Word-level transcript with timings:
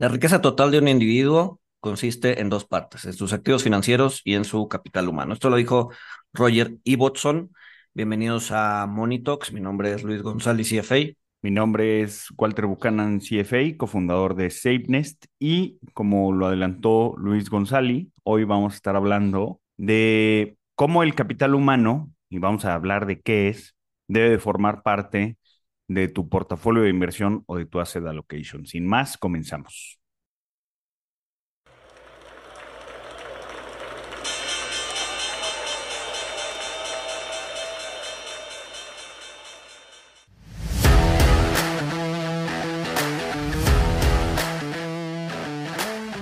La 0.00 0.08
riqueza 0.08 0.40
total 0.40 0.70
de 0.70 0.78
un 0.78 0.88
individuo 0.88 1.60
consiste 1.78 2.40
en 2.40 2.48
dos 2.48 2.64
partes, 2.64 3.04
en 3.04 3.12
sus 3.12 3.34
activos 3.34 3.64
financieros 3.64 4.22
y 4.24 4.32
en 4.34 4.46
su 4.46 4.66
capital 4.66 5.10
humano. 5.10 5.34
Esto 5.34 5.50
lo 5.50 5.56
dijo 5.56 5.90
Roger 6.32 6.78
Ibbotson. 6.84 7.52
Bienvenidos 7.92 8.50
a 8.50 8.86
Monitox. 8.86 9.52
Mi 9.52 9.60
nombre 9.60 9.92
es 9.92 10.02
Luis 10.02 10.22
González, 10.22 10.70
CFA. 10.70 11.14
Mi 11.42 11.50
nombre 11.50 12.00
es 12.00 12.28
Walter 12.38 12.64
Buchanan, 12.64 13.20
CFA, 13.20 13.76
cofundador 13.76 14.36
de 14.36 14.48
SafeNest. 14.48 15.26
Y 15.38 15.78
como 15.92 16.32
lo 16.32 16.46
adelantó 16.46 17.14
Luis 17.18 17.50
González, 17.50 18.06
hoy 18.22 18.44
vamos 18.44 18.72
a 18.72 18.76
estar 18.76 18.96
hablando 18.96 19.60
de 19.76 20.56
cómo 20.76 21.02
el 21.02 21.14
capital 21.14 21.54
humano, 21.54 22.10
y 22.30 22.38
vamos 22.38 22.64
a 22.64 22.72
hablar 22.72 23.04
de 23.04 23.20
qué 23.20 23.48
es, 23.48 23.76
debe 24.08 24.30
de 24.30 24.38
formar 24.38 24.82
parte 24.82 25.36
de 25.90 26.06
tu 26.06 26.28
portafolio 26.28 26.84
de 26.84 26.88
inversión 26.88 27.42
o 27.46 27.56
de 27.56 27.66
tu 27.66 27.80
asset 27.80 28.06
allocation. 28.06 28.64
Sin 28.64 28.86
más, 28.86 29.18
comenzamos. 29.18 29.98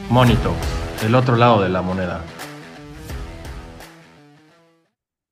Monito, 0.09 0.57
el 1.05 1.15
otro 1.15 1.37
lado 1.37 1.63
de 1.63 1.69
la 1.69 1.83
moneda. 1.83 2.25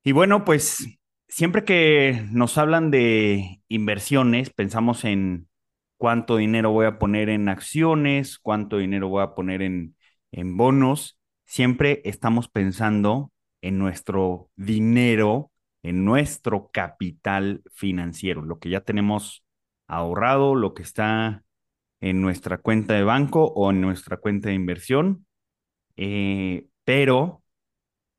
Y 0.04 0.12
bueno, 0.12 0.44
pues 0.44 0.95
siempre 1.36 1.64
que 1.64 2.26
nos 2.30 2.56
hablan 2.56 2.90
de 2.90 3.60
inversiones, 3.68 4.48
pensamos 4.48 5.04
en 5.04 5.48
cuánto 5.98 6.38
dinero 6.38 6.70
voy 6.70 6.86
a 6.86 6.98
poner 6.98 7.28
en 7.28 7.50
acciones, 7.50 8.38
cuánto 8.38 8.78
dinero 8.78 9.08
voy 9.10 9.22
a 9.22 9.34
poner 9.34 9.60
en, 9.60 9.94
bonos. 10.56 11.20
Siempre 11.44 12.00
estamos 12.06 12.48
pensando 12.48 13.32
en 13.60 13.78
nuestro 13.78 14.50
dinero, 14.56 15.52
en 15.82 16.06
nuestro 16.06 16.70
capital 16.72 17.62
financiero, 17.70 18.40
lo 18.40 18.58
que 18.58 18.70
ya 18.70 18.80
tenemos 18.80 19.44
ahorrado, 19.88 20.54
lo 20.54 20.72
que 20.72 20.82
está 20.82 21.44
en 22.00 22.22
nuestra 22.22 22.56
cuenta 22.58 22.94
de 22.94 23.04
banco 23.04 23.44
o 23.44 23.70
en 23.70 23.82
nuestra 23.82 24.16
cuenta 24.16 24.48
de 24.48 24.54
inversión. 24.54 25.26
Eh, 25.96 26.66
pero, 26.84 27.42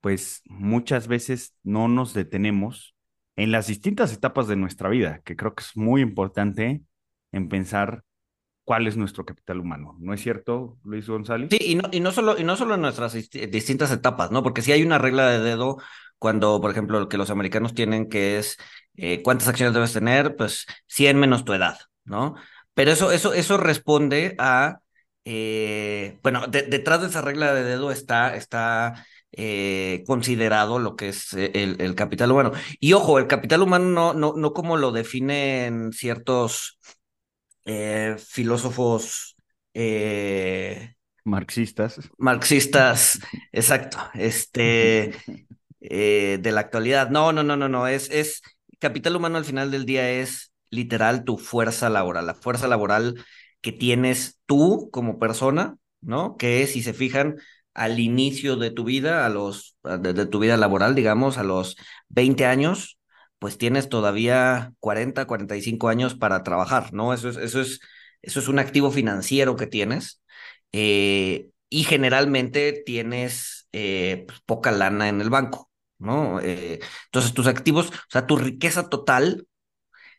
pues 0.02 0.44
muchas 0.46 1.08
veces 1.08 1.56
no 1.64 1.88
nos 1.88 2.14
detenemos 2.14 2.97
en 3.38 3.52
las 3.52 3.68
distintas 3.68 4.12
etapas 4.12 4.48
de 4.48 4.56
nuestra 4.56 4.90
vida, 4.90 5.22
que 5.24 5.36
creo 5.36 5.56
que 5.56 5.64
es 5.64 5.78
muy 5.78 6.02
importante 6.02 6.82
en 7.32 7.50
pensar 7.50 8.04
cuál 8.66 8.88
es 8.88 8.98
nuestro 8.98 9.26
capital 9.26 9.60
humano. 9.60 9.96
¿No 10.00 10.14
es 10.14 10.22
cierto, 10.22 10.78
Luis 10.84 11.08
González? 11.08 11.50
Sí, 11.52 11.60
y 11.62 11.76
no, 11.76 11.88
y 11.92 12.02
no, 12.02 12.12
solo, 12.12 12.38
y 12.38 12.44
no 12.44 12.58
solo 12.58 12.76
en 12.76 12.82
nuestras 12.82 13.14
distintas 13.14 13.92
etapas, 13.92 14.32
¿no? 14.32 14.44
Porque 14.44 14.62
si 14.62 14.74
hay 14.74 14.84
una 14.84 14.98
regla 14.98 15.30
de 15.30 15.40
dedo 15.40 15.78
cuando, 16.18 16.60
por 16.60 16.72
ejemplo, 16.72 17.00
lo 17.00 17.08
que 17.08 17.18
los 17.18 17.30
americanos 17.30 17.76
tienen, 17.76 18.10
que 18.10 18.40
es 18.40 18.58
eh, 18.96 19.22
cuántas 19.24 19.48
acciones 19.48 19.74
debes 19.74 19.94
tener, 19.94 20.36
pues 20.36 20.66
100 20.88 21.18
menos 21.18 21.46
tu 21.46 21.54
edad, 21.54 21.78
¿no? 22.04 22.36
Pero 22.74 22.92
eso, 22.92 23.12
eso, 23.12 23.34
eso 23.34 23.58
responde 23.58 24.36
a, 24.40 24.80
eh, 25.26 26.18
bueno, 26.24 26.48
detrás 26.48 27.02
de 27.02 27.08
esa 27.08 27.22
regla 27.22 27.54
de 27.54 27.64
dedo 27.64 27.92
está, 27.92 28.36
está 28.36 29.06
eh, 29.40 30.04
considerado 30.08 30.80
lo 30.80 30.96
que 30.96 31.10
es 31.10 31.32
eh, 31.34 31.52
el, 31.54 31.94
capital 31.94 32.32
humano. 32.32 32.54
Y 32.80 32.94
ojo, 32.94 33.20
el 33.20 33.28
capital 33.28 33.62
humano 33.62 33.86
no, 33.86 34.14
no, 34.16 34.34
no 34.36 34.52
como 34.52 34.78
lo 34.78 34.92
definen 34.92 35.94
ciertos 35.94 36.80
eh, 37.66 38.16
filósofos 38.18 39.36
marxistas. 41.24 42.00
Marxistas, 42.18 43.20
exacto, 43.52 44.00
este, 44.16 45.14
de 45.80 46.52
la 46.52 46.62
actualidad. 46.62 47.12
No, 47.12 47.32
no, 47.32 47.44
no, 47.44 47.56
no, 47.56 47.70
no, 47.70 47.86
es, 47.86 48.10
es, 48.10 48.42
capital 48.80 49.16
humano 49.16 49.38
al 49.38 49.46
final 49.46 49.70
del 49.70 49.86
día 49.86 50.10
es 50.10 50.52
literal 50.72 51.26
tu 51.26 51.38
fuerza 51.38 51.92
laboral, 51.92 52.26
la 52.26 52.34
fuerza 52.34 52.68
laboral 52.68 53.24
que 53.62 53.72
tienes 53.72 54.40
tú 54.48 54.90
como 54.92 55.20
persona, 55.20 55.78
¿no? 56.02 56.38
Que 56.38 56.66
si 56.66 56.82
se 56.82 56.94
fijan, 56.94 57.38
al 57.78 58.00
inicio 58.00 58.56
de 58.58 58.72
tu 58.72 58.84
vida, 58.84 59.26
a 59.26 59.30
los, 59.30 59.78
de, 59.84 60.26
tu 60.26 60.40
vida 60.40 60.58
laboral, 60.58 60.96
digamos, 60.96 61.38
a 61.38 61.44
los 61.44 61.78
20 62.10 62.46
años, 62.48 63.00
pues 63.38 63.60
tienes 63.60 63.88
todavía 63.88 64.74
40, 64.80 65.28
45 65.28 65.88
años 65.88 66.16
para 66.16 66.42
trabajar, 66.42 66.92
¿no? 66.92 67.14
Eso 67.14 67.30
es, 67.30 67.38
eso 67.38 67.62
es, 67.62 67.80
eso 68.24 68.40
es 68.40 68.48
un 68.48 68.58
activo 68.58 68.90
financiero 68.90 69.56
que 69.56 69.68
tienes. 69.68 70.24
Eh, 70.72 71.50
y 71.70 71.84
generalmente 71.84 72.82
tienes 72.84 73.70
eh, 73.74 74.26
pues, 74.28 74.40
poca 74.48 74.72
lana 74.72 75.08
en 75.08 75.22
el 75.22 75.30
banco, 75.30 75.70
¿no? 76.00 76.40
Eh, 76.42 76.80
entonces 77.06 77.34
tus 77.36 77.46
activos, 77.46 77.90
o 77.90 78.10
sea, 78.10 78.26
tu 78.26 78.38
riqueza 78.38 78.90
total 78.90 79.48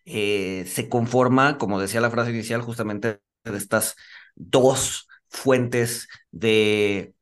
se 0.05 0.89
conforma, 0.89 1.59
como 1.59 1.81
decía 1.81 2.01
la 2.01 2.11
frase 2.11 2.31
inicial, 2.31 2.63
justamente 2.63 3.21
de 3.45 3.59
estas 3.59 3.95
dos 4.37 5.09
fuentes 5.31 6.09
de 6.31 7.15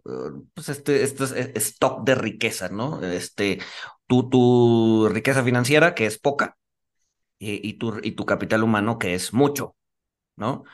pues 0.54 0.68
este, 0.68 1.02
este 1.02 1.58
stock 1.58 2.04
de 2.04 2.14
riqueza, 2.14 2.68
¿no? 2.68 3.02
Este, 3.04 3.60
tu, 4.06 4.28
tu 4.28 5.08
riqueza 5.10 5.42
financiera, 5.44 5.94
que 5.94 6.06
es 6.06 6.18
poca, 6.18 6.56
y, 7.38 7.74
tu, 7.74 7.98
y 8.02 8.12
tu 8.12 8.24
capital 8.26 8.62
humano, 8.62 8.98
que 8.98 9.14
es 9.14 9.32
mucho, 9.34 9.76
¿no? 10.36 10.64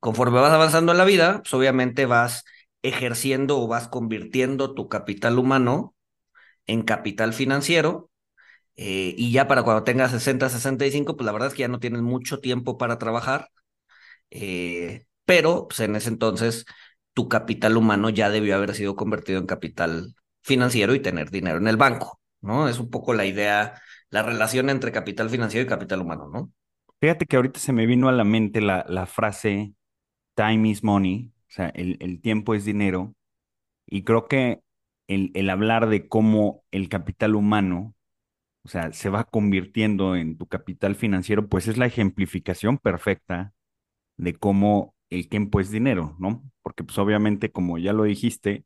Conforme 0.00 0.40
vas 0.40 0.52
avanzando 0.52 0.92
en 0.92 0.98
la 0.98 1.04
vida, 1.04 1.40
pues 1.42 1.54
obviamente 1.54 2.06
vas 2.06 2.44
ejerciendo 2.82 3.60
o 3.60 3.68
vas 3.68 3.88
convirtiendo 3.88 4.74
tu 4.74 4.88
capital 4.88 5.38
humano 5.38 5.94
en 6.66 6.82
capital 6.82 7.32
financiero, 7.34 8.10
eh, 8.76 9.14
y 9.16 9.32
ya 9.32 9.48
para 9.48 9.62
cuando 9.64 9.84
tengas 9.84 10.12
60, 10.12 10.48
65, 10.50 11.16
pues 11.16 11.26
la 11.26 11.32
verdad 11.32 11.48
es 11.48 11.54
que 11.54 11.60
ya 11.62 11.68
no 11.68 11.80
tienes 11.80 12.02
mucho 12.02 12.40
tiempo 12.40 12.78
para 12.78 12.98
trabajar, 12.98 13.50
eh, 14.30 15.06
pero 15.30 15.68
pues 15.68 15.78
en 15.78 15.94
ese 15.94 16.08
entonces 16.08 16.66
tu 17.12 17.28
capital 17.28 17.76
humano 17.76 18.10
ya 18.10 18.30
debió 18.30 18.56
haber 18.56 18.74
sido 18.74 18.96
convertido 18.96 19.38
en 19.38 19.46
capital 19.46 20.16
financiero 20.42 20.92
y 20.92 20.98
tener 20.98 21.30
dinero 21.30 21.58
en 21.58 21.68
el 21.68 21.76
banco, 21.76 22.20
¿no? 22.40 22.68
Es 22.68 22.80
un 22.80 22.90
poco 22.90 23.14
la 23.14 23.24
idea, 23.26 23.80
la 24.10 24.24
relación 24.24 24.70
entre 24.70 24.90
capital 24.90 25.30
financiero 25.30 25.64
y 25.64 25.68
capital 25.68 26.00
humano, 26.00 26.28
¿no? 26.32 26.50
Fíjate 27.00 27.26
que 27.26 27.36
ahorita 27.36 27.60
se 27.60 27.72
me 27.72 27.86
vino 27.86 28.08
a 28.08 28.12
la 28.12 28.24
mente 28.24 28.60
la, 28.60 28.84
la 28.88 29.06
frase 29.06 29.72
time 30.34 30.68
is 30.68 30.82
money, 30.82 31.30
o 31.48 31.52
sea, 31.52 31.68
el, 31.76 31.96
el 32.00 32.20
tiempo 32.20 32.56
es 32.56 32.64
dinero, 32.64 33.14
y 33.86 34.02
creo 34.02 34.26
que 34.26 34.62
el, 35.06 35.30
el 35.34 35.48
hablar 35.48 35.88
de 35.88 36.08
cómo 36.08 36.64
el 36.72 36.88
capital 36.88 37.36
humano, 37.36 37.94
o 38.64 38.68
sea, 38.68 38.92
se 38.92 39.10
va 39.10 39.22
convirtiendo 39.22 40.16
en 40.16 40.36
tu 40.36 40.48
capital 40.48 40.96
financiero, 40.96 41.48
pues 41.48 41.68
es 41.68 41.78
la 41.78 41.86
ejemplificación 41.86 42.78
perfecta 42.78 43.52
de 44.16 44.34
cómo 44.34 44.96
el 45.10 45.28
tiempo 45.28 45.60
es 45.60 45.70
dinero, 45.70 46.16
¿no? 46.18 46.42
Porque 46.62 46.84
pues 46.84 46.98
obviamente, 46.98 47.50
como 47.50 47.78
ya 47.78 47.92
lo 47.92 48.04
dijiste, 48.04 48.64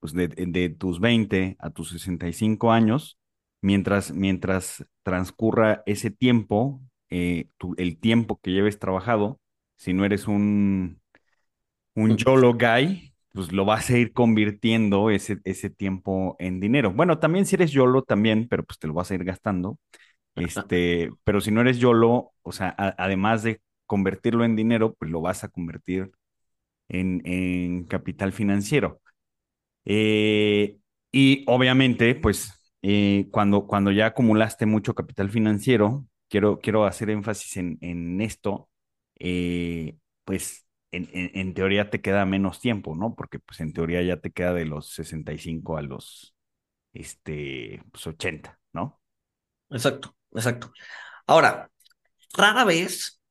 pues 0.00 0.14
de, 0.14 0.28
tus 0.70 0.98
20 1.00 1.56
a 1.60 1.70
tus 1.70 1.90
65 1.90 2.72
años, 2.72 3.18
mientras, 3.60 4.12
mientras 4.12 4.84
transcurra 5.04 5.82
ese 5.86 6.10
tiempo, 6.10 6.80
eh, 7.10 7.46
el 7.76 8.00
tiempo 8.00 8.40
que 8.42 8.50
lleves 8.50 8.78
trabajado, 8.78 9.38
si 9.76 9.92
no 9.92 10.04
eres 10.04 10.26
un, 10.26 11.00
un 11.94 12.16
YOLO 12.16 12.54
guy, 12.54 13.12
pues 13.32 13.52
lo 13.52 13.64
vas 13.64 13.90
a 13.90 13.98
ir 13.98 14.12
convirtiendo 14.12 15.10
ese, 15.10 15.38
ese 15.44 15.70
tiempo 15.70 16.36
en 16.38 16.60
dinero. 16.60 16.92
Bueno, 16.92 17.18
también 17.18 17.46
si 17.46 17.54
eres 17.54 17.70
YOLO 17.70 18.02
también, 18.02 18.48
pero 18.48 18.64
pues 18.64 18.78
te 18.78 18.86
lo 18.86 18.94
vas 18.94 19.10
a 19.10 19.14
ir 19.14 19.24
gastando. 19.24 19.78
Este, 20.34 21.10
pero 21.24 21.40
si 21.40 21.50
no 21.50 21.60
eres 21.60 21.78
YOLO, 21.78 22.32
o 22.42 22.52
sea, 22.52 22.74
además 22.76 23.42
de 23.42 23.60
convertirlo 23.92 24.46
en 24.46 24.56
dinero, 24.56 24.94
pues 24.94 25.10
lo 25.10 25.20
vas 25.20 25.44
a 25.44 25.48
convertir 25.48 26.12
en, 26.88 27.84
capital 27.84 28.32
financiero. 28.32 29.02
Eh, 29.84 30.78
y 31.12 31.44
obviamente, 31.46 32.14
pues 32.14 32.54
eh, 32.80 33.28
cuando, 33.30 33.66
cuando 33.66 33.90
ya 33.92 34.06
acumulaste 34.06 34.64
mucho 34.64 34.94
capital 34.94 35.28
financiero, 35.28 36.06
quiero, 36.30 36.58
quiero 36.60 36.86
hacer 36.86 37.10
énfasis 37.10 37.58
en, 37.58 37.76
en 37.82 38.22
esto, 38.22 38.70
eh, 39.18 39.98
pues 40.24 40.66
en, 40.90 41.10
en, 41.12 41.52
teoría 41.52 41.90
te 41.90 42.00
queda 42.00 42.24
menos 42.24 42.60
tiempo, 42.60 42.96
¿no? 42.96 43.14
Porque 43.14 43.40
pues 43.40 43.60
en 43.60 43.74
teoría 43.74 44.00
ya 44.00 44.20
te 44.22 44.30
queda 44.30 44.54
de 44.54 44.64
los 44.64 44.94
65 44.94 45.76
a 45.76 45.82
los 45.82 46.34
este, 46.94 47.82
pues, 47.92 48.06
80, 48.06 48.58
¿no? 48.72 49.02
Exacto, 49.68 50.16
exacto. 50.32 50.72
Ahora, 51.26 51.70
rara 52.32 52.64
vez 52.64 53.21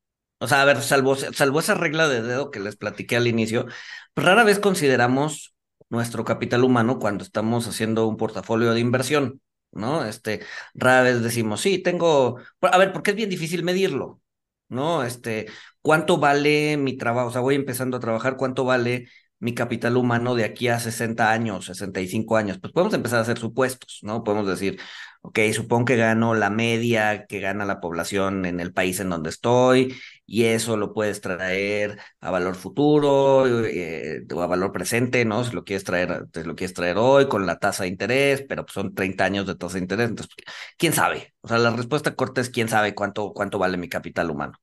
o 0.41 0.47
sea, 0.47 0.63
a 0.63 0.65
ver, 0.65 0.81
salvo, 0.81 1.15
salvo 1.15 1.59
esa 1.59 1.75
regla 1.75 2.09
de 2.09 2.23
dedo 2.23 2.49
que 2.49 2.59
les 2.59 2.75
platiqué 2.75 3.15
al 3.15 3.27
inicio, 3.27 3.67
rara 4.15 4.43
vez 4.43 4.59
consideramos 4.59 5.53
nuestro 5.89 6.25
capital 6.25 6.63
humano 6.63 6.97
cuando 6.97 7.23
estamos 7.23 7.67
haciendo 7.67 8.07
un 8.07 8.17
portafolio 8.17 8.73
de 8.73 8.79
inversión, 8.79 9.39
¿no? 9.71 10.03
Este, 10.03 10.41
rara 10.73 11.03
vez 11.03 11.21
decimos, 11.21 11.61
sí, 11.61 11.77
tengo, 11.77 12.39
a 12.61 12.77
ver, 12.79 12.91
porque 12.91 13.11
es 13.11 13.17
bien 13.17 13.29
difícil 13.29 13.63
medirlo, 13.63 14.19
¿no? 14.67 15.03
Este, 15.03 15.47
¿cuánto 15.81 16.17
vale 16.17 16.75
mi 16.77 16.97
trabajo? 16.97 17.29
O 17.29 17.31
sea, 17.31 17.41
voy 17.41 17.53
empezando 17.55 17.97
a 17.97 17.99
trabajar, 17.99 18.35
¿cuánto 18.35 18.65
vale 18.65 19.09
mi 19.39 19.53
capital 19.53 19.95
humano 19.97 20.33
de 20.33 20.45
aquí 20.45 20.69
a 20.69 20.79
60 20.79 21.31
años, 21.31 21.65
65 21.65 22.35
años? 22.37 22.57
Pues 22.59 22.73
podemos 22.73 22.95
empezar 22.95 23.19
a 23.19 23.21
hacer 23.23 23.37
supuestos, 23.37 23.99
¿no? 24.01 24.23
Podemos 24.23 24.47
decir, 24.47 24.79
ok, 25.21 25.39
supongo 25.53 25.85
que 25.85 25.97
gano 25.97 26.33
la 26.33 26.49
media 26.49 27.25
que 27.27 27.39
gana 27.39 27.65
la 27.65 27.79
población 27.79 28.45
en 28.45 28.59
el 28.59 28.73
país 28.73 28.99
en 28.99 29.09
donde 29.09 29.29
estoy 29.29 29.95
y 30.31 30.45
eso 30.45 30.77
lo 30.77 30.93
puedes 30.93 31.19
traer 31.19 31.99
a 32.21 32.31
valor 32.31 32.55
futuro 32.55 33.45
eh, 33.65 34.23
o 34.33 34.41
a 34.41 34.47
valor 34.47 34.71
presente, 34.71 35.25
¿no? 35.25 35.43
Si 35.43 35.51
lo 35.53 35.65
quieres 35.65 35.83
traer, 35.83 36.27
te 36.31 36.45
lo 36.45 36.55
quieres 36.55 36.73
traer 36.73 36.97
hoy 36.97 37.27
con 37.27 37.45
la 37.45 37.59
tasa 37.59 37.83
de 37.83 37.89
interés, 37.89 38.41
pero 38.47 38.65
son 38.69 38.95
30 38.95 39.25
años 39.25 39.45
de 39.45 39.55
tasa 39.55 39.73
de 39.73 39.81
interés, 39.81 40.09
entonces, 40.09 40.33
¿quién 40.77 40.93
sabe? 40.93 41.33
O 41.41 41.49
sea, 41.49 41.57
la 41.57 41.71
respuesta 41.71 42.15
corta 42.15 42.39
es 42.39 42.49
quién 42.49 42.69
sabe 42.69 42.95
cuánto, 42.95 43.33
cuánto 43.33 43.59
vale 43.59 43.77
mi 43.77 43.89
capital 43.89 44.31
humano. 44.31 44.57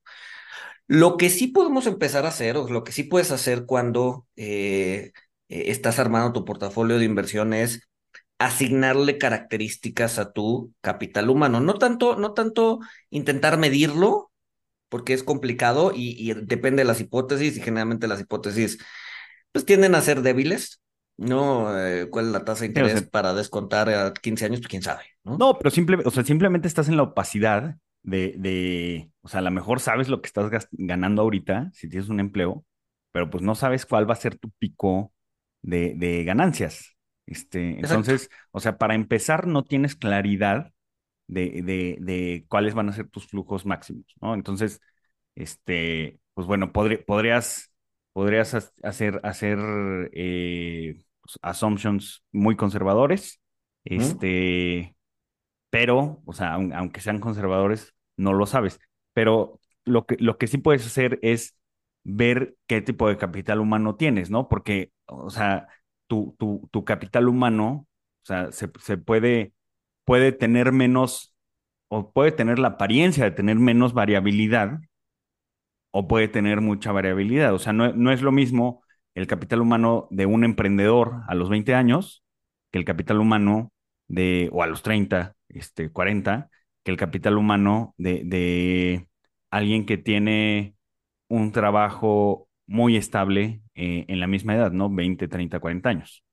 Lo 0.87 1.17
que 1.17 1.29
sí 1.29 1.47
podemos 1.47 1.85
empezar 1.87 2.25
a 2.25 2.29
hacer, 2.29 2.57
o 2.57 2.67
lo 2.67 2.83
que 2.83 2.91
sí 2.91 3.03
puedes 3.03 3.31
hacer 3.31 3.65
cuando 3.65 4.25
eh, 4.37 5.11
eh, 5.49 5.63
estás 5.67 5.99
armando 5.99 6.33
tu 6.33 6.45
portafolio 6.45 6.97
de 6.97 7.05
inversiones 7.05 7.87
asignarle 8.39 9.17
características 9.17 10.17
a 10.17 10.31
tu 10.31 10.73
capital 10.81 11.29
humano. 11.29 11.59
No 11.59 11.75
tanto, 11.75 12.15
no 12.15 12.33
tanto 12.33 12.79
intentar 13.09 13.57
medirlo, 13.57 14.28
porque 14.89 15.13
es 15.13 15.23
complicado 15.23 15.91
y, 15.95 16.33
depende 16.33 16.81
de 16.81 16.87
las 16.87 16.99
hipótesis, 16.99 17.57
y 17.57 17.61
generalmente 17.61 18.07
las 18.07 18.21
hipótesis 18.21 18.79
pues 19.51 19.65
tienden 19.65 19.95
a 19.95 20.01
ser 20.01 20.21
débiles. 20.21 20.81
¿no? 21.17 21.77
Eh, 21.77 22.09
¿Cuál 22.09 22.27
es 22.27 22.31
la 22.31 22.45
tasa 22.45 22.61
de 22.61 22.67
interés 22.67 23.03
para 23.03 23.33
descontar 23.33 23.89
a 23.89 24.13
15 24.13 24.45
años? 24.45 24.59
Pues 24.59 24.69
quién 24.69 24.81
sabe, 24.81 25.03
¿no? 25.23 25.37
No, 25.37 25.57
pero 25.57 25.69
simple, 25.69 25.97
o 26.05 26.11
sea, 26.11 26.23
simplemente 26.23 26.67
estás 26.67 26.87
en 26.87 26.95
la 26.95 27.03
opacidad 27.03 27.75
de, 28.03 28.35
de, 28.37 29.11
o 29.21 29.27
sea, 29.27 29.39
a 29.39 29.43
lo 29.43 29.51
mejor 29.51 29.81
sabes 29.81 30.07
lo 30.07 30.21
que 30.21 30.27
estás 30.27 30.49
ganando 30.71 31.21
ahorita, 31.21 31.71
si 31.73 31.89
tienes 31.89 32.09
un 32.09 32.21
empleo, 32.21 32.65
pero 33.11 33.29
pues 33.29 33.43
no 33.43 33.53
sabes 33.55 33.85
cuál 33.85 34.09
va 34.09 34.13
a 34.13 34.17
ser 34.17 34.37
tu 34.37 34.49
pico 34.51 35.11
de, 35.61 35.93
de 35.95 36.23
ganancias. 36.23 36.95
Este, 37.25 37.79
entonces, 37.79 38.29
o 38.51 38.59
sea, 38.59 38.77
para 38.77 38.95
empezar, 38.95 39.45
no 39.45 39.63
tienes 39.63 39.95
claridad 39.95 40.71
de, 41.29 41.61
de, 41.63 41.97
de, 42.01 42.45
cuáles 42.49 42.73
van 42.73 42.89
a 42.89 42.93
ser 42.93 43.09
tus 43.09 43.27
flujos 43.27 43.65
máximos, 43.65 44.05
¿no? 44.21 44.33
Entonces, 44.33 44.81
este, 45.35 46.19
pues 46.33 46.47
bueno, 46.47 46.71
podrías, 46.73 47.71
podrías 48.13 48.53
hacer, 48.83 49.21
hacer 49.23 49.59
eh, 50.13 51.01
pues, 51.21 51.39
assumptions 51.41 52.23
muy 52.31 52.55
conservadores, 52.55 53.41
este, 53.85 54.95
pero, 55.69 56.21
o 56.25 56.33
sea, 56.33 56.53
aunque 56.55 57.01
sean 57.01 57.19
conservadores, 57.19 57.93
no 58.17 58.33
lo 58.33 58.45
sabes. 58.45 58.79
Pero 59.13 59.59
lo 59.85 60.05
que, 60.05 60.17
lo 60.19 60.37
que 60.37 60.47
sí 60.47 60.57
puedes 60.57 60.85
hacer 60.85 61.19
es 61.21 61.55
ver 62.03 62.55
qué 62.67 62.81
tipo 62.81 63.07
de 63.09 63.17
capital 63.17 63.59
humano 63.59 63.95
tienes, 63.95 64.29
¿no? 64.29 64.49
Porque, 64.49 64.91
o 65.05 65.29
sea, 65.29 65.67
tu, 66.07 66.35
tu, 66.39 66.67
tu 66.71 66.85
capital 66.85 67.27
humano, 67.27 67.87
o 68.23 68.25
sea, 68.25 68.51
se, 68.51 68.69
se, 68.79 68.97
puede, 68.97 69.53
puede 70.09 70.31
tener 70.31 70.71
menos, 70.71 71.35
o 71.87 72.11
puede 72.11 72.31
tener 72.31 72.57
la 72.57 72.69
apariencia 72.69 73.25
de 73.25 73.29
tener 73.29 73.57
menos 73.57 73.93
variabilidad, 73.93 74.79
o 75.91 76.07
puede 76.07 76.27
tener 76.27 76.61
mucha 76.61 76.91
variabilidad. 76.91 77.53
O 77.53 77.59
sea, 77.59 77.73
no, 77.73 77.93
no 77.93 78.11
es 78.11 78.23
lo 78.23 78.31
mismo 78.31 78.81
el 79.13 79.27
capital 79.27 79.61
humano 79.61 80.07
de 80.09 80.25
un 80.25 80.43
emprendedor 80.43 81.21
a 81.27 81.35
los 81.35 81.47
20 81.49 81.75
años 81.75 82.23
que 82.71 82.79
el 82.79 82.85
capital 82.85 83.19
humano 83.19 83.71
de, 84.07 84.49
o 84.51 84.63
a 84.63 84.67
los 84.67 84.81
30, 84.81 85.35
este, 85.49 85.91
40, 85.91 86.49
que 86.83 86.89
el 86.89 86.97
capital 86.97 87.37
humano 87.37 87.93
de, 87.99 88.23
de 88.25 89.07
alguien 89.51 89.85
que 89.85 89.99
tiene 89.99 90.73
un 91.27 91.51
trabajo 91.51 92.49
muy 92.65 92.97
estable 92.97 93.61
eh, 93.75 94.05
en 94.07 94.19
la 94.19 94.25
misma 94.25 94.55
edad, 94.55 94.71
¿no? 94.71 94.89
20, 94.89 95.27
30, 95.27 95.59
40 95.59 95.87
años. 95.87 96.23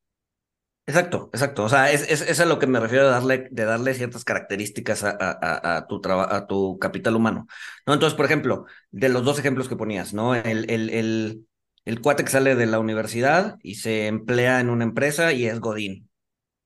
Exacto, 0.88 1.30
exacto. 1.32 1.64
O 1.64 1.68
sea, 1.68 1.90
es, 1.90 2.08
es, 2.08 2.38
a 2.38 2.44
lo 2.44 2.60
que 2.60 2.68
me 2.68 2.78
refiero 2.78 3.06
de 3.06 3.10
darle, 3.10 3.48
de 3.50 3.64
darle 3.64 3.92
ciertas 3.94 4.24
características 4.24 5.02
a, 5.02 5.16
a, 5.20 5.86
tu 5.88 6.00
a 6.06 6.46
tu 6.46 6.78
capital 6.78 7.16
humano. 7.16 7.48
¿no? 7.86 7.94
Entonces, 7.94 8.16
por 8.16 8.24
ejemplo, 8.24 8.66
de 8.92 9.08
los 9.08 9.24
dos 9.24 9.40
ejemplos 9.40 9.68
que 9.68 9.74
ponías, 9.74 10.14
¿no? 10.14 10.36
El, 10.36 10.70
el, 10.70 11.44
el, 11.84 12.00
cuate 12.00 12.22
que 12.22 12.30
sale 12.30 12.54
de 12.54 12.66
la 12.66 12.78
universidad 12.78 13.58
y 13.62 13.76
se 13.76 14.06
emplea 14.06 14.60
en 14.60 14.70
una 14.70 14.84
empresa 14.84 15.32
y 15.32 15.46
es 15.46 15.58
Godín, 15.58 16.08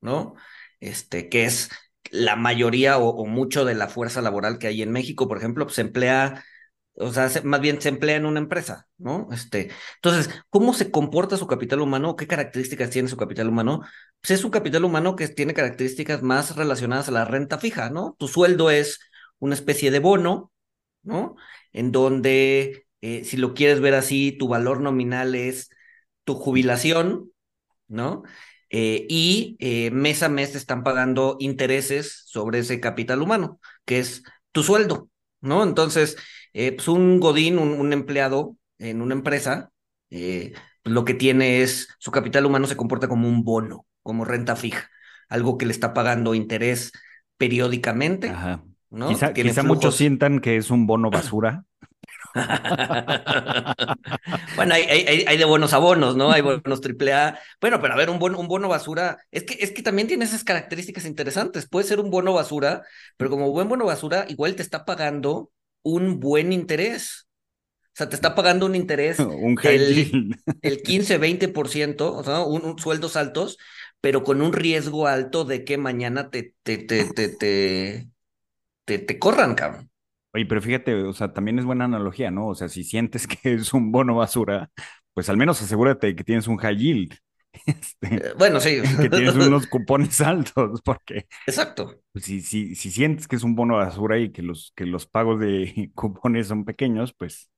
¿no? 0.03 0.35
Este, 0.81 1.31
que 1.31 1.45
es 1.45 1.71
la 2.11 2.37
mayoría 2.37 2.99
o, 2.99 3.25
mucho 3.25 3.65
de 3.65 3.75
la 3.75 3.89
fuerza 3.89 4.21
laboral 4.21 4.59
que 4.59 4.67
hay 4.67 4.83
en 4.83 4.93
México, 4.93 5.29
por 5.29 5.39
ejemplo, 5.39 5.67
se 5.71 5.81
emplea 5.81 6.45
o 6.95 7.13
sea, 7.13 7.31
más 7.45 7.61
bien 7.61 7.81
se 7.81 7.89
emplea 7.89 8.17
en 8.17 8.27
una 8.27 8.41
empresa, 8.41 8.87
¿no? 8.99 9.29
Este, 9.33 9.71
entonces, 9.97 10.29
¿cómo 10.51 10.75
se 10.75 10.91
comporta 10.91 11.37
su 11.37 11.47
capital 11.47 11.81
humano? 11.81 12.17
¿Qué 12.17 12.27
características 12.27 12.91
tiene 12.91 13.09
su 13.09 13.17
capital 13.17 13.49
humano? 13.49 13.83
Pues 14.21 14.33
es 14.39 14.45
un 14.45 14.51
capital 14.51 14.85
humano 14.85 15.17
que 15.17 15.29
tiene 15.29 15.55
características 15.55 16.23
más 16.23 16.57
relacionadas 16.57 17.09
a 17.09 17.13
la 17.13 17.25
renta 17.25 17.59
fija, 17.59 17.91
¿no? 17.91 18.17
Tu 18.19 18.29
sueldo 18.29 18.71
es 18.71 19.01
una 19.39 19.55
especie 19.55 19.91
de 19.91 19.99
bono, 20.01 20.53
¿no? 21.03 21.37
En 21.73 21.93
donde, 21.93 22.87
eh, 23.01 23.25
si 23.25 23.37
lo 23.39 23.55
quieres 23.55 23.81
ver 23.81 23.95
así, 23.95 24.33
tu 24.33 24.49
valor 24.49 24.81
nominal 24.81 25.35
es 25.35 25.71
tu 26.25 26.35
jubilación, 26.35 27.33
¿no? 27.89 28.23
Eh, 28.71 29.07
y 29.09 29.57
eh, 29.61 29.91
mes 29.91 30.23
a 30.23 30.29
mes 30.29 30.53
te 30.53 30.59
están 30.59 30.85
pagando 30.85 31.37
intereses 31.41 32.23
sobre 32.27 32.61
ese 32.61 32.81
capital 32.81 33.23
humano, 33.23 33.61
que 33.85 34.01
es 34.01 34.23
tu 34.53 34.63
sueldo, 34.63 35.09
¿no? 35.41 35.63
Entonces, 35.65 36.17
pues 36.53 36.89
un 36.89 37.21
godín, 37.21 37.59
un, 37.59 37.93
empleado 37.93 38.57
en 38.79 39.03
una 39.03 39.15
empresa, 39.15 39.71
pues 40.09 40.53
lo 40.85 41.05
que 41.05 41.15
tiene 41.15 41.63
es, 41.63 41.89
su 41.99 42.11
capital 42.11 42.47
humano 42.47 42.67
se 42.67 42.77
comporta 42.77 43.09
como 43.09 43.29
un 43.29 43.45
bono, 43.45 43.87
como 44.03 44.25
renta 44.25 44.57
fija, 44.57 44.91
algo 45.29 45.59
que 45.59 45.67
le 45.67 45.73
está 45.73 45.95
pagando 45.95 46.35
interés 46.35 46.93
periódicamente. 47.37 48.33
¿no? 48.91 49.09
Quizá, 49.09 49.33
quizá 49.33 49.63
muchos 49.63 49.97
sientan 49.97 50.41
que 50.41 50.57
es 50.57 50.71
un 50.71 50.87
bono 50.87 51.11
basura. 51.11 51.65
bueno, 54.57 54.75
hay, 54.75 54.83
hay, 54.83 55.25
hay, 55.27 55.37
de 55.37 55.45
buenos 55.45 55.73
abonos, 55.73 56.17
¿no? 56.17 56.31
Hay 56.31 56.43
bonos 56.43 56.81
triple 56.81 57.13
A. 57.13 57.39
Bueno, 57.61 57.81
pero 57.81 57.95
a 57.95 57.97
ver, 57.97 58.11
un 58.11 58.19
bono, 58.19 58.39
un 58.39 58.49
bono 58.49 58.69
basura, 58.69 59.19
es 59.31 59.45
que, 59.45 59.59
es 59.61 59.73
que 59.73 59.83
también 59.83 60.09
tiene 60.09 60.25
esas 60.25 60.45
características 60.45 61.07
interesantes. 61.07 61.69
Puede 61.69 61.87
ser 61.87 62.01
un 62.01 62.11
bono 62.11 62.33
basura, 62.33 62.83
pero 63.17 63.31
como 63.31 63.51
buen 63.51 63.69
bono 63.69 63.87
basura, 63.87 64.27
igual 64.29 64.55
te 64.55 64.63
está 64.63 64.85
pagando 64.85 65.51
un 65.83 66.21
buen 66.21 66.53
interés. 66.53 67.27
O 67.87 67.93
sea, 67.95 68.09
te 68.09 68.15
está 68.15 68.35
pagando 68.35 68.67
un 68.67 68.77
interés 68.77 69.19
un 69.19 69.59
el, 69.65 70.37
el 70.63 70.83
15, 70.83 71.21
20%, 71.21 72.01
o 72.01 72.23
sea, 72.23 72.41
un, 72.41 72.79
sueldos 72.79 73.17
altos, 73.17 73.59
pero 74.01 74.25
con 74.25 74.43
un 74.43 74.53
riesgo 74.53 75.07
alto 75.07 75.45
de 75.45 75.65
que 75.65 75.79
mañana 75.79 76.31
te, 76.31 76.55
te, 76.63 76.79
te, 76.79 77.05
te, 77.13 77.29
te, 78.85 78.99
te, 78.99 79.19
corran, 79.19 79.55
cabrón. 79.55 79.91
Oye, 80.33 80.47
pero 80.47 80.63
fíjate, 80.63 80.95
o 81.03 81.13
sea, 81.13 81.33
también 81.33 81.59
es 81.59 81.65
buena 81.65 81.87
analogía, 81.87 82.31
¿no? 82.31 82.49
O 82.49 82.55
sea, 82.55 82.69
si 82.69 82.85
sientes 82.85 83.27
que 83.27 83.55
es 83.55 83.73
un 83.73 83.93
bono 83.93 84.15
basura, 84.17 84.71
pues 85.13 85.29
al 85.29 85.37
menos 85.37 85.61
asegúrate 85.61 86.09
de 86.09 86.17
que 86.17 86.25
tienes 86.25 86.47
un 86.47 86.57
high 86.59 86.77
yield. 86.77 87.15
Este, 87.67 88.29
eh, 88.29 88.33
bueno, 88.39 88.61
sí. 88.61 88.81
Que 89.01 89.11
tienes 89.11 89.35
unos 89.35 89.67
cupones 89.67 90.21
altos, 90.21 90.81
porque. 90.83 91.27
Exacto. 91.47 92.01
Si, 92.15 92.43
si, 92.43 92.77
si 92.77 92.91
sientes 92.93 93.27
que 93.27 93.35
es 93.35 93.43
un 93.43 93.57
bono 93.57 93.77
basura 93.77 94.19
y 94.19 94.31
que 94.31 94.43
los, 94.43 94.73
que 94.77 94.87
los 94.87 95.07
pagos 95.07 95.41
de 95.41 95.91
cupones 95.97 96.47
son 96.47 96.65
pequeños, 96.65 97.13
pues. 97.13 97.51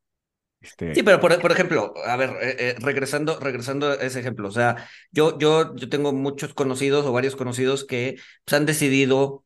Este... 0.62 0.94
Sí, 0.94 1.02
pero 1.02 1.20
por, 1.20 1.38
por 1.40 1.52
ejemplo, 1.52 1.94
a 2.06 2.16
ver, 2.16 2.30
eh, 2.40 2.56
eh, 2.58 2.74
regresando, 2.78 3.38
regresando 3.40 3.88
a 3.88 3.94
ese 3.94 4.20
ejemplo, 4.20 4.48
o 4.48 4.52
sea, 4.52 4.88
yo, 5.10 5.38
yo, 5.38 5.74
yo 5.74 5.88
tengo 5.88 6.12
muchos 6.12 6.54
conocidos 6.54 7.04
o 7.04 7.12
varios 7.12 7.36
conocidos 7.36 7.84
que 7.84 8.16
pues, 8.44 8.58
han 8.58 8.66
decidido 8.66 9.44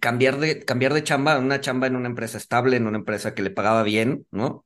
cambiar, 0.00 0.38
de, 0.38 0.62
cambiar 0.64 0.92
de 0.92 1.02
chamba, 1.02 1.38
una 1.38 1.60
chamba 1.60 1.86
en 1.86 1.96
una 1.96 2.08
empresa 2.08 2.36
estable, 2.36 2.76
en 2.76 2.86
una 2.86 2.98
empresa 2.98 3.34
que 3.34 3.42
le 3.42 3.50
pagaba 3.50 3.82
bien, 3.82 4.26
¿no? 4.30 4.64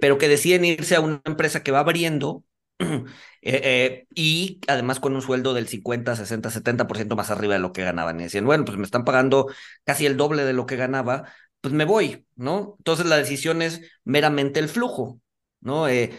pero 0.00 0.18
que 0.18 0.26
deciden 0.26 0.64
irse 0.64 0.96
a 0.96 1.00
una 1.00 1.22
empresa 1.24 1.62
que 1.62 1.70
va 1.70 1.78
abriendo 1.78 2.42
Eh, 3.42 3.60
eh, 3.64 4.06
y 4.14 4.60
además 4.68 5.00
con 5.00 5.14
un 5.14 5.22
sueldo 5.22 5.54
del 5.54 5.66
50, 5.66 6.14
60, 6.14 6.50
70% 6.50 7.16
más 7.16 7.30
arriba 7.30 7.54
de 7.54 7.60
lo 7.60 7.72
que 7.72 7.84
ganaban. 7.84 8.20
Y 8.20 8.24
decían, 8.24 8.44
bueno, 8.44 8.66
pues 8.66 8.76
me 8.76 8.84
están 8.84 9.04
pagando 9.04 9.46
casi 9.84 10.04
el 10.04 10.18
doble 10.18 10.44
de 10.44 10.52
lo 10.52 10.66
que 10.66 10.76
ganaba, 10.76 11.32
pues 11.60 11.74
me 11.74 11.84
voy, 11.84 12.26
¿no? 12.36 12.76
Entonces 12.78 13.06
la 13.06 13.16
decisión 13.16 13.62
es 13.62 13.80
meramente 14.04 14.60
el 14.60 14.68
flujo, 14.68 15.20
¿no? 15.60 15.88
Eh, 15.88 16.10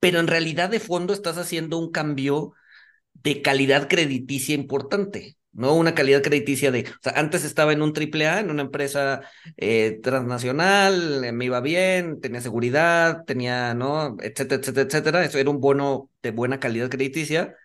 pero 0.00 0.20
en 0.20 0.26
realidad 0.28 0.70
de 0.70 0.80
fondo 0.80 1.12
estás 1.12 1.38
haciendo 1.38 1.78
un 1.78 1.90
cambio 1.90 2.52
de 3.14 3.42
calidad 3.42 3.88
crediticia 3.88 4.54
importante. 4.54 5.36
¿no? 5.56 5.74
Una 5.74 5.94
calidad 5.94 6.22
crediticia 6.22 6.70
de, 6.70 6.82
o 6.82 6.98
sea, 7.02 7.14
antes 7.16 7.42
estaba 7.44 7.72
en 7.72 7.80
un 7.82 7.94
triple 7.94 8.28
A, 8.28 8.40
en 8.40 8.50
una 8.50 8.62
empresa 8.62 9.22
eh, 9.56 9.98
transnacional, 10.02 11.24
eh, 11.24 11.32
me 11.32 11.46
iba 11.46 11.60
bien, 11.60 12.20
tenía 12.20 12.42
seguridad, 12.42 13.24
tenía, 13.24 13.72
¿no? 13.74 14.16
Etcétera, 14.20 14.60
etcétera, 14.60 14.86
etcétera. 14.86 15.24
Eso 15.24 15.38
era 15.38 15.50
un 15.50 15.60
bono 15.60 16.10
de 16.22 16.30
buena 16.30 16.60
calidad 16.60 16.90
crediticia. 16.90 17.56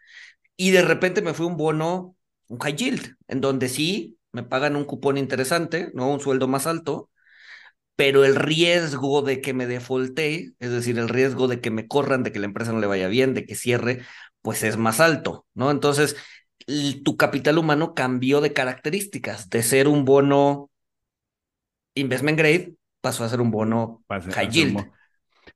Y 0.56 0.72
de 0.72 0.84
repente 0.84 1.22
me 1.22 1.34
fue 1.34 1.46
un 1.48 1.58
bono, 1.58 2.16
un 2.48 2.60
high 2.60 2.75
yield, 2.75 3.16
en 3.28 3.42
donde 3.42 3.70
sí 3.70 4.18
me 4.32 4.44
pagan 4.44 4.76
un 4.76 4.86
cupón 4.86 5.18
interesante, 5.18 5.92
¿no? 5.94 6.10
Un 6.10 6.20
sueldo 6.20 6.48
más 6.48 6.68
alto, 6.68 7.10
pero 7.96 8.26
el 8.26 8.36
riesgo 8.36 9.22
de 9.22 9.42
que 9.42 9.54
me 9.54 9.68
defaultee, 9.68 10.54
es 10.60 10.72
decir, 10.72 10.98
el 10.98 11.10
riesgo 11.10 11.48
de 11.48 11.62
que 11.62 11.72
me 11.72 11.88
corran, 11.88 12.24
de 12.24 12.32
que 12.32 12.40
la 12.40 12.46
empresa 12.46 12.72
no 12.72 12.80
le 12.80 12.88
vaya 12.88 13.08
bien, 13.08 13.34
de 13.34 13.46
que 13.46 13.56
cierre, 13.56 14.02
pues 14.42 14.64
es 14.64 14.78
más 14.78 15.00
alto, 15.00 15.46
¿no? 15.54 15.70
Entonces, 15.72 16.16
tu 17.04 17.18
capital 17.18 17.58
humano 17.58 17.94
cambió 17.94 18.42
de 18.42 18.54
características, 18.54 19.50
de 19.50 19.64
ser 19.64 19.88
un 19.88 20.06
bono 20.06 20.70
investment 21.96 22.38
grade, 22.38 22.76
pasó 23.02 23.24
a 23.24 23.30
ser 23.30 23.42
un 23.42 23.52
bono 23.52 24.04
high 24.08 24.50
yield. 24.50 24.78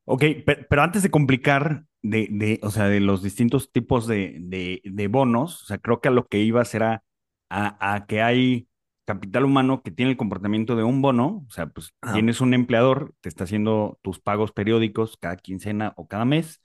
Ok, 0.03 0.23
pero, 0.69 0.83
antes 0.83 1.01
de 1.03 1.09
complicar 1.09 1.85
de, 2.01 2.27
de, 2.29 2.59
o 2.61 2.69
sea, 2.69 2.87
de 2.87 2.99
los 2.99 3.23
distintos 3.23 3.71
tipos 3.71 4.07
de, 4.07 4.37
de, 4.39 4.81
de, 4.83 5.07
bonos, 5.07 5.63
o 5.63 5.65
sea, 5.65 5.77
creo 5.77 5.99
que 5.99 6.09
a 6.09 6.11
lo 6.11 6.27
que 6.27 6.39
iba 6.39 6.63
será 6.65 7.03
a, 7.49 7.93
a 7.95 8.05
que 8.07 8.21
hay 8.21 8.67
capital 9.05 9.45
humano 9.45 9.83
que 9.83 9.91
tiene 9.91 10.11
el 10.11 10.17
comportamiento 10.17 10.75
de 10.75 10.83
un 10.83 11.01
bono, 11.01 11.45
o 11.47 11.51
sea, 11.51 11.67
pues 11.67 11.93
tienes 12.13 12.41
un 12.41 12.53
empleador, 12.53 13.13
te 13.21 13.29
está 13.29 13.43
haciendo 13.43 13.99
tus 14.01 14.19
pagos 14.19 14.51
periódicos 14.51 15.17
cada 15.17 15.37
quincena 15.37 15.93
o 15.95 16.07
cada 16.07 16.25
mes, 16.25 16.61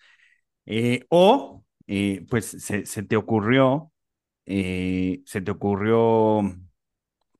eh, 0.67 1.07
o 1.11 1.65
eh, 1.87 2.27
pues 2.31 2.47
se, 2.47 2.87
se, 2.87 3.03
te 3.03 3.17
ocurrió, 3.17 3.93
eh, 4.47 5.23
se 5.27 5.43
te 5.43 5.51
ocurrió 5.51 6.43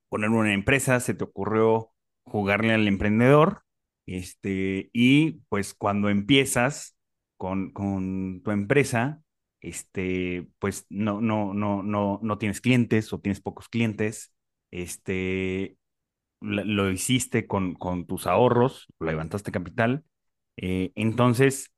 poner 0.09 0.29
una 0.29 0.53
empresa, 0.53 0.99
se 0.99 1.13
te 1.13 1.23
ocurrió 1.23 1.91
jugarle 2.23 2.73
al 2.73 2.87
emprendedor, 2.87 3.63
este, 4.05 4.89
y 4.93 5.41
pues 5.49 5.73
cuando 5.73 6.09
empiezas 6.09 6.97
con, 7.37 7.71
con 7.71 8.41
tu 8.43 8.51
empresa, 8.51 9.21
este, 9.61 10.47
pues 10.59 10.85
no, 10.89 11.21
no, 11.21 11.53
no, 11.53 11.83
no, 11.83 12.19
no 12.21 12.37
tienes 12.37 12.61
clientes 12.61 13.13
o 13.13 13.19
tienes 13.19 13.41
pocos 13.41 13.69
clientes, 13.69 14.33
este, 14.71 15.77
lo, 16.41 16.91
hiciste 16.91 17.47
con, 17.47 17.75
con, 17.75 18.05
tus 18.07 18.27
ahorros, 18.27 18.87
levantaste 18.99 19.51
capital. 19.51 20.03
Eh, 20.57 20.91
entonces, 20.95 21.73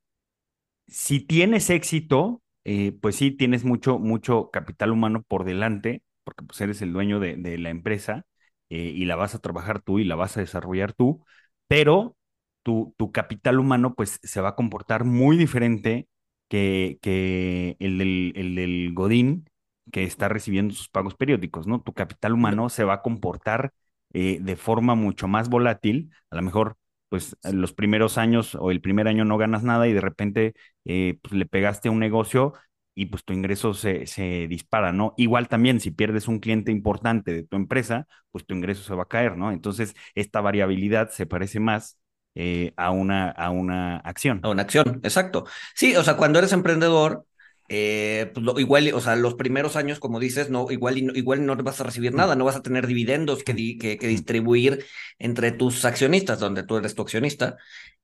si 0.88 1.20
tienes 1.22 1.70
éxito, 1.70 2.42
eh, 2.66 2.94
pues 3.02 3.16
sí, 3.16 3.32
tienes 3.32 3.63
mucho, 3.66 4.00
mucho 4.00 4.50
capital 4.52 4.92
humano 4.92 5.24
por 5.28 5.44
delante, 5.46 6.04
porque 6.24 6.44
pues 6.46 6.62
eres 6.62 6.82
el 6.82 6.94
dueño 6.94 7.20
de, 7.20 7.36
de 7.38 7.58
la 7.58 7.70
empresa 7.70 8.25
eh, 8.70 8.78
y 8.96 9.06
la 9.06 9.16
vas 9.16 9.36
a 9.36 9.40
trabajar 9.40 9.82
tú 9.82 10.00
y 10.00 10.06
la 10.06 10.16
vas 10.16 10.38
a 10.38 10.42
desarrollar 10.42 10.94
tú, 10.94 11.25
pero 11.68 12.16
tu, 12.63 12.94
tu 12.98 13.12
capital 13.12 13.60
humano 13.60 13.96
pues 13.96 14.20
se 14.24 14.42
va 14.42 14.50
a 14.50 14.56
comportar 14.56 15.04
muy 15.04 15.38
diferente 15.38 16.08
que, 16.53 17.00
que 17.01 17.77
el, 17.79 17.98
del, 17.98 18.31
el 18.36 18.53
del 18.53 18.93
Godín 18.93 19.50
que 19.91 20.03
está 20.03 20.29
recibiendo 20.29 20.75
sus 20.75 20.88
pagos 20.88 21.15
periódicos, 21.15 21.65
¿no? 21.65 21.81
Tu 21.81 21.93
capital 21.93 22.33
humano 22.33 22.69
se 22.69 22.83
va 22.83 22.93
a 22.95 23.01
comportar 23.01 23.74
eh, 24.13 24.38
de 24.39 24.55
forma 24.55 24.93
mucho 24.93 25.27
más 25.27 25.50
volátil, 25.50 26.12
a 26.29 26.36
lo 26.36 26.43
mejor 26.43 26.77
pues 27.10 27.36
los 27.51 27.74
primeros 27.74 28.19
años 28.19 28.53
o 28.53 28.69
el 28.69 28.81
primer 28.81 29.07
año 29.07 29.25
no 29.25 29.39
ganas 29.39 29.63
nada 29.63 29.88
y 29.88 29.93
de 29.93 30.01
repente 30.01 30.53
eh, 30.86 31.17
pues, 31.24 31.33
le 31.33 31.48
pegaste 31.48 31.89
a 31.89 31.91
un 31.91 31.98
negocio 32.00 32.53
y 32.93 33.07
pues 33.07 33.24
tu 33.25 33.33
ingreso 33.33 33.74
se, 33.74 34.05
se, 34.05 34.48
dispara, 34.48 34.91
¿no? 34.91 35.15
Igual 35.17 35.48
también 35.48 35.79
si 35.79 35.89
pierdes 35.89 36.27
un 36.27 36.38
cliente 36.39 36.72
importante 36.72 37.33
de 37.33 37.43
tu 37.43 37.55
empresa, 37.55 38.05
pues 38.29 38.45
tu 38.45 38.53
ingreso 38.53 38.83
se 38.83 38.93
va 38.93 39.03
a 39.03 39.07
caer, 39.07 39.38
¿no? 39.38 39.51
Entonces 39.51 39.95
esta 40.13 40.39
variabilidad 40.41 41.10
se 41.10 41.25
parece 41.25 41.60
más 41.60 41.98
eh, 42.36 42.74
a, 42.78 42.92
una, 42.92 43.30
a 43.30 43.50
una 43.50 43.98
acción. 43.98 44.40
A 44.44 44.50
una 44.50 44.63
acción, 44.63 45.00
exacto. 45.04 45.46
Sí, 45.75 45.96
o 45.96 46.04
sea, 46.04 46.18
cuando 46.18 46.40
eres 46.40 46.54
emprendedor, 46.54 47.25
eh, 47.70 48.32
pues 48.34 48.46
igual, 48.60 48.92
o 48.94 49.02
sea, 49.02 49.16
los 49.16 49.36
primeros 49.36 49.75
años, 49.75 50.00
como 50.00 50.20
dices, 50.20 50.50
no, 50.50 50.70
igual, 50.70 50.98
igual 50.98 51.46
no 51.46 51.56
vas 51.56 51.80
a 51.80 51.84
recibir 51.86 52.13
nada, 52.13 52.36
no 52.36 52.46
vas 52.46 52.56
a 52.56 52.62
tener 52.63 52.88
dividendos 52.88 53.44
que, 53.44 53.56
que, 53.78 53.98
que 53.98 54.08
distribuir 54.08 54.86
entre 55.20 55.52
tus 55.52 55.86
accionistas, 55.86 56.40
donde 56.40 56.63
tú 56.63 56.78
eres 56.78 56.96
tu 56.96 57.02
accionista, 57.02 57.58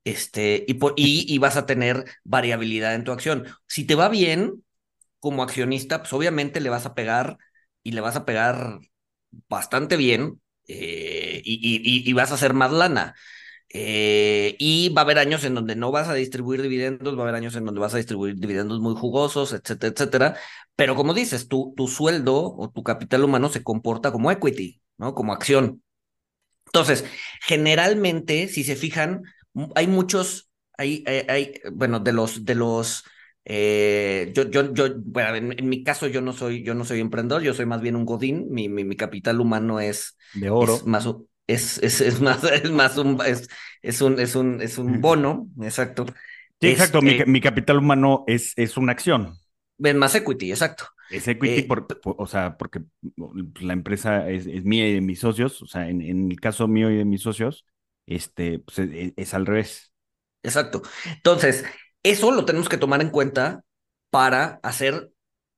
este, 0.04 0.64
y, 0.68 0.76
por, 0.76 0.94
y, 0.96 1.26
y, 1.34 1.38
vas 1.40 1.58
a 1.58 1.66
tener 1.66 2.06
variabilidad 2.24 2.96
en 2.96 3.04
tu 3.04 3.12
acción. 3.12 3.46
Si 3.68 3.86
te 3.86 3.96
va 3.96 4.10
bien 4.10 4.64
como 5.20 5.44
accionista, 5.44 6.00
pues 6.00 6.14
obviamente 6.14 6.62
le 6.62 6.70
vas 6.70 6.86
a 6.86 6.96
pegar 6.96 7.38
y 7.84 7.92
le 7.92 8.02
vas 8.02 8.16
a 8.16 8.26
pegar 8.26 8.80
bastante 9.50 9.98
bien 9.98 10.42
eh, 10.68 11.42
y, 11.44 11.54
y, 11.56 12.10
y, 12.10 12.14
vas 12.14 12.32
a 12.32 12.36
hacer 12.36 12.54
más 12.54 12.72
lana. 12.72 13.16
Eh, 13.72 14.56
y 14.58 14.90
va 14.90 15.02
a 15.02 15.04
haber 15.04 15.20
años 15.20 15.44
en 15.44 15.54
donde 15.54 15.76
no 15.76 15.92
vas 15.92 16.08
a 16.08 16.16
distribuir 16.16 16.62
dividendos, 16.62 17.16
va 17.16 17.20
a 17.20 17.24
haber 17.24 17.36
años 17.36 17.56
en 17.56 17.66
donde 17.66 17.80
vas 17.80 17.94
a 17.94 17.98
distribuir 17.98 18.36
dividendos 18.36 18.80
muy 18.80 18.96
jugosos, 18.96 19.54
etcétera, 19.54 19.94
etcétera. 19.94 20.36
Pero 20.76 20.96
como 20.96 21.14
dices, 21.14 21.48
tu, 21.48 21.74
tu 21.78 21.88
sueldo 21.88 22.56
o 22.56 22.72
tu 22.72 22.84
capital 22.84 23.24
humano 23.24 23.50
se 23.50 23.64
comporta 23.64 24.12
como 24.12 24.32
equity, 24.32 24.82
¿no? 24.98 25.14
Como 25.14 25.34
acción. 25.34 25.84
Entonces, 26.66 27.06
generalmente, 27.42 28.48
si 28.48 28.64
se 28.64 28.76
fijan, 28.76 29.24
hay 29.76 29.88
muchos, 29.88 30.50
hay, 30.78 31.04
hay, 31.28 31.54
bueno, 31.72 32.00
de 32.00 32.14
los, 32.14 32.46
de 32.46 32.56
los, 32.56 33.04
eh, 33.46 34.32
yo, 34.36 34.50
yo, 34.50 34.74
yo, 34.74 34.90
bueno, 34.98 35.36
en, 35.36 35.70
mi 35.70 35.84
caso 35.84 36.08
yo 36.08 36.22
no 36.22 36.34
soy, 36.34 36.64
yo 36.64 36.76
no 36.76 36.86
soy 36.86 37.00
emprendedor, 37.00 37.42
yo 37.42 37.54
soy 37.54 37.66
más 37.66 37.82
bien 37.82 37.96
un 37.96 38.06
godín, 38.06 38.48
mi, 38.52 38.70
mi, 38.70 38.84
mi 38.84 38.96
capital 38.96 39.42
humano 39.42 39.80
es 39.80 40.16
de 40.36 40.50
oro, 40.52 40.76
es 40.76 40.86
más, 40.86 41.08
es, 41.50 41.80
es, 41.82 42.00
es 42.02 42.22
más, 42.22 42.44
es 42.64 42.72
más 42.72 42.98
un, 42.98 43.20
es, 43.26 43.50
es 43.82 44.02
un, 44.02 44.20
es 44.20 44.36
un, 44.36 44.62
es 44.62 44.78
un 44.78 45.02
bono, 45.02 45.48
exacto. 45.62 46.06
Sí, 46.62 46.68
exacto, 46.68 47.02
mi, 47.02 47.18
mi, 47.26 47.42
capital 47.42 47.78
humano 47.78 48.24
es, 48.28 48.54
es 48.58 48.78
una 48.78 48.92
acción. 48.92 49.34
Es 49.78 49.96
más 49.96 50.14
equity, 50.14 50.52
exacto. 50.52 50.86
Es 51.10 51.28
equity, 51.28 51.62
eh, 51.62 51.64
por, 51.64 51.88
o 52.04 52.28
sea, 52.28 52.58
porque 52.58 52.82
la 53.62 53.74
empresa 53.74 54.30
es, 54.30 54.46
es, 54.46 54.64
mía 54.64 54.88
y 54.88 54.94
de 54.94 55.02
mis 55.02 55.20
socios, 55.20 55.62
o 55.62 55.68
sea, 55.68 55.90
en, 55.90 56.02
en, 56.02 56.32
el 56.32 56.40
caso 56.40 56.68
mío 56.68 56.92
y 56.92 56.98
de 56.98 57.06
mis 57.06 57.22
socios, 57.22 57.66
este, 58.06 58.60
pues 58.60 58.80
es, 58.80 59.14
es 59.16 59.34
al 59.34 59.46
revés. 59.46 59.92
Exacto. 60.44 60.82
Entonces, 61.16 61.66
eso 62.04 62.32
lo 62.32 62.46
tenemos 62.46 62.70
que 62.70 62.78
tomar 62.78 63.02
en 63.02 63.10
cuenta 63.10 63.64
para 64.12 64.60
hacer, 64.62 65.12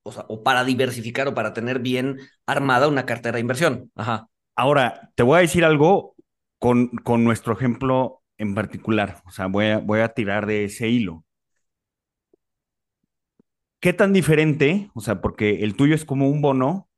o 0.03 0.11
sea, 0.11 0.25
o 0.29 0.43
para 0.43 0.63
diversificar 0.63 1.27
o 1.27 1.33
para 1.33 1.53
tener 1.53 1.79
bien 1.79 2.19
armada 2.45 2.87
una 2.87 3.05
cartera 3.05 3.35
de 3.35 3.41
inversión. 3.41 3.91
Ajá. 3.95 4.29
Ahora, 4.55 5.11
te 5.15 5.23
voy 5.23 5.37
a 5.37 5.41
decir 5.41 5.65
algo 5.65 6.15
con, 6.59 6.89
con 7.03 7.23
nuestro 7.23 7.53
ejemplo 7.53 8.21
en 8.37 8.55
particular. 8.55 9.21
O 9.25 9.31
sea, 9.31 9.47
voy 9.47 9.65
a, 9.67 9.77
voy 9.79 9.99
a 10.01 10.09
tirar 10.13 10.45
de 10.45 10.65
ese 10.65 10.89
hilo. 10.89 11.25
¿Qué 13.79 13.93
tan 13.93 14.13
diferente? 14.13 14.91
O 14.93 15.01
sea, 15.01 15.21
porque 15.21 15.63
el 15.63 15.75
tuyo 15.75 15.95
es 15.95 16.05
como 16.05 16.29
un 16.29 16.41
bono 16.41 16.89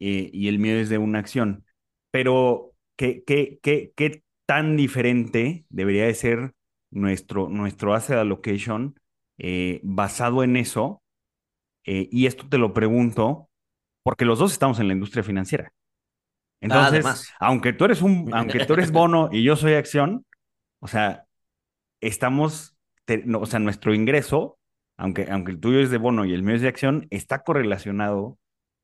eh, 0.00 0.30
y 0.32 0.48
el 0.48 0.58
mío 0.58 0.76
es 0.76 0.88
de 0.90 0.98
una 0.98 1.20
acción. 1.20 1.66
Pero, 2.12 2.74
¿qué, 2.96 3.24
qué, 3.26 3.60
qué, 3.62 3.92
qué 3.96 4.24
tan 4.46 4.76
diferente 4.76 5.66
debería 5.70 6.06
de 6.06 6.14
ser 6.14 6.54
nuestro, 6.90 7.48
nuestro 7.48 7.94
asset 7.94 8.18
allocation 8.18 8.96
eh, 9.38 9.80
basado 9.84 10.44
en 10.44 10.56
eso? 10.56 11.02
Eh, 11.86 12.08
y 12.12 12.26
esto 12.26 12.48
te 12.48 12.58
lo 12.58 12.74
pregunto 12.74 13.50
porque 14.04 14.24
los 14.26 14.38
dos 14.40 14.52
estamos 14.52 14.80
en 14.80 14.88
la 14.88 14.94
industria 14.94 15.24
financiera. 15.24 15.72
Entonces, 16.62 17.18
aunque 17.40 17.74
tú 17.74 17.86
eres 17.86 18.02
un, 18.02 18.30
aunque 18.34 18.60
tú 18.62 18.74
eres 18.74 18.92
bono 18.92 19.28
y 19.32 19.44
yo 19.44 19.56
soy 19.56 19.74
acción, 19.74 20.26
o 20.80 20.88
sea, 20.88 21.26
estamos, 22.00 22.76
o 23.38 23.46
sea, 23.46 23.60
nuestro 23.60 23.94
ingreso, 23.94 24.58
aunque, 24.96 25.28
aunque 25.30 25.52
el 25.52 25.60
tuyo 25.60 25.80
es 25.80 25.90
de 25.90 25.98
bono 25.98 26.24
y 26.26 26.34
el 26.34 26.42
mío 26.42 26.56
es 26.56 26.62
de 26.62 26.68
acción, 26.68 27.06
está 27.10 27.44
correlacionado. 27.44 28.38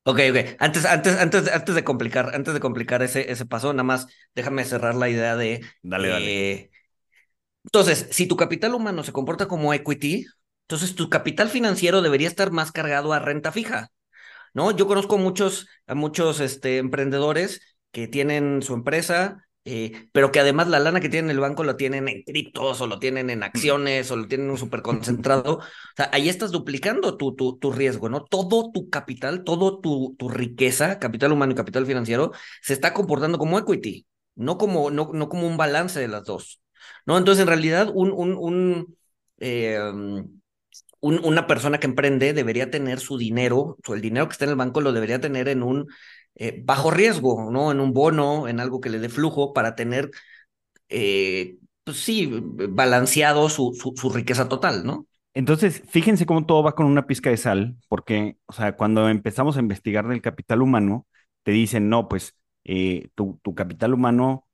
Ok, 0.05 0.21
ok. 0.31 0.57
Antes, 0.59 0.87
antes, 0.87 1.17
antes, 1.19 1.49
antes 1.53 1.75
de 1.75 1.85
complicar, 1.85 2.35
antes 2.35 2.55
de 2.55 2.61
complicar 2.61 3.03
ese, 3.03 3.31
ese 3.31 3.45
paso, 3.45 3.73
nada 3.75 3.83
más 3.85 4.07
déjame 4.35 4.65
cerrar 4.65 4.95
la 4.95 5.11
idea 5.11 5.37
de. 5.37 5.61
Dale, 5.83 6.09
dale. 6.09 6.33
Eh, 6.53 6.71
entonces, 7.65 8.09
si 8.13 8.27
tu 8.27 8.37
capital 8.37 8.75
humano 8.75 9.05
se 9.05 9.13
comporta 9.13 9.49
como 9.49 9.75
equity, 9.75 10.27
entonces 10.63 10.95
tu 10.95 11.11
capital 11.11 11.49
financiero 11.49 12.03
debería 12.03 12.29
estar 12.29 12.51
más 12.53 12.73
cargado 12.73 13.13
a 13.13 13.19
renta 13.21 13.53
fija. 13.53 13.91
¿No? 14.59 14.73
Yo 14.73 14.89
conozco 14.89 15.19
muchos, 15.19 15.69
a 15.87 15.95
muchos 15.95 16.41
este, 16.41 16.79
emprendedores 16.79 17.61
que 17.93 18.09
tienen 18.09 18.61
su 18.61 18.75
empresa, 18.75 19.47
eh, 19.65 20.09
pero 20.13 20.33
que 20.33 20.41
además 20.41 20.67
la 20.67 20.81
lana 20.81 20.99
que 20.99 21.09
tienen 21.09 21.31
en 21.31 21.37
el 21.37 21.41
banco 21.41 21.63
lo 21.63 21.77
tienen 21.77 22.09
en 22.09 22.25
criptos 22.25 22.81
o 22.81 22.89
lo 22.89 22.99
tienen 22.99 23.31
en 23.31 23.45
acciones 23.45 24.11
o 24.11 24.17
lo 24.17 24.27
tienen 24.27 24.57
súper 24.57 24.83
concentrado. 24.83 25.59
o 25.59 25.63
sea, 25.97 26.11
ahí 26.13 26.29
estás 26.29 26.51
duplicando 26.51 27.17
tu, 27.17 27.37
tu, 27.37 27.57
tu, 27.57 27.71
riesgo, 27.71 28.09
¿no? 28.09 28.25
Todo 28.25 28.73
tu 28.73 28.91
capital, 28.91 29.45
todo 29.45 29.79
tu, 29.79 30.17
tu 30.19 30.29
riqueza, 30.29 30.99
capital 30.99 31.31
humano 31.31 31.53
y 31.53 31.55
capital 31.55 31.87
financiero, 31.87 32.33
se 32.61 32.73
está 32.73 32.93
comportando 32.93 33.39
como 33.39 33.61
equity, 33.61 34.07
no 34.35 34.59
como, 34.59 34.91
no, 34.91 35.11
no 35.15 35.29
como 35.29 35.47
un 35.47 35.57
balance 35.57 36.01
de 36.01 36.09
las 36.09 36.25
dos, 36.25 36.61
¿no? 37.07 37.17
Entonces, 37.17 37.43
en 37.43 37.49
realidad, 37.49 37.91
un, 37.95 38.11
un, 38.11 38.37
un 38.37 38.97
eh, 39.39 39.79
una 41.01 41.47
persona 41.47 41.79
que 41.79 41.87
emprende 41.87 42.33
debería 42.33 42.71
tener 42.71 43.01
su 43.01 43.19
dinero, 43.19 43.77
o 43.87 43.95
el 43.95 44.01
dinero 44.01 44.27
que 44.27 44.33
está 44.33 44.45
en 44.45 44.51
el 44.53 44.57
banco 44.57 44.81
lo 44.81 44.93
debería 44.93 45.21
tener 45.21 45.49
en 45.49 45.63
un 45.63 45.87
eh, 46.35 46.61
bajo 46.65 46.91
riesgo, 46.91 47.51
¿no? 47.51 47.71
En 47.71 47.81
un 47.81 47.93
bono, 47.93 48.49
en 48.49 48.61
algo 48.61 48.81
que 48.81 48.91
le 48.91 48.99
dé 48.99 49.09
flujo 49.09 49.53
para 49.53 49.75
tener, 49.75 50.11
eh, 50.89 51.57
pues 51.85 51.99
sí, 51.99 52.31
balanceado 52.71 53.49
su, 53.49 53.73
su, 53.75 54.11
riqueza 54.11 54.49
total, 54.49 54.85
¿no? 54.85 55.07
Entonces, 55.35 55.83
fíjense 55.89 56.27
cómo 56.27 56.47
todo 56.47 56.63
va 56.63 56.75
con 56.75 56.87
una 56.87 57.07
pizca 57.07 57.31
de 57.31 57.37
sal, 57.37 57.77
porque, 57.89 58.37
o 58.47 58.53
sea, 58.53 58.77
cuando 58.77 59.09
empezamos 59.09 59.57
a 59.57 59.61
investigar 59.61 60.09
del 60.09 60.23
capital 60.23 60.63
humano, 60.63 61.07
te 61.45 61.53
dicen, 61.53 61.89
no, 61.89 62.09
pues 62.09 62.35
eh, 62.65 63.09
tu, 63.15 63.39
tu, 63.43 63.55
capital 63.55 63.95
humano, 63.95 64.47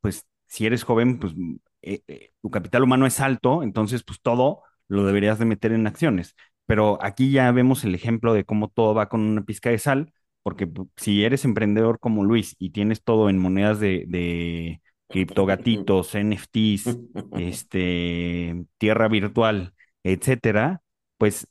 pues 0.00 0.26
si 0.46 0.66
eres 0.66 0.82
joven, 0.82 1.18
pues 1.18 1.34
eh, 1.82 2.02
eh, 2.06 2.30
tu 2.40 2.50
capital 2.50 2.84
humano 2.84 3.06
es 3.06 3.18
alto, 3.20 3.62
entonces 3.62 4.04
pues 4.04 4.20
todo 4.20 4.62
lo 4.88 5.04
deberías 5.04 5.38
de 5.38 5.44
meter 5.46 5.72
en 5.72 5.86
acciones. 5.86 6.34
Pero 6.66 6.98
aquí 7.02 7.30
ya 7.30 7.50
vemos 7.52 7.84
el 7.84 7.94
ejemplo 7.94 8.34
de 8.34 8.44
cómo 8.44 8.68
todo 8.68 8.94
va 8.94 9.08
con 9.08 9.20
una 9.20 9.42
pizca 9.44 9.70
de 9.70 9.78
sal, 9.78 10.12
porque 10.42 10.66
pues, 10.66 10.88
si 10.96 11.24
eres 11.24 11.44
emprendedor 11.44 11.98
como 11.98 12.24
Luis 12.24 12.54
y 12.58 12.70
tienes 12.70 13.02
todo 13.02 13.28
en 13.30 13.38
monedas 13.38 13.80
de, 13.80 14.04
de 14.08 14.80
criptogatitos, 15.08 16.14
NFTs, 16.14 16.98
este, 17.38 18.64
tierra 18.78 19.08
virtual, 19.08 19.74
etcétera, 20.02 20.82
pues 21.18 21.46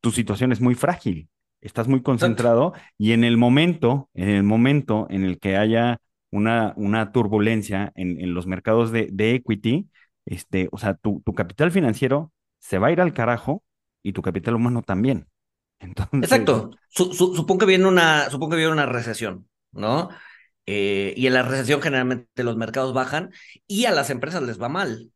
tu 0.00 0.10
situación 0.10 0.52
es 0.52 0.60
muy 0.60 0.74
frágil. 0.74 1.28
Estás 1.60 1.88
muy 1.88 2.02
concentrado 2.02 2.72
y 2.96 3.12
en 3.12 3.24
el 3.24 3.36
momento, 3.36 4.08
en 4.14 4.28
el 4.28 4.44
momento 4.44 5.08
en 5.10 5.24
el 5.24 5.40
que 5.40 5.56
haya 5.56 5.98
una, 6.30 6.72
una 6.76 7.10
turbulencia 7.10 7.92
en, 7.96 8.20
en 8.20 8.32
los 8.34 8.46
mercados 8.46 8.92
de, 8.92 9.08
de, 9.10 9.34
equity, 9.34 9.88
este, 10.24 10.68
o 10.70 10.78
sea, 10.78 10.94
tu, 10.94 11.20
tu, 11.24 11.34
capital 11.34 11.72
financiero 11.72 12.32
se 12.58 12.78
va 12.78 12.88
a 12.88 12.92
ir 12.92 13.00
al 13.00 13.14
carajo 13.14 13.62
y 14.02 14.12
tu 14.12 14.22
capital 14.22 14.54
humano 14.54 14.82
también. 14.82 15.28
Exacto. 16.12 16.70
Su, 16.88 17.12
su, 17.12 17.34
supongo, 17.34 17.60
que 17.60 17.66
viene 17.66 17.86
una, 17.86 18.30
supongo 18.30 18.50
que 18.50 18.56
viene 18.56 18.72
una 18.72 18.86
recesión, 18.86 19.48
¿no? 19.72 20.08
Eh, 20.66 21.14
y 21.16 21.26
en 21.26 21.34
la 21.34 21.42
recesión 21.42 21.80
generalmente 21.80 22.44
los 22.44 22.56
mercados 22.56 22.92
bajan 22.92 23.32
y 23.66 23.86
a 23.86 23.92
las 23.92 24.10
empresas 24.10 24.42
les 24.42 24.60
va 24.60 24.68
mal, 24.68 25.12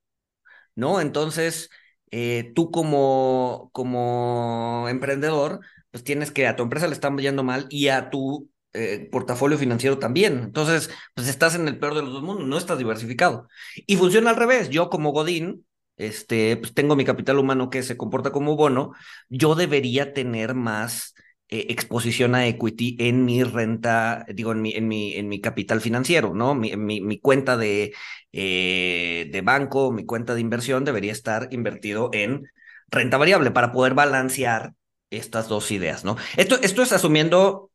¿no? 0.75 1.01
Entonces, 1.01 1.71
eh, 2.11 2.53
tú 2.55 2.71
como, 2.71 3.71
como 3.73 4.87
emprendedor, 4.89 5.61
pues 5.91 6.05
tienes 6.05 6.31
que 6.31 6.47
a 6.47 6.57
tu 6.57 6.63
empresa 6.63 6.87
le 6.87 6.95
están 6.95 7.19
yendo 7.19 7.45
mal 7.45 7.67
y 7.71 7.89
a 7.89 8.11
tu 8.11 8.51
eh, 8.73 9.09
portafolio 9.13 9.59
financiero 9.59 9.99
también. 9.99 10.39
Entonces, 10.39 10.91
pues 11.15 11.29
estás 11.29 11.55
en 11.55 11.69
el 11.69 11.79
peor 11.79 11.95
de 11.95 12.03
los 12.03 12.13
dos 12.15 12.23
mundos, 12.23 12.47
no 12.47 12.57
estás 12.57 12.79
diversificado. 12.79 13.49
Y 13.87 13.97
funciona 13.97 14.31
al 14.31 14.37
revés. 14.37 14.71
Yo 14.71 14.89
como 14.89 15.13
Godín, 15.13 15.67
este, 15.97 16.57
pues 16.57 16.75
tengo 16.75 16.97
mi 16.97 17.05
capital 17.05 17.39
humano 17.39 17.71
que 17.71 17.83
se 17.83 17.97
comporta 17.97 18.33
como 18.33 18.57
bono, 18.57 18.93
yo 19.29 19.55
debería 19.55 20.13
tener 20.15 20.55
más 20.55 21.15
eh, 21.49 21.67
exposición 21.71 22.35
a 22.35 22.47
equity 22.47 22.97
en 23.01 23.25
mi 23.25 23.43
renta, 23.45 24.25
digo, 24.29 24.53
en 24.53 24.63
mi, 24.63 24.73
en 24.75 24.89
mi, 24.89 25.15
en 25.15 25.29
mi 25.29 25.41
capital 25.41 25.81
financiero, 25.81 26.35
¿no? 26.35 26.55
Mi, 26.55 26.77
mi, 26.77 27.01
mi 27.01 27.21
cuenta 27.21 27.57
de, 27.57 27.93
eh, 28.33 29.29
de 29.31 29.41
banco, 29.43 29.93
mi 29.93 30.05
cuenta 30.07 30.35
de 30.35 30.41
inversión 30.41 30.85
debería 30.85 31.13
estar 31.13 31.49
invertido 31.53 32.11
en 32.13 32.47
renta 32.89 33.17
variable 33.19 33.51
para 33.51 33.73
poder 33.73 33.95
balancear 33.95 34.75
estas 35.11 35.49
dos 35.49 35.71
ideas, 35.71 36.05
¿no? 36.05 36.17
Esto, 36.37 36.59
esto 36.63 36.83
es 36.83 36.93
asumiendo 36.93 37.71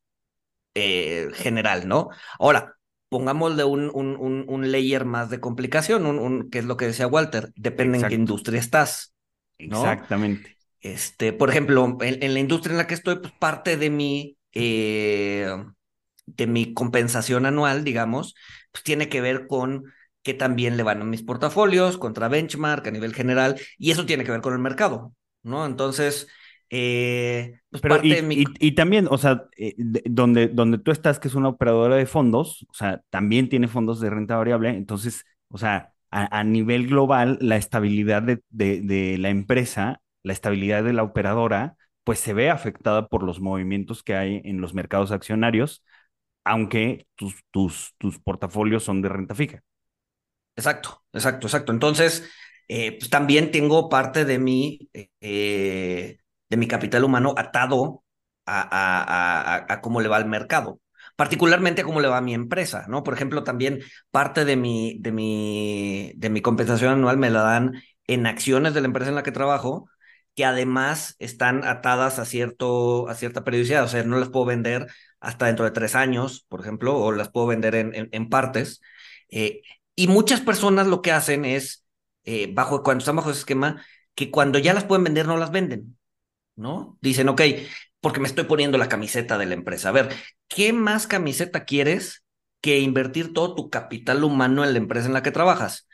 eh, 0.75 1.29
general, 1.33 1.87
¿no? 1.87 2.09
Ahora, 2.39 2.76
pongámosle 3.09 3.63
un, 3.63 3.91
un, 3.93 4.15
un, 4.17 4.45
un 4.47 4.71
layer 4.71 5.05
más 5.05 5.29
de 5.29 5.39
complicación, 5.39 6.05
un, 6.05 6.19
un, 6.19 6.49
que 6.49 6.59
es 6.59 6.65
lo 6.65 6.77
que 6.77 6.87
decía 6.87 7.07
Walter, 7.07 7.51
depende 7.55 7.97
Exacto. 7.97 8.13
en 8.13 8.17
qué 8.17 8.21
industria 8.21 8.59
estás. 8.59 9.13
¿no? 9.59 9.81
Exactamente. 9.81 10.57
Este, 10.81 11.33
por 11.33 11.49
ejemplo, 11.49 11.97
en, 12.01 12.21
en, 12.23 12.33
la 12.33 12.39
industria 12.39 12.73
en 12.73 12.77
la 12.77 12.87
que 12.87 12.93
estoy, 12.93 13.19
pues 13.19 13.33
parte 13.33 13.77
de 13.77 13.89
mi, 13.89 14.37
eh, 14.53 15.47
de 16.25 16.47
mi 16.47 16.73
compensación 16.73 17.45
anual, 17.45 17.83
digamos, 17.83 18.35
pues 18.71 18.83
tiene 18.83 19.09
que 19.09 19.21
ver 19.21 19.47
con 19.47 19.85
que 20.21 20.33
también 20.33 20.75
le 20.75 20.83
van 20.83 21.01
a 21.01 21.05
mis 21.05 21.23
portafolios 21.23 21.97
contra 21.97 22.27
benchmark 22.27 22.85
a 22.87 22.91
nivel 22.91 23.13
general, 23.13 23.59
y 23.77 23.91
eso 23.91 24.05
tiene 24.05 24.23
que 24.23 24.31
ver 24.31 24.41
con 24.41 24.53
el 24.53 24.59
mercado, 24.59 25.13
¿no? 25.41 25.65
Entonces, 25.65 26.27
eh, 26.69 27.59
pues 27.69 27.81
Pero 27.81 28.03
y, 28.03 28.21
mi... 28.21 28.35
y, 28.35 28.45
y, 28.59 28.71
también, 28.73 29.07
o 29.09 29.17
sea, 29.17 29.45
eh, 29.57 29.73
de, 29.77 30.03
donde, 30.05 30.47
donde 30.47 30.77
tú 30.77 30.91
estás, 30.91 31.19
que 31.19 31.27
es 31.27 31.35
una 31.35 31.49
operadora 31.49 31.95
de 31.95 32.05
fondos, 32.05 32.65
o 32.69 32.73
sea, 32.73 33.01
también 33.09 33.49
tiene 33.49 33.67
fondos 33.67 33.99
de 33.99 34.09
renta 34.09 34.37
variable, 34.37 34.69
entonces, 34.69 35.25
o 35.49 35.57
sea, 35.57 35.93
a, 36.11 36.39
a 36.39 36.43
nivel 36.43 36.87
global, 36.87 37.37
la 37.41 37.57
estabilidad 37.57 38.21
de, 38.21 38.41
de, 38.49 38.81
de, 38.81 39.17
la 39.17 39.29
empresa, 39.29 40.01
la 40.23 40.33
estabilidad 40.33 40.83
de 40.83 40.93
la 40.93 41.03
operadora, 41.03 41.77
pues 42.03 42.19
se 42.19 42.33
ve 42.33 42.49
afectada 42.49 43.07
por 43.07 43.23
los 43.23 43.39
movimientos 43.39 44.03
que 44.03 44.15
hay 44.15 44.41
en 44.43 44.61
los 44.61 44.73
mercados 44.73 45.11
accionarios, 45.11 45.83
aunque 46.43 47.07
tus, 47.15 47.35
tus, 47.51 47.93
tus 47.97 48.19
portafolios 48.19 48.83
son 48.83 49.01
de 49.01 49.09
renta 49.09 49.35
fija. 49.35 49.61
Exacto, 50.55 51.03
exacto, 51.13 51.47
exacto. 51.47 51.71
Entonces, 51.71 52.29
eh, 52.67 52.97
pues 52.97 53.09
también 53.09 53.51
tengo 53.51 53.89
parte 53.89 54.25
de 54.25 54.39
mi 54.39 54.89
eh, 55.21 56.17
de 56.49 56.57
mi 56.57 56.67
capital 56.67 57.03
humano 57.03 57.33
atado 57.37 58.03
a, 58.45 58.61
a, 58.61 59.73
a, 59.73 59.81
cómo 59.81 60.01
le 60.01 60.07
va 60.07 60.17
al 60.17 60.27
mercado, 60.27 60.79
particularmente 61.15 61.81
a 61.81 61.85
cómo 61.85 61.99
le 61.99 62.07
va 62.07 62.17
a 62.17 62.21
mi 62.21 62.33
empresa, 62.33 62.85
¿no? 62.87 63.03
Por 63.03 63.13
ejemplo, 63.13 63.43
también 63.43 63.81
parte 64.11 64.45
de 64.45 64.55
mi, 64.55 64.97
de 65.01 65.11
mi, 65.11 66.13
de 66.15 66.29
mi 66.29 66.41
compensación 66.41 66.91
anual 66.93 67.17
me 67.17 67.29
la 67.29 67.41
dan 67.41 67.81
en 68.07 68.25
acciones 68.25 68.73
de 68.73 68.81
la 68.81 68.87
empresa 68.87 69.09
en 69.09 69.15
la 69.15 69.23
que 69.23 69.31
trabajo, 69.31 69.89
que 70.35 70.45
además 70.45 71.15
están 71.19 71.63
atadas 71.65 72.19
a, 72.19 72.25
cierto, 72.25 73.09
a 73.09 73.15
cierta 73.15 73.43
periodicidad, 73.43 73.83
o 73.83 73.87
sea, 73.87 74.03
no 74.03 74.19
las 74.19 74.29
puedo 74.29 74.45
vender 74.45 74.87
hasta 75.19 75.47
dentro 75.47 75.65
de 75.65 75.71
tres 75.71 75.95
años, 75.95 76.45
por 76.47 76.61
ejemplo, 76.61 76.95
o 76.95 77.11
las 77.11 77.29
puedo 77.29 77.47
vender 77.47 77.75
en, 77.75 77.93
en, 77.95 78.09
en 78.11 78.29
partes. 78.29 78.81
Eh, 79.29 79.61
y 79.95 80.07
muchas 80.07 80.41
personas 80.41 80.87
lo 80.87 81.01
que 81.01 81.11
hacen 81.11 81.43
es, 81.43 81.85
eh, 82.23 82.51
bajo, 82.53 82.83
cuando 82.83 82.99
están 83.01 83.15
bajo 83.15 83.31
ese 83.31 83.39
esquema, 83.39 83.83
que 84.13 84.29
cuando 84.31 84.59
ya 84.59 84.73
las 84.73 84.83
pueden 84.83 85.03
vender, 85.03 85.25
no 85.27 85.37
las 85.37 85.51
venden. 85.51 85.96
¿No? 86.57 86.97
Dicen, 87.01 87.29
ok, 87.29 87.41
porque 88.01 88.19
me 88.19 88.27
estoy 88.27 88.45
poniendo 88.45 88.77
la 88.77 88.89
camiseta 88.89 89.37
de 89.37 89.45
la 89.45 89.53
empresa. 89.53 89.89
A 89.89 89.93
ver, 89.93 90.09
¿qué 90.49 90.73
más 90.73 91.07
camiseta 91.07 91.65
quieres 91.65 92.23
que 92.61 92.79
invertir 92.79 93.33
todo 93.33 93.55
tu 93.55 93.69
capital 93.69 94.23
humano 94.23 94.65
en 94.65 94.73
la 94.73 94.79
empresa 94.79 95.07
en 95.07 95.13
la 95.13 95.23
que 95.23 95.31
trabajas? 95.31 95.87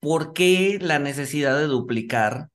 ¿Por 0.00 0.32
qué 0.32 0.78
la 0.80 0.98
necesidad 0.98 1.58
de 1.58 1.66
duplicar 1.66 2.48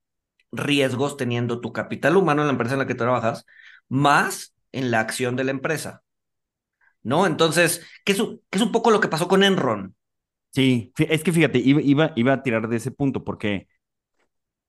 riesgos 0.52 1.18
teniendo 1.18 1.62
tu 1.62 1.74
capital 1.74 2.18
humano 2.18 2.42
en 2.42 2.48
la 2.48 2.54
empresa 2.54 2.74
en 2.76 2.80
la 2.80 2.88
que 2.88 2.96
trabajas 2.96 3.46
más 3.90 4.56
en 4.72 4.92
la 4.92 5.00
acción 5.00 5.36
de 5.36 5.46
la 5.46 5.52
empresa? 5.52 6.04
¿No? 7.04 7.28
Entonces, 7.28 7.86
¿qué 8.04 8.14
es, 8.14 8.24
es 8.52 8.62
un 8.62 8.72
poco 8.72 8.92
lo 8.92 9.00
que 9.00 9.08
pasó 9.08 9.28
con 9.28 9.44
Enron? 9.44 9.96
Sí, 10.54 10.94
es 10.98 11.24
que 11.24 11.34
fíjate, 11.34 11.60
iba, 11.60 11.82
iba, 11.82 12.14
iba 12.16 12.34
a 12.34 12.42
tirar 12.42 12.70
de 12.70 12.78
ese 12.78 12.90
punto 12.92 13.24
porque 13.24 13.68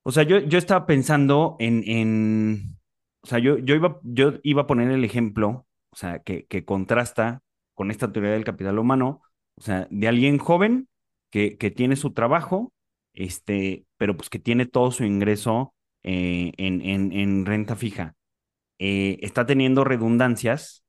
o 0.07 0.11
sea, 0.11 0.23
yo, 0.23 0.39
yo 0.39 0.57
estaba 0.57 0.85
pensando 0.85 1.57
en, 1.59 1.83
en 1.85 2.79
o 3.21 3.27
sea, 3.27 3.39
yo, 3.39 3.57
yo, 3.57 3.75
iba, 3.75 3.99
yo 4.03 4.35
iba 4.41 4.61
a 4.61 4.67
poner 4.67 4.89
el 4.89 5.03
ejemplo, 5.03 5.67
o 5.89 5.95
sea, 5.97 6.19
que, 6.19 6.45
que 6.45 6.63
contrasta 6.63 7.41
con 7.73 7.91
esta 7.91 8.09
teoría 8.13 8.31
del 8.31 8.45
capital 8.45 8.79
humano, 8.79 9.21
o 9.57 9.61
sea, 9.61 9.85
de 9.91 10.07
alguien 10.07 10.37
joven 10.37 10.87
que, 11.29 11.57
que 11.57 11.71
tiene 11.71 11.97
su 11.97 12.13
trabajo, 12.13 12.71
este, 13.13 13.85
pero 13.97 14.15
pues 14.15 14.29
que 14.29 14.39
tiene 14.39 14.65
todo 14.65 14.91
su 14.91 15.03
ingreso 15.03 15.73
eh, 16.03 16.53
en, 16.55 16.79
en, 16.85 17.11
en, 17.11 17.45
renta 17.45 17.75
fija. 17.75 18.15
Eh, 18.79 19.19
está 19.21 19.45
teniendo 19.45 19.83
redundancias, 19.83 20.85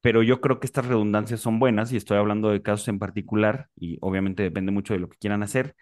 pero 0.00 0.24
yo 0.24 0.40
creo 0.40 0.58
que 0.58 0.66
estas 0.66 0.86
redundancias 0.86 1.38
son 1.40 1.60
buenas 1.60 1.92
y 1.92 1.96
estoy 1.96 2.18
hablando 2.18 2.50
de 2.50 2.62
casos 2.62 2.88
en 2.88 2.98
particular 2.98 3.68
y 3.76 3.98
obviamente 4.00 4.42
depende 4.42 4.72
mucho 4.72 4.94
de 4.94 5.00
lo 5.00 5.08
que 5.08 5.18
quieran 5.18 5.44
hacer 5.44 5.76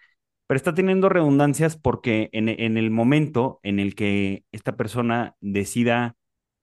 pero 0.49 0.57
está 0.57 0.73
teniendo 0.73 1.09
redundancias 1.09 1.77
porque 1.77 2.29
en, 2.33 2.49
el 2.49 2.89
momento 2.89 3.59
en 3.61 3.79
el 3.79 3.93
que 3.93 4.45
esta 4.51 4.75
persona 4.75 5.35
decida 5.41 6.15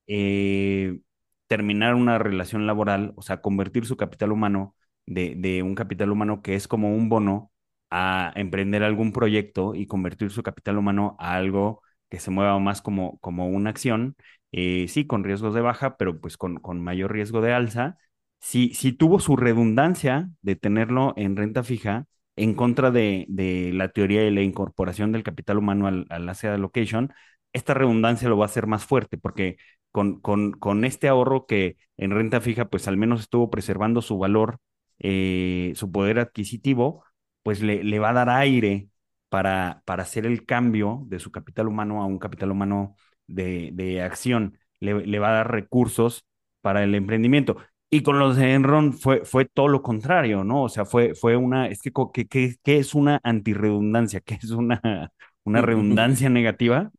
eh, 0.09 0.99
terminar 1.46 1.94
una 1.94 2.18
relación 2.18 2.66
laboral, 2.66 3.12
o 3.16 3.22
sea, 3.22 3.40
convertir 3.42 3.87
su 3.87 3.96
capital 3.96 4.33
humano 4.33 4.75
de, 5.07 5.37
de, 5.37 5.62
un 5.62 5.77
capital 5.77 6.11
humano 6.11 6.42
que 6.42 6.57
es 6.57 6.66
como 6.68 6.96
un 6.96 7.09
bono 7.09 7.53
a 7.90 8.33
emprender 8.35 8.83
algún 8.83 9.12
proyecto 9.12 9.77
y 9.77 9.87
convertir 9.87 10.31
su 10.33 10.42
capital 10.42 10.79
humano 10.79 11.16
a 11.20 11.35
algo 11.37 11.83
que 12.11 12.18
se 12.18 12.33
mueva 12.33 12.59
más 12.59 12.83
como, 12.83 13.18
como 13.20 13.49
una 13.49 13.70
acción, 13.70 14.16
eh, 14.51 14.87
sí, 14.88 15.07
con 15.07 15.22
riesgos 15.22 15.55
de 15.55 15.61
baja, 15.61 15.96
pero 15.96 16.20
pues 16.20 16.37
con, 16.37 16.57
con 16.59 16.83
mayor 16.83 17.12
riesgo 17.12 17.40
de 17.40 17.53
alza. 17.53 17.99
Si, 18.40 18.75
si 18.75 18.92
tuvo 18.92 19.20
su 19.20 19.37
redundancia 19.37 20.31
de 20.42 20.57
tenerlo 20.57 21.14
en 21.16 21.37
renta 21.37 21.62
fija, 21.62 22.09
en 22.37 22.55
contra 22.55 22.90
de, 22.90 23.27
la 23.75 23.88
teoría 23.90 24.22
de 24.22 24.31
la 24.31 24.42
incorporación 24.42 25.12
del 25.12 25.22
capital 25.22 25.59
humano 25.59 25.87
al, 25.87 26.07
al 26.11 26.29
asset 26.29 26.53
allocation, 26.53 27.12
esta 27.53 27.75
redundancia 27.75 28.29
lo 28.29 28.37
va 28.37 28.44
a 28.44 28.46
hacer 28.46 28.66
más 28.66 28.85
fuerte, 28.85 29.18
porque 29.18 29.57
con, 29.92 30.85
este 30.85 31.09
ahorro 31.09 31.46
que 31.46 31.77
en 31.96 32.11
renta 32.11 32.40
fija, 32.40 32.68
pues 32.68 32.87
al 32.88 32.96
menos 32.96 33.20
estuvo 33.20 33.51
preservando 33.51 34.03
su 34.03 34.18
valor, 34.18 34.59
eh, 34.99 35.72
su 35.75 35.90
poder 35.90 36.18
adquisitivo, 36.18 37.05
pues 37.42 37.62
le, 37.62 37.99
va 37.99 38.11
a 38.11 38.12
dar 38.12 38.29
aire 38.31 38.90
para, 39.29 39.83
hacer 39.87 40.27
el 40.27 40.44
cambio 40.44 41.05
de 41.07 41.18
su 41.18 41.31
capital 41.33 41.68
humano 41.68 42.03
a 42.03 42.07
un 42.07 42.18
capital 42.18 42.51
humano 42.51 42.96
de, 43.27 44.03
acción, 44.03 44.59
le 44.81 45.18
va 45.18 45.29
a 45.31 45.33
dar 45.33 45.51
recursos 45.51 46.27
para 46.61 46.85
el 46.85 46.94
emprendimiento. 46.94 47.57
Y 47.88 48.03
con 48.03 48.18
los 48.18 48.37
de 48.37 48.55
Enron 48.55 48.92
fue, 48.92 49.25
fue 49.25 49.44
todo 49.44 49.68
lo 49.68 49.83
contrario, 49.83 50.42
¿no? 50.42 50.64
O 50.64 50.68
sea, 50.68 50.85
fue, 50.85 51.14
fue 51.14 51.37
una, 51.37 51.68
es 51.68 51.81
que, 51.81 51.92
¿qué 52.12 52.57
que, 52.62 52.79
es 52.79 52.94
una 52.94 53.20
antirredundancia? 53.22 54.20
¿Qué 54.20 54.35
es 54.35 54.51
una, 54.51 55.12
una 55.44 55.61
redundancia 55.62 56.29
negativa? 56.29 56.90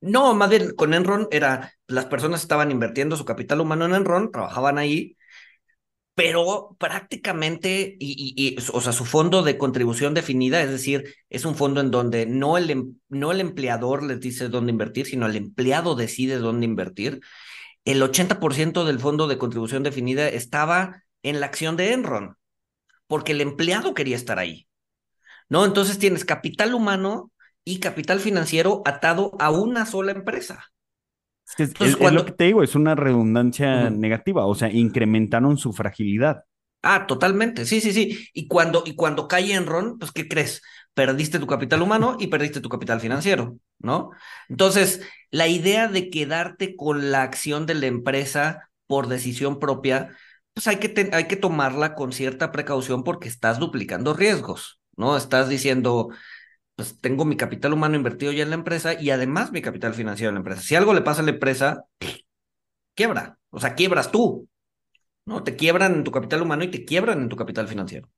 No, 0.00 0.34
más 0.34 0.50
bien 0.50 0.74
con 0.76 0.94
Enron 0.94 1.28
era, 1.30 1.72
las 1.86 2.06
personas 2.06 2.42
estaban 2.42 2.70
invirtiendo 2.70 3.16
su 3.16 3.24
capital 3.24 3.60
humano 3.60 3.86
en 3.86 3.94
Enron, 3.94 4.30
trabajaban 4.30 4.78
ahí, 4.78 5.16
pero 6.14 6.76
prácticamente, 6.80 7.96
y, 8.00 8.34
y, 8.36 8.56
o 8.72 8.80
sea, 8.80 8.92
su 8.92 9.04
fondo 9.04 9.42
de 9.44 9.56
contribución 9.56 10.14
definida, 10.14 10.60
es 10.62 10.70
decir, 10.70 11.14
es 11.30 11.44
un 11.44 11.54
fondo 11.54 11.80
en 11.80 11.92
donde 11.92 12.26
no 12.26 12.58
el, 12.58 12.70
em, 12.70 12.96
no 13.08 13.30
el 13.30 13.40
empleador 13.40 14.02
les 14.02 14.18
dice 14.18 14.48
dónde 14.48 14.72
invertir, 14.72 15.06
sino 15.06 15.26
el 15.26 15.36
empleado 15.36 15.94
decide 15.94 16.38
dónde 16.38 16.66
invertir. 16.66 17.20
El 17.88 18.02
80% 18.02 18.84
del 18.84 18.98
fondo 18.98 19.28
de 19.28 19.38
contribución 19.38 19.82
definida 19.82 20.28
estaba 20.28 21.04
en 21.22 21.40
la 21.40 21.46
acción 21.46 21.78
de 21.78 21.94
Enron, 21.94 22.36
porque 23.06 23.32
el 23.32 23.40
empleado 23.40 23.94
quería 23.94 24.14
estar 24.14 24.38
ahí. 24.38 24.68
¿No? 25.48 25.64
Entonces 25.64 25.98
tienes 25.98 26.26
capital 26.26 26.74
humano 26.74 27.32
y 27.64 27.80
capital 27.80 28.20
financiero 28.20 28.82
atado 28.84 29.32
a 29.40 29.50
una 29.50 29.86
sola 29.86 30.12
empresa. 30.12 30.66
Es, 31.56 31.98
lo 31.98 32.26
que 32.26 32.32
te 32.32 32.44
digo, 32.44 32.62
es 32.62 32.74
una 32.74 32.94
redundancia 32.94 33.88
negativa, 33.88 34.44
o 34.44 34.54
sea, 34.54 34.70
incrementaron 34.70 35.56
su 35.56 35.72
fragilidad. 35.72 36.44
Ah, 36.82 37.06
totalmente, 37.06 37.66
sí, 37.66 37.80
sí, 37.80 37.92
sí. 37.92 38.28
Y 38.32 38.46
cuando, 38.46 38.82
y 38.86 38.94
cuando 38.94 39.26
cae 39.28 39.52
Enron, 39.52 39.98
pues, 39.98 40.12
¿qué 40.12 40.28
crees? 40.28 40.62
Perdiste 40.94 41.38
tu 41.38 41.46
capital 41.46 41.82
humano 41.82 42.16
y 42.20 42.28
perdiste 42.28 42.60
tu 42.60 42.68
capital 42.68 43.00
financiero, 43.00 43.58
¿no? 43.78 44.10
Entonces, 44.48 45.00
la 45.30 45.48
idea 45.48 45.88
de 45.88 46.08
quedarte 46.10 46.76
con 46.76 47.10
la 47.10 47.22
acción 47.22 47.66
de 47.66 47.74
la 47.74 47.86
empresa 47.86 48.70
por 48.86 49.08
decisión 49.08 49.58
propia, 49.58 50.16
pues 50.54 50.66
hay 50.68 50.76
que, 50.76 51.10
hay 51.12 51.26
que 51.26 51.36
tomarla 51.36 51.94
con 51.94 52.12
cierta 52.12 52.52
precaución 52.52 53.02
porque 53.04 53.28
estás 53.28 53.58
duplicando 53.58 54.14
riesgos, 54.14 54.80
¿no? 54.96 55.16
Estás 55.16 55.48
diciendo, 55.48 56.08
pues 56.76 57.00
tengo 57.00 57.24
mi 57.24 57.36
capital 57.36 57.72
humano 57.74 57.96
invertido 57.96 58.32
ya 58.32 58.44
en 58.44 58.50
la 58.50 58.56
empresa 58.56 59.00
y 59.00 59.10
además 59.10 59.52
mi 59.52 59.62
capital 59.62 59.94
financiero 59.94 60.30
en 60.30 60.36
la 60.36 60.40
empresa. 60.40 60.62
Si 60.62 60.76
algo 60.76 60.94
le 60.94 61.02
pasa 61.02 61.22
a 61.22 61.24
la 61.24 61.32
empresa, 61.32 61.84
quiebra. 62.94 63.38
O 63.50 63.60
sea, 63.60 63.74
quiebras 63.74 64.10
tú. 64.10 64.47
¿No? 65.28 65.42
Te 65.42 65.56
quiebran 65.56 65.94
en 65.94 66.04
tu 66.04 66.10
capital 66.10 66.42
humano 66.42 66.64
y 66.64 66.68
te 66.68 66.84
quiebran 66.84 67.20
en 67.20 67.28
tu 67.28 67.36
capital 67.36 67.68
financiero. 67.68 68.08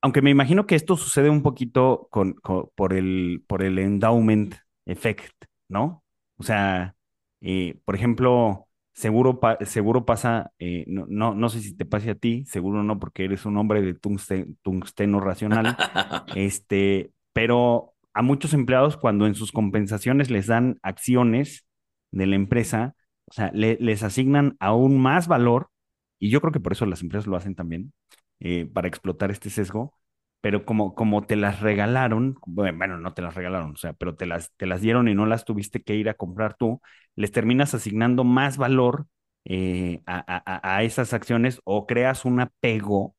Aunque 0.00 0.22
me 0.22 0.30
imagino 0.30 0.66
que 0.66 0.74
esto 0.74 0.96
sucede 0.96 1.28
un 1.28 1.42
poquito 1.42 2.08
con, 2.10 2.34
por, 2.74 2.94
el, 2.94 3.44
por 3.46 3.62
el 3.62 3.78
endowment 3.78 4.54
effect, 4.86 5.44
¿no? 5.68 6.02
O 6.38 6.42
sea, 6.42 6.94
eh, 7.40 7.78
por 7.84 7.94
ejemplo, 7.94 8.68
seguro, 8.94 9.38
seguro 9.62 10.06
pasa, 10.06 10.52
eh, 10.58 10.84
no, 10.86 11.04
no, 11.08 11.34
no, 11.34 11.48
sé 11.48 11.60
si 11.60 11.76
te 11.76 11.84
pase 11.84 12.10
a 12.10 12.14
ti, 12.14 12.44
seguro 12.46 12.82
no, 12.82 12.98
porque 12.98 13.24
eres 13.24 13.44
un 13.44 13.56
hombre 13.56 13.82
de 13.82 13.94
tungsteno 13.94 15.20
racional, 15.20 15.76
este, 16.34 17.12
pero 17.32 17.94
a 18.14 18.22
muchos 18.22 18.54
empleados 18.54 18.96
cuando 18.96 19.26
en 19.26 19.34
sus 19.34 19.52
compensaciones 19.52 20.30
les 20.30 20.46
dan 20.46 20.78
acciones 20.82 21.66
de 22.12 22.26
la 22.26 22.36
empresa, 22.36 22.94
o 23.26 23.32
sea, 23.32 23.50
les 23.52 24.02
asignan 24.02 24.56
aún 24.58 25.00
más 25.00 25.28
valor, 25.28 25.70
y 26.18 26.30
yo 26.30 26.40
creo 26.40 26.52
que 26.52 26.60
por 26.60 26.72
eso 26.72 26.86
las 26.86 27.02
empresas 27.02 27.26
lo 27.26 27.36
hacen 27.36 27.54
también, 27.54 27.92
eh, 28.40 28.66
para 28.66 28.88
explotar 28.88 29.30
este 29.30 29.50
sesgo, 29.50 29.94
pero 30.40 30.64
como, 30.64 30.94
como 30.94 31.26
te 31.26 31.36
las 31.36 31.60
regalaron, 31.60 32.36
bueno, 32.46 32.98
no 32.98 33.14
te 33.14 33.22
las 33.22 33.34
regalaron, 33.34 33.72
o 33.72 33.76
sea, 33.76 33.92
pero 33.94 34.14
te 34.16 34.26
las, 34.26 34.52
te 34.56 34.66
las 34.66 34.80
dieron 34.80 35.08
y 35.08 35.14
no 35.14 35.26
las 35.26 35.44
tuviste 35.44 35.82
que 35.82 35.96
ir 35.96 36.08
a 36.08 36.14
comprar 36.14 36.54
tú, 36.56 36.80
les 37.16 37.32
terminas 37.32 37.74
asignando 37.74 38.24
más 38.24 38.56
valor 38.56 39.06
eh, 39.44 40.00
a, 40.06 40.82
esas 40.84 41.12
acciones 41.14 41.60
o 41.64 41.86
creas 41.86 42.24
un 42.24 42.40
apego 42.40 43.16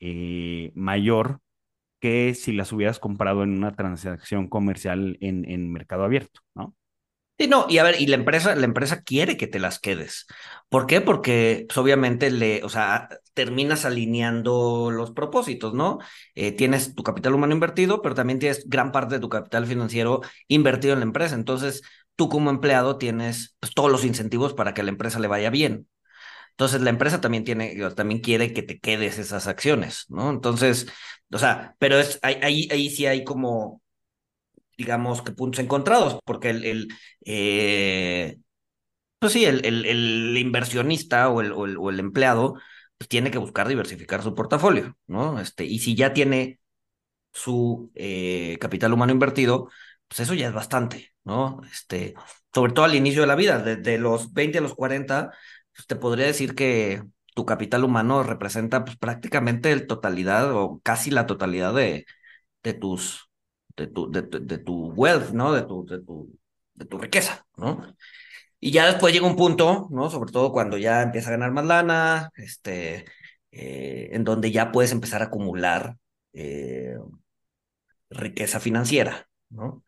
eh, 0.00 0.72
mayor 0.74 1.40
que 2.00 2.34
si 2.34 2.52
las 2.52 2.72
hubieras 2.72 3.00
comprado 3.00 3.42
en 3.44 3.52
una 3.52 3.72
transacción 3.76 4.48
comercial 4.48 5.18
en, 5.20 5.48
en 5.50 5.72
mercado 5.72 6.04
abierto, 6.04 6.40
¿no? 6.54 6.74
Sí, 7.40 7.46
no, 7.48 7.64
y 7.70 7.78
a 7.78 7.82
ver, 7.84 7.98
y 7.98 8.06
la 8.06 8.16
empresa, 8.16 8.54
la 8.54 8.66
empresa 8.66 9.02
quiere 9.02 9.38
que 9.38 9.46
te 9.46 9.58
las 9.58 9.78
quedes. 9.78 10.26
¿Por 10.68 10.86
qué? 10.86 11.00
Porque 11.00 11.64
pues, 11.66 11.78
obviamente 11.78 12.30
le, 12.30 12.62
o 12.64 12.68
sea, 12.68 13.08
terminas 13.32 13.86
alineando 13.86 14.90
los 14.90 15.12
propósitos, 15.12 15.72
¿no? 15.72 15.98
Eh, 16.34 16.52
tienes 16.52 16.94
tu 16.94 17.02
capital 17.02 17.34
humano 17.34 17.54
invertido, 17.54 18.02
pero 18.02 18.14
también 18.14 18.38
tienes 18.40 18.68
gran 18.68 18.92
parte 18.92 19.14
de 19.14 19.20
tu 19.20 19.30
capital 19.30 19.66
financiero 19.66 20.20
invertido 20.48 20.92
en 20.92 21.00
la 21.00 21.06
empresa. 21.06 21.34
Entonces, 21.34 21.82
tú 22.14 22.28
como 22.28 22.50
empleado 22.50 22.98
tienes 22.98 23.56
pues, 23.58 23.72
todos 23.72 23.90
los 23.90 24.04
incentivos 24.04 24.52
para 24.52 24.74
que 24.74 24.82
la 24.82 24.90
empresa 24.90 25.18
le 25.18 25.28
vaya 25.28 25.48
bien. 25.48 25.88
Entonces, 26.52 26.80
la 26.82 26.90
empresa 26.90 27.20
también 27.20 27.44
tiene, 27.44 27.76
también 27.96 28.20
quiere 28.20 28.52
que 28.52 28.62
te 28.62 28.78
quedes 28.80 29.18
esas 29.18 29.46
acciones, 29.46 30.06
¿no? 30.08 30.30
Entonces, 30.30 30.88
o 31.32 31.38
sea, 31.38 31.74
pero 31.78 31.98
es, 31.98 32.18
ahí, 32.22 32.68
ahí, 32.70 32.90
sí 32.90 33.06
hay 33.06 33.24
como, 33.24 33.82
digamos, 34.80 35.22
que 35.22 35.32
puntos 35.32 35.60
encontrados, 35.60 36.18
porque 36.24 36.50
el, 36.50 36.88
eh, 37.26 38.38
pues 39.18 39.32
sí, 39.34 39.44
el, 39.44 40.36
inversionista 40.38 41.28
o 41.30 41.42
el, 41.42 42.00
empleado 42.00 42.54
pues 42.98 43.08
tiene 43.08 43.30
que 43.30 43.38
buscar 43.38 43.68
diversificar 43.68 44.22
su 44.22 44.34
portafolio, 44.34 44.96
¿no? 45.06 45.40
Este, 45.40 45.64
y 45.64 45.78
si 45.80 45.94
ya 45.94 46.12
tiene 46.14 46.60
su 47.32 47.92
eh, 47.94 48.58
capital 48.60 48.92
humano 48.92 49.12
invertido, 49.12 49.70
pues 50.08 50.20
eso 50.20 50.34
ya 50.34 50.48
es 50.48 50.54
bastante, 50.54 51.14
¿no? 51.24 51.60
Este, 51.72 52.14
sobre 52.54 52.72
todo 52.72 52.84
al 52.86 52.94
inicio 52.94 53.22
de 53.22 53.28
la 53.28 53.36
vida, 53.36 53.58
desde 53.60 53.98
los 53.98 54.32
20 54.32 54.58
a 54.58 54.60
los 54.62 54.74
40, 54.74 55.32
pues 55.74 55.86
te 55.86 55.96
podría 55.96 56.26
decir 56.26 56.54
que 56.54 57.02
tu 57.34 57.46
capital 57.46 57.84
humano 57.84 58.22
representa 58.22 58.84
pues, 58.84 58.96
prácticamente 58.98 59.72
el 59.72 59.86
totalidad 59.86 60.52
o 60.54 60.80
casi 60.82 61.10
la 61.10 61.26
totalidad 61.26 61.74
de, 61.74 62.06
de 62.62 62.74
tus, 62.74 63.29
de 63.76 63.86
tu, 63.86 64.10
de, 64.10 64.58
tu 64.58 64.92
wealth, 64.92 65.30
¿no? 65.30 65.52
De 65.52 65.62
tu, 65.62 65.84
de 65.86 66.00
tu, 66.02 66.38
de 66.74 66.84
tu 66.86 66.98
riqueza, 66.98 67.46
¿no? 67.56 67.94
Y 68.60 68.72
ya 68.72 68.86
después 68.86 69.12
llega 69.14 69.26
un 69.26 69.36
punto, 69.36 69.88
¿no? 69.90 70.10
Sobre 70.10 70.32
todo 70.32 70.52
cuando 70.52 70.76
ya 70.78 71.02
empieza 71.02 71.28
a 71.28 71.32
ganar 71.32 71.52
más 71.52 71.64
lana, 71.64 72.30
este, 72.36 73.06
eh, 73.52 74.10
en 74.12 74.24
donde 74.24 74.52
ya 74.52 74.72
puedes 74.72 74.92
empezar 74.92 75.22
a 75.22 75.26
acumular 75.26 75.96
eh, 76.32 76.96
riqueza 78.10 78.60
financiera, 78.60 79.28
¿no? 79.50 79.84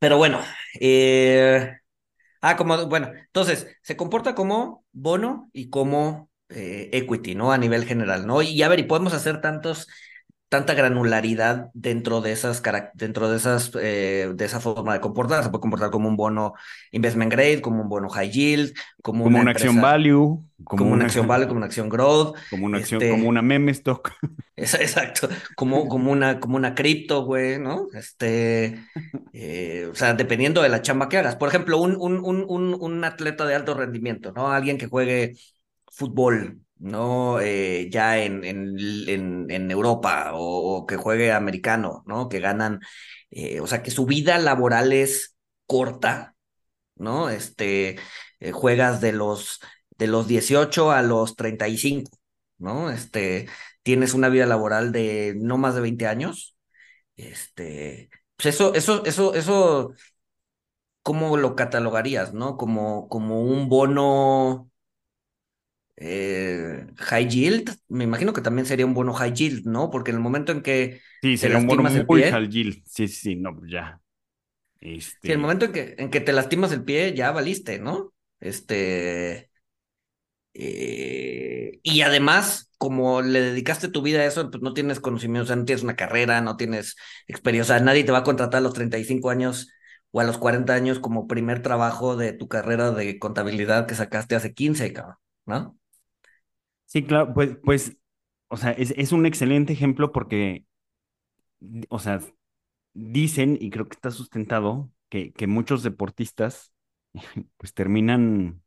Pero 0.00 0.16
bueno, 0.16 0.40
eh, 0.80 1.78
Ah, 2.40 2.56
como, 2.56 2.86
bueno, 2.86 3.10
entonces, 3.14 3.66
se 3.82 3.96
comporta 3.96 4.34
como 4.34 4.84
bono 4.92 5.50
y 5.52 5.70
como 5.70 6.30
equity, 6.50 7.34
¿no? 7.34 7.52
A 7.52 7.58
nivel 7.58 7.84
general, 7.84 8.26
¿no? 8.26 8.42
Y 8.42 8.62
a 8.62 8.68
ver, 8.68 8.78
y 8.80 8.84
podemos 8.84 9.12
hacer 9.12 9.40
tantos 9.40 9.88
tanta 10.48 10.72
granularidad 10.74 11.70
dentro 11.74 12.20
de 12.20 12.32
esas 12.32 12.62
dentro 12.94 13.28
de 13.28 13.36
esas 13.36 13.70
eh, 13.80 14.32
de 14.34 14.44
esa 14.44 14.60
forma 14.60 14.94
de 14.94 15.00
comportar 15.00 15.44
se 15.44 15.50
puede 15.50 15.60
comportar 15.60 15.90
como 15.90 16.08
un 16.08 16.16
bono 16.16 16.54
investment 16.90 17.30
grade 17.30 17.60
como 17.60 17.82
un 17.82 17.88
bono 17.88 18.08
high 18.08 18.30
yield 18.30 18.74
como, 19.02 19.26
una, 19.26 19.50
acción 19.50 19.80
value 19.80 20.42
como, 20.64 20.90
una, 20.90 21.04
acción 21.04 21.26
value 21.28 21.46
como 21.46 21.58
una 21.58 21.66
acción 21.66 21.90
growth 21.90 22.36
como 22.48 22.66
una 22.66 22.78
acción 22.78 23.02
este 23.02 23.14
como 23.14 23.28
una 23.28 23.42
meme 23.42 23.72
stock. 23.72 24.12
Exacto 24.56 25.28
como 25.54 25.86
como 25.86 26.10
una 26.10 26.40
como 26.40 26.56
una 26.56 26.74
cripto 26.74 27.24
güey 27.24 27.58
no 27.58 27.86
este 27.92 28.80
eh, 29.34 29.88
o 29.90 29.94
sea 29.94 30.14
dependiendo 30.14 30.62
de 30.62 30.70
la 30.70 30.80
chamba 30.80 31.08
que 31.08 31.18
hagas. 31.18 31.36
Por 31.36 31.48
ejemplo 31.48 31.78
un 31.78 31.94
un, 31.96 32.24
un 32.24 32.74
un 32.80 33.04
atleta 33.04 33.44
de 33.44 33.54
alto 33.54 33.74
rendimiento 33.74 34.32
no 34.32 34.50
alguien 34.50 34.78
que 34.78 34.86
juegue 34.86 35.34
fútbol 35.92 36.60
¿no? 36.78 37.40
Eh, 37.40 37.88
ya 37.90 38.18
en, 38.18 38.44
en, 38.44 39.46
en, 39.50 39.70
Europa 39.70 40.30
o, 40.34 40.86
que 40.86 40.96
juegue 40.96 41.32
americano, 41.32 42.02
¿no? 42.06 42.28
Que 42.28 42.40
ganan, 42.40 42.80
eh, 43.30 43.60
o 43.60 43.66
sea, 43.66 43.82
que 43.82 43.90
su 43.90 44.06
vida 44.06 44.38
laboral 44.38 44.92
es 44.92 45.36
corta, 45.66 46.36
¿no? 46.96 47.30
Este, 47.30 47.98
eh, 48.40 48.52
juegas 48.52 49.00
de 49.00 49.12
los, 49.12 49.60
de 49.98 50.06
los 50.08 50.28
18 50.28 50.90
a 50.92 51.02
los 51.02 51.36
35, 51.36 52.10
¿no? 52.58 52.90
Este, 52.90 53.48
tienes 53.82 54.14
una 54.14 54.28
vida 54.28 54.46
laboral 54.46 54.92
de 54.92 55.34
no 55.36 55.58
más 55.58 55.74
de 55.74 55.80
20 55.82 56.06
años, 56.06 56.56
este, 57.16 58.10
pues 58.36 58.54
eso, 58.54 58.74
eso, 58.74 59.04
eso, 59.04 59.34
eso, 59.34 59.92
¿cómo 61.02 61.36
lo 61.36 61.56
catalogarías, 61.56 62.34
no? 62.34 62.56
Como, 62.56 63.08
como 63.08 63.42
un 63.42 63.68
bono 63.68 64.70
eh, 66.00 66.86
high 66.96 67.28
yield, 67.28 67.74
me 67.88 68.04
imagino 68.04 68.32
que 68.32 68.40
también 68.40 68.66
sería 68.66 68.86
un 68.86 68.94
bono 68.94 69.12
high 69.14 69.32
yield, 69.32 69.66
¿no? 69.66 69.90
Porque 69.90 70.12
en 70.12 70.18
el 70.18 70.22
momento 70.22 70.52
en 70.52 70.62
que 70.62 71.00
sí, 71.22 71.36
sería 71.36 71.58
un 71.58 71.66
bono 71.66 71.82
muy 71.82 72.22
high 72.22 72.48
yield, 72.48 72.82
sí, 72.86 73.08
sí, 73.08 73.34
no, 73.34 73.60
ya. 73.66 74.00
Este... 74.80 75.18
Sí, 75.26 75.32
el 75.32 75.38
momento 75.38 75.66
en 75.66 75.72
que, 75.72 75.96
en 75.98 76.10
que 76.10 76.20
te 76.20 76.32
lastimas 76.32 76.70
el 76.70 76.84
pie, 76.84 77.14
ya 77.14 77.32
valiste, 77.32 77.80
¿no? 77.80 78.12
Este. 78.38 79.50
Eh, 80.54 81.80
y 81.82 82.00
además, 82.02 82.70
como 82.78 83.20
le 83.20 83.40
dedicaste 83.40 83.88
tu 83.88 84.02
vida 84.02 84.20
a 84.20 84.26
eso, 84.26 84.50
pues 84.50 84.62
no 84.62 84.74
tienes 84.74 85.00
conocimiento, 85.00 85.44
o 85.44 85.46
sea, 85.46 85.56
no 85.56 85.64
tienes 85.64 85.82
una 85.82 85.96
carrera, 85.96 86.40
no 86.40 86.56
tienes 86.56 86.96
experiencia, 87.26 87.74
o 87.74 87.78
sea, 87.78 87.84
nadie 87.84 88.04
te 88.04 88.12
va 88.12 88.18
a 88.18 88.24
contratar 88.24 88.58
a 88.58 88.62
los 88.62 88.74
35 88.74 89.30
años 89.30 89.72
o 90.10 90.20
a 90.20 90.24
los 90.24 90.38
40 90.38 90.74
años 90.74 91.00
como 91.00 91.26
primer 91.26 91.60
trabajo 91.62 92.16
de 92.16 92.32
tu 92.32 92.48
carrera 92.48 92.92
de 92.92 93.18
contabilidad 93.18 93.86
que 93.86 93.94
sacaste 93.94 94.36
hace 94.36 94.54
15, 94.54 94.92
cabrón, 94.92 95.16
¿no? 95.44 95.77
Sí, 96.88 97.04
claro, 97.04 97.34
pues, 97.34 97.56
pues, 97.62 97.96
o 98.48 98.56
sea, 98.56 98.72
es, 98.72 99.12
un 99.12 99.26
excelente 99.26 99.72
ejemplo 99.72 100.10
porque, 100.10 100.64
o 101.88 101.98
sea, 101.98 102.20
dicen, 102.94 103.58
y 103.60 103.70
creo 103.70 103.88
que 103.88 103.94
está 103.94 104.10
sustentado, 104.10 104.90
que, 105.08 105.32
que 105.32 105.46
muchos 105.46 105.82
deportistas, 105.82 106.72
pues 107.58 107.74
terminan 107.74 108.62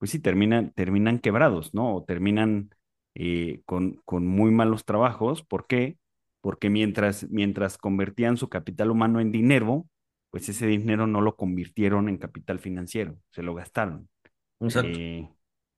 pues 0.00 0.12
sí, 0.12 0.18
terminan, 0.18 0.72
terminan 0.72 1.18
quebrados, 1.18 1.74
¿no? 1.74 1.94
O 1.96 2.04
terminan 2.04 2.70
eh, 3.14 3.60
con, 3.66 4.00
con 4.06 4.26
muy 4.26 4.50
malos 4.50 4.86
trabajos. 4.86 5.42
¿Por 5.42 5.66
qué? 5.66 5.98
Porque 6.40 6.70
mientras, 6.70 7.28
mientras 7.28 7.76
convertían 7.76 8.38
su 8.38 8.48
capital 8.48 8.90
humano 8.90 9.20
en 9.20 9.30
dinero, 9.30 9.86
pues 10.30 10.48
ese 10.48 10.66
dinero 10.66 11.06
no 11.06 11.20
lo 11.20 11.36
convirtieron 11.36 12.08
en 12.08 12.16
capital 12.16 12.60
financiero, 12.60 13.18
se 13.30 13.42
lo 13.42 13.54
gastaron. 13.54 14.08
Exacto. 14.60 14.98
Eh, 14.98 15.28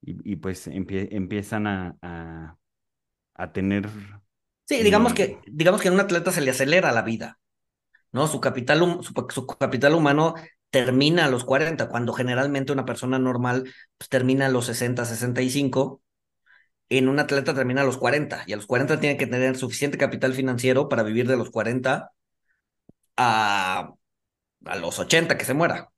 y, 0.02 0.32
y, 0.32 0.36
pues 0.36 0.68
empie- 0.68 1.08
empiezan 1.12 1.66
a, 1.66 1.96
a, 2.02 2.58
a 3.34 3.52
tener... 3.54 3.88
Sí, 4.64 4.82
digamos 4.82 5.12
eh, 5.14 5.14
que, 5.14 5.40
digamos 5.46 5.80
que 5.82 5.88
a 5.88 5.92
un 5.92 6.00
atleta 6.00 6.32
se 6.32 6.40
le 6.40 6.50
acelera 6.50 6.92
la 6.92 7.02
vida, 7.02 7.38
¿no? 8.12 8.28
Su 8.28 8.40
capital, 8.40 9.00
su 9.02 9.46
capital 9.46 9.94
humano 9.94 10.34
termina 10.70 11.26
a 11.26 11.30
los 11.30 11.44
40, 11.44 11.88
cuando 11.88 12.12
generalmente 12.14 12.72
una 12.72 12.86
persona 12.86 13.18
normal 13.18 13.64
pues, 13.98 14.08
termina 14.10 14.46
a 14.46 14.50
los 14.50 14.66
60, 14.66 15.04
65. 15.06 16.02
En 16.90 17.08
un 17.08 17.18
atleta 17.20 17.54
termina 17.54 17.82
a 17.82 17.84
los 17.84 17.98
40, 17.98 18.44
y 18.46 18.52
a 18.54 18.56
los 18.56 18.66
40 18.66 19.00
tiene 19.00 19.16
que 19.18 19.26
tener 19.28 19.56
suficiente 19.58 19.98
capital 19.98 20.34
financiero 20.34 20.88
para 20.88 21.02
vivir 21.04 21.28
de 21.28 21.36
los 21.38 21.50
40 21.50 22.12
a, 23.16 23.92
a 24.66 24.76
los 24.76 24.98
80 24.98 25.38
que 25.38 25.44
se 25.44 25.54
muera, 25.54 25.90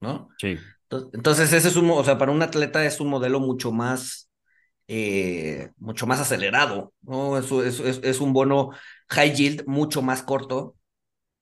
¿no? 0.00 0.30
sí, 0.38 0.74
Entonces, 0.90 1.52
ese 1.52 1.68
es 1.68 1.76
un, 1.76 1.90
o 1.90 2.02
sea, 2.04 2.16
para 2.18 2.32
un 2.32 2.42
atleta 2.42 2.84
es 2.84 3.00
un 3.00 3.08
modelo 3.08 3.40
mucho 3.40 3.72
más, 3.72 4.30
eh, 4.88 5.70
mucho 5.78 6.06
más 6.06 6.20
acelerado, 6.20 6.94
¿no? 7.02 7.38
Es, 7.38 7.50
es, 7.80 8.00
es, 8.04 8.20
un 8.20 8.32
bono 8.34 8.70
high 9.10 9.34
yield 9.34 9.66
mucho 9.66 10.02
más 10.02 10.22
corto 10.22 10.76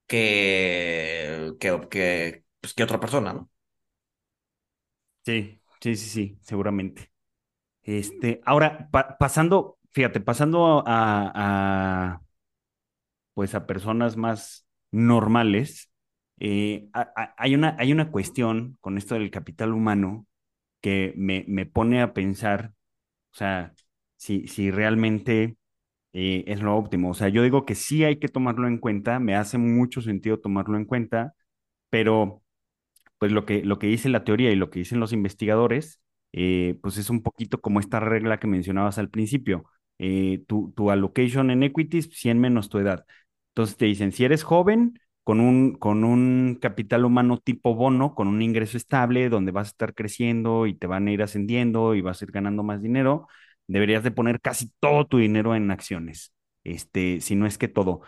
que, 0.08 1.54
que, 1.60 1.80
que, 1.90 2.44
pues, 2.60 2.74
otra 2.82 3.00
persona, 3.00 3.32
¿no? 3.34 3.50
sí, 5.24 5.60
sí, 5.80 5.96
sí, 5.96 6.08
sí, 6.08 6.38
seguramente. 6.42 7.12
Este, 7.82 8.40
ahora, 8.44 8.88
pa- 8.92 9.18
pasando, 9.18 9.78
fíjate, 9.92 10.20
pasando 10.20 10.84
a, 10.86 11.32
a, 12.16 12.22
pues 13.34 13.54
a 13.54 13.66
personas 13.66 14.16
más 14.16 14.66
normales, 14.90 15.90
eh, 16.40 16.88
hay 17.36 17.54
una, 17.54 17.76
hay 17.78 17.92
una 17.92 18.10
cuestión 18.10 18.76
con 18.80 18.98
esto 18.98 19.14
del 19.14 19.30
capital 19.30 19.72
humano 19.72 20.26
que 20.80 21.14
me, 21.16 21.44
me 21.48 21.66
pone 21.66 22.02
a 22.02 22.14
pensar, 22.14 22.72
o 23.32 23.36
sea, 23.36 23.74
si, 24.16 24.48
si 24.48 24.70
realmente 24.70 25.56
eh, 26.14 26.44
es 26.48 26.62
lo 26.62 26.76
óptimo. 26.76 27.10
O 27.10 27.14
sea, 27.14 27.28
yo 27.30 27.42
digo 27.42 27.64
que 27.66 27.74
sí 27.76 28.04
hay 28.04 28.18
que 28.18 28.28
tomarlo 28.28 28.68
en 28.68 28.78
cuenta, 28.78 29.20
me 29.20 29.36
hace 29.36 29.58
mucho 29.58 30.02
sentido 30.02 30.40
tomarlo 30.40 30.76
en 30.78 30.84
cuenta, 30.86 31.34
pero 31.90 32.42
pues 33.18 33.32
lo 33.32 33.46
que, 33.46 33.64
lo 33.64 33.78
que 33.78 33.86
dice 33.86 34.08
la 34.08 34.24
teoría 34.24 34.50
y 34.50 34.56
lo 34.56 34.70
que 34.70 34.80
dicen 34.80 35.00
los 35.00 35.12
investigadores, 35.12 36.00
eh, 36.32 36.78
pues 36.82 36.98
es 36.98 37.10
un 37.10 37.22
poquito 37.22 37.60
como 37.60 37.80
esta 37.80 38.00
regla 38.00 38.38
que 38.38 38.46
mencionabas 38.46 38.98
al 38.98 39.10
principio. 39.10 39.64
Eh, 39.98 40.44
tu, 40.46 40.72
tu 40.76 40.90
allocation 40.90 41.50
en 41.50 41.62
equities, 41.62 42.10
100 42.12 42.38
menos 42.40 42.68
tu 42.68 42.78
edad. 42.78 43.06
Entonces 43.50 43.76
te 43.76 43.86
dicen, 43.86 44.12
si 44.12 44.24
eres 44.24 44.42
joven, 44.44 44.98
con 45.26 45.40
un, 45.40 45.74
con 45.76 46.04
un 46.04 46.58
capital 46.62 47.04
humano 47.04 47.38
tipo 47.38 47.74
bono, 47.76 48.14
con 48.16 48.28
un 48.28 48.42
ingreso 48.42 48.78
estable, 48.78 49.28
donde 49.30 49.52
vas 49.52 49.68
a 49.68 49.72
estar 49.72 49.94
creciendo 49.94 50.66
y 50.68 50.74
te 50.74 50.86
van 50.88 51.08
a 51.08 51.12
ir 51.12 51.22
ascendiendo 51.22 51.96
y 51.96 52.02
vas 52.02 52.22
a 52.22 52.26
ir 52.26 52.32
ganando 52.32 52.64
más 52.64 52.82
dinero, 52.82 53.28
deberías 53.68 54.04
de 54.04 54.12
poner 54.12 54.40
casi 54.40 54.70
todo 54.80 55.06
tu 55.06 55.18
dinero 55.18 55.56
en 55.56 55.70
acciones, 55.72 56.32
este, 56.64 57.20
si 57.22 57.36
no 57.36 57.46
es 57.46 57.58
que 57.58 57.68
todo. 57.68 58.02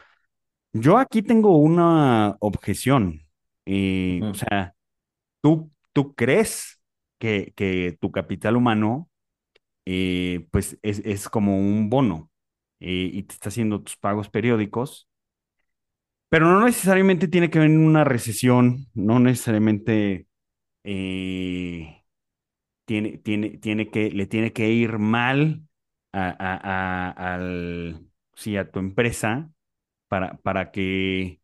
Yo 0.73 0.99
aquí 0.99 1.23
tengo 1.23 1.57
una 1.59 2.37
objeción. 2.41 3.23
eh, 3.67 4.27
o 4.31 4.35
sea, 4.35 4.75
¿Tú, 5.43 5.71
tú 5.93 6.15
crees 6.15 6.83
que, 7.19 7.53
que 7.57 7.97
tu 8.01 8.13
capital 8.13 8.57
humano 8.57 9.11
eh, 9.87 10.47
pues 10.53 10.79
es, 10.83 11.01
es 11.05 11.29
como 11.29 11.59
un 11.59 11.91
bono 11.91 12.31
eh, 12.81 13.11
y 13.13 13.23
te 13.25 13.35
está 13.35 13.49
haciendo 13.51 13.83
tus 13.83 13.97
pagos 13.97 14.29
periódicos, 14.31 15.08
pero 16.29 16.47
no 16.47 16.65
necesariamente 16.67 17.29
tiene 17.29 17.51
que 17.51 17.59
ver 17.59 17.71
una 17.71 18.05
recesión, 18.05 18.87
no 18.95 19.19
necesariamente 19.21 20.27
eh, 20.85 22.05
tiene, 22.87 23.19
tiene, 23.19 23.59
tiene 23.59 23.91
que, 23.91 24.11
le 24.11 24.27
tiene 24.27 24.53
que 24.53 24.71
ir 24.71 24.99
mal 24.99 25.63
a, 26.13 26.31
a- 26.39 27.35
al, 27.35 28.07
sí, 28.35 28.57
a 28.57 28.71
tu 28.71 28.79
empresa 28.81 29.51
para, 30.09 30.39
para 30.39 30.71
que 30.73 31.41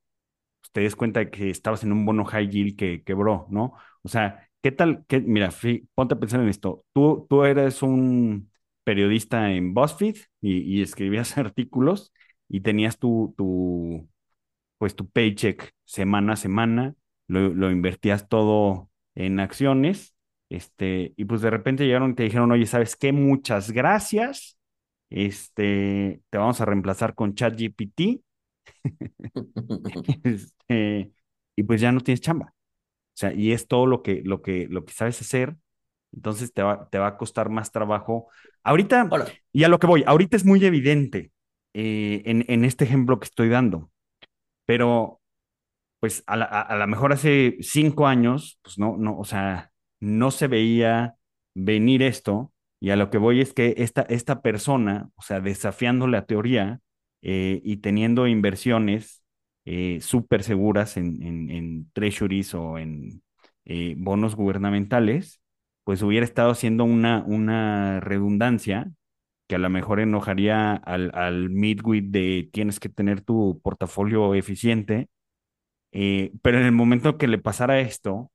te 0.72 0.80
des 0.82 0.96
cuenta 0.96 1.20
de 1.20 1.30
que 1.30 1.50
estabas 1.50 1.84
en 1.84 1.92
un 1.92 2.04
bono 2.06 2.24
high 2.24 2.48
yield 2.50 2.76
que 2.76 3.02
quebró, 3.04 3.46
¿no? 3.50 3.74
O 4.02 4.08
sea, 4.08 4.48
¿qué 4.62 4.72
tal? 4.72 5.04
Qué, 5.08 5.20
mira, 5.20 5.50
ponte 5.94 6.14
a 6.14 6.18
pensar 6.20 6.40
en 6.40 6.48
esto. 6.48 6.84
Tú, 6.92 7.26
tú 7.28 7.44
eres 7.44 7.82
un 7.82 8.50
periodista 8.84 9.52
en 9.52 9.74
BuzzFeed 9.74 10.16
y, 10.40 10.58
y 10.80 10.82
escribías 10.82 11.36
artículos 11.38 12.12
y 12.48 12.60
tenías 12.60 12.98
tu, 12.98 13.34
tu, 13.36 14.08
pues 14.78 14.96
tu 14.96 15.08
paycheck 15.08 15.72
semana 15.84 16.34
a 16.34 16.36
semana, 16.36 16.94
lo, 17.28 17.48
lo 17.54 17.70
invertías 17.70 18.28
todo 18.28 18.90
en 19.14 19.40
acciones, 19.40 20.14
este, 20.50 21.14
y 21.16 21.24
pues 21.24 21.40
de 21.40 21.50
repente 21.50 21.86
llegaron 21.86 22.12
y 22.12 22.14
te 22.14 22.24
dijeron, 22.24 22.52
oye, 22.52 22.66
¿sabes 22.66 22.96
qué? 22.96 23.12
Muchas 23.12 23.70
gracias. 23.72 24.58
Este, 25.10 26.22
te 26.30 26.38
vamos 26.38 26.60
a 26.60 26.64
reemplazar 26.64 27.14
con 27.14 27.34
ChatGPT 27.34 28.22
este, 30.24 31.12
y 31.56 31.62
pues 31.62 31.80
ya 31.80 31.92
no 31.92 32.00
tienes 32.00 32.20
chamba. 32.20 32.46
O 32.48 33.16
sea, 33.16 33.32
y 33.34 33.52
es 33.52 33.68
todo 33.68 33.86
lo 33.86 34.02
que, 34.02 34.22
lo 34.24 34.42
que, 34.42 34.68
lo 34.70 34.84
que 34.84 34.92
sabes 34.92 35.20
hacer, 35.20 35.56
entonces 36.12 36.52
te 36.54 36.62
va, 36.62 36.88
te 36.90 36.98
va 36.98 37.08
a 37.08 37.16
costar 37.18 37.50
más 37.50 37.72
trabajo. 37.72 38.28
Ahorita, 38.64 39.16
y 39.52 39.64
a 39.64 39.68
lo 39.68 39.78
que 39.80 39.86
voy, 39.88 40.04
ahorita 40.06 40.36
es 40.36 40.44
muy 40.44 40.64
evidente 40.64 41.32
eh, 41.74 42.22
en, 42.26 42.44
en 42.48 42.64
este 42.64 42.84
ejemplo 42.84 43.20
que 43.20 43.26
estoy 43.26 43.48
dando, 43.50 43.90
pero 44.66 45.20
pues 46.00 46.22
a 46.26 46.36
la, 46.36 46.44
a, 46.46 46.76
la 46.76 46.86
mejor 46.86 47.12
hace 47.12 47.56
cinco 47.60 48.06
años, 48.06 48.58
pues 48.62 48.78
no, 48.78 48.96
no, 48.98 49.18
o 49.18 49.24
sea, 49.24 49.72
no 50.00 50.30
se 50.30 50.48
veía 50.48 51.16
venir 51.54 52.02
esto, 52.02 52.52
y 52.80 52.90
a 52.90 52.96
lo 52.96 53.10
que 53.10 53.18
voy 53.18 53.40
es 53.40 53.54
que 53.54 53.74
esta, 53.78 54.02
esta 54.02 54.42
persona, 54.42 55.08
o 55.16 55.22
sea, 55.22 55.40
desafiando 55.40 56.06
la 56.06 56.26
teoría 56.26 56.80
eh, 57.22 57.60
y 57.64 57.78
teniendo 57.78 58.26
inversiones 58.26 59.22
eh, 59.64 59.98
súper 60.02 60.42
seguras 60.42 60.98
en, 60.98 61.22
en, 61.22 61.50
en 61.50 61.90
treasuries 61.92 62.54
o 62.54 62.78
en 62.78 63.22
eh, 63.64 63.94
bonos 63.96 64.36
gubernamentales, 64.36 65.40
pues 65.84 66.02
hubiera 66.02 66.24
estado 66.24 66.50
haciendo 66.50 66.84
una, 66.84 67.24
una 67.26 68.00
redundancia 68.00 68.90
que 69.48 69.56
a 69.56 69.58
lo 69.58 69.70
mejor 69.70 70.00
enojaría 70.00 70.74
al, 70.74 71.50
midwit 71.50 72.06
de 72.10 72.48
tienes 72.52 72.80
que 72.80 72.88
tener 72.88 73.20
tu 73.22 73.60
portafolio 73.62 74.34
eficiente 74.34 75.08
eh, 75.92 76.32
pero 76.42 76.58
en 76.58 76.66
el 76.66 76.72
momento 76.72 77.18
que 77.18 77.28
le 77.28 77.38
pasara 77.38 77.80
esto, 77.80 78.30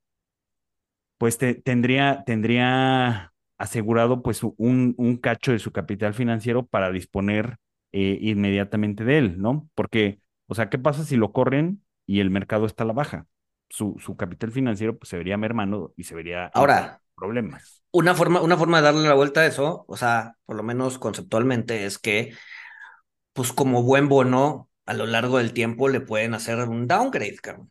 pues 1.18 1.38
te- 1.38 1.54
tendría, 1.54 2.24
tendría 2.24 3.32
asegurado 3.58 4.22
pues 4.22 4.42
un, 4.42 4.94
un 4.96 5.16
cacho 5.18 5.52
de 5.52 5.58
su 5.58 5.72
capital 5.72 6.14
financiero 6.14 6.66
para 6.66 6.90
disponer 6.90 7.56
eh, 7.92 8.18
inmediatamente 8.20 9.04
de 9.04 9.18
él, 9.18 9.40
¿no? 9.40 9.68
Porque, 9.74 10.20
o 10.46 10.54
sea, 10.54 10.70
¿qué 10.70 10.78
pasa 10.78 11.04
si 11.04 11.16
lo 11.16 11.32
corren 11.32 11.82
y 12.06 12.20
el 12.20 12.30
mercado 12.30 12.66
está 12.66 12.84
a 12.84 12.86
la 12.86 12.92
baja? 12.94 13.26
Su, 13.68 13.96
su 14.00 14.16
capital 14.16 14.50
financiero 14.52 14.98
pues 14.98 15.10
se 15.10 15.16
vería 15.18 15.36
mermando 15.36 15.92
y 15.96 16.04
se 16.04 16.14
vería 16.14 16.46
ahora, 16.46 17.00
problemas. 17.20 17.82
una 17.92 18.14
forma, 18.14 18.40
una 18.42 18.56
forma 18.56 18.78
de 18.78 18.84
darle 18.84 19.08
la 19.08 19.14
vuelta 19.14 19.42
a 19.42 19.46
eso, 19.46 19.84
o 19.88 19.96
sea, 19.96 20.36
por 20.46 20.56
lo 20.56 20.62
menos 20.62 20.98
conceptualmente, 20.98 21.84
es 21.86 21.98
que, 21.98 22.34
pues 23.32 23.52
como 23.52 23.82
buen 23.82 24.08
bono, 24.08 24.70
a 24.86 24.94
lo 24.94 25.06
largo 25.06 25.38
del 25.38 25.52
tiempo 25.52 25.88
le 25.88 26.00
pueden 26.00 26.34
hacer 26.34 26.58
un 26.68 26.86
downgrade, 26.86 27.36
cabrón. 27.36 27.70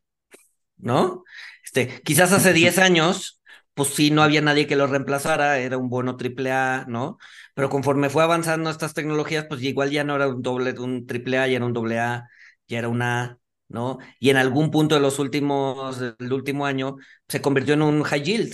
¿no? 0.77 1.23
Este, 1.63 2.01
quizás 2.03 2.31
hace 2.33 2.53
10 2.53 2.77
años, 2.79 3.41
pues 3.73 3.89
sí, 3.89 4.11
no 4.11 4.23
había 4.23 4.41
nadie 4.41 4.67
que 4.67 4.75
lo 4.75 4.87
reemplazara, 4.87 5.59
era 5.59 5.77
un 5.77 5.89
bono 5.89 6.17
triple 6.17 6.51
A, 6.51 6.85
¿no? 6.87 7.17
Pero 7.53 7.69
conforme 7.69 8.09
fue 8.09 8.23
avanzando 8.23 8.69
estas 8.69 8.93
tecnologías, 8.93 9.45
pues 9.47 9.61
igual 9.63 9.91
ya 9.91 10.03
no 10.03 10.15
era 10.15 10.27
un 10.27 10.41
doble, 10.41 10.73
un 10.79 11.05
triple 11.07 11.37
A, 11.39 11.47
ya 11.47 11.57
era 11.57 11.65
un 11.65 11.73
doble 11.73 11.99
A, 11.99 12.29
ya 12.67 12.79
era 12.79 12.89
una 12.89 13.23
A, 13.23 13.37
¿no? 13.67 13.99
Y 14.19 14.29
en 14.31 14.37
algún 14.37 14.71
punto 14.71 14.95
de 14.95 15.01
los 15.01 15.19
últimos, 15.19 15.99
del 15.99 16.33
último 16.33 16.65
año, 16.65 16.97
se 17.27 17.41
convirtió 17.41 17.73
en 17.75 17.81
un 17.83 18.03
high 18.03 18.23
yield, 18.23 18.53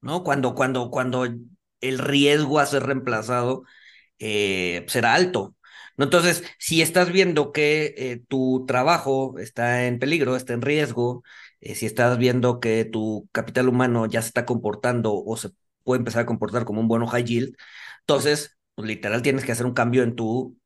¿no? 0.00 0.22
Cuando, 0.24 0.54
cuando, 0.54 0.90
cuando 0.90 1.24
el 1.80 1.98
riesgo 1.98 2.58
a 2.58 2.66
ser 2.66 2.84
reemplazado 2.84 3.64
eh, 4.18 4.84
será 4.88 5.14
alto. 5.14 5.56
¿no? 5.96 6.04
Entonces, 6.04 6.44
si 6.58 6.82
estás 6.82 7.12
viendo 7.12 7.52
que 7.52 7.94
eh, 7.96 8.22
tu 8.28 8.64
trabajo 8.66 9.38
está 9.38 9.86
en 9.86 9.98
peligro, 9.98 10.36
está 10.36 10.52
en 10.54 10.62
riesgo, 10.62 11.22
eh, 11.60 11.74
si 11.74 11.86
estás 11.86 12.18
viendo 12.18 12.60
que 12.60 12.84
tu 12.84 13.28
capital 13.32 13.68
humano 13.68 14.06
ya 14.06 14.22
se 14.22 14.28
está 14.28 14.46
comportando 14.46 15.14
o 15.14 15.36
se 15.36 15.50
puede 15.84 16.00
empezar 16.00 16.22
a 16.22 16.26
comportar 16.26 16.64
como 16.64 16.80
un 16.80 16.88
bono 16.88 17.06
high 17.06 17.24
yield, 17.24 17.56
entonces, 18.00 18.56
pues, 18.74 18.88
literal 18.88 19.22
tienes 19.22 19.44
que 19.44 19.52
hacer 19.52 19.66
un 19.66 19.74
cambio 19.74 20.02
en 20.02 20.16
tu 20.16 20.58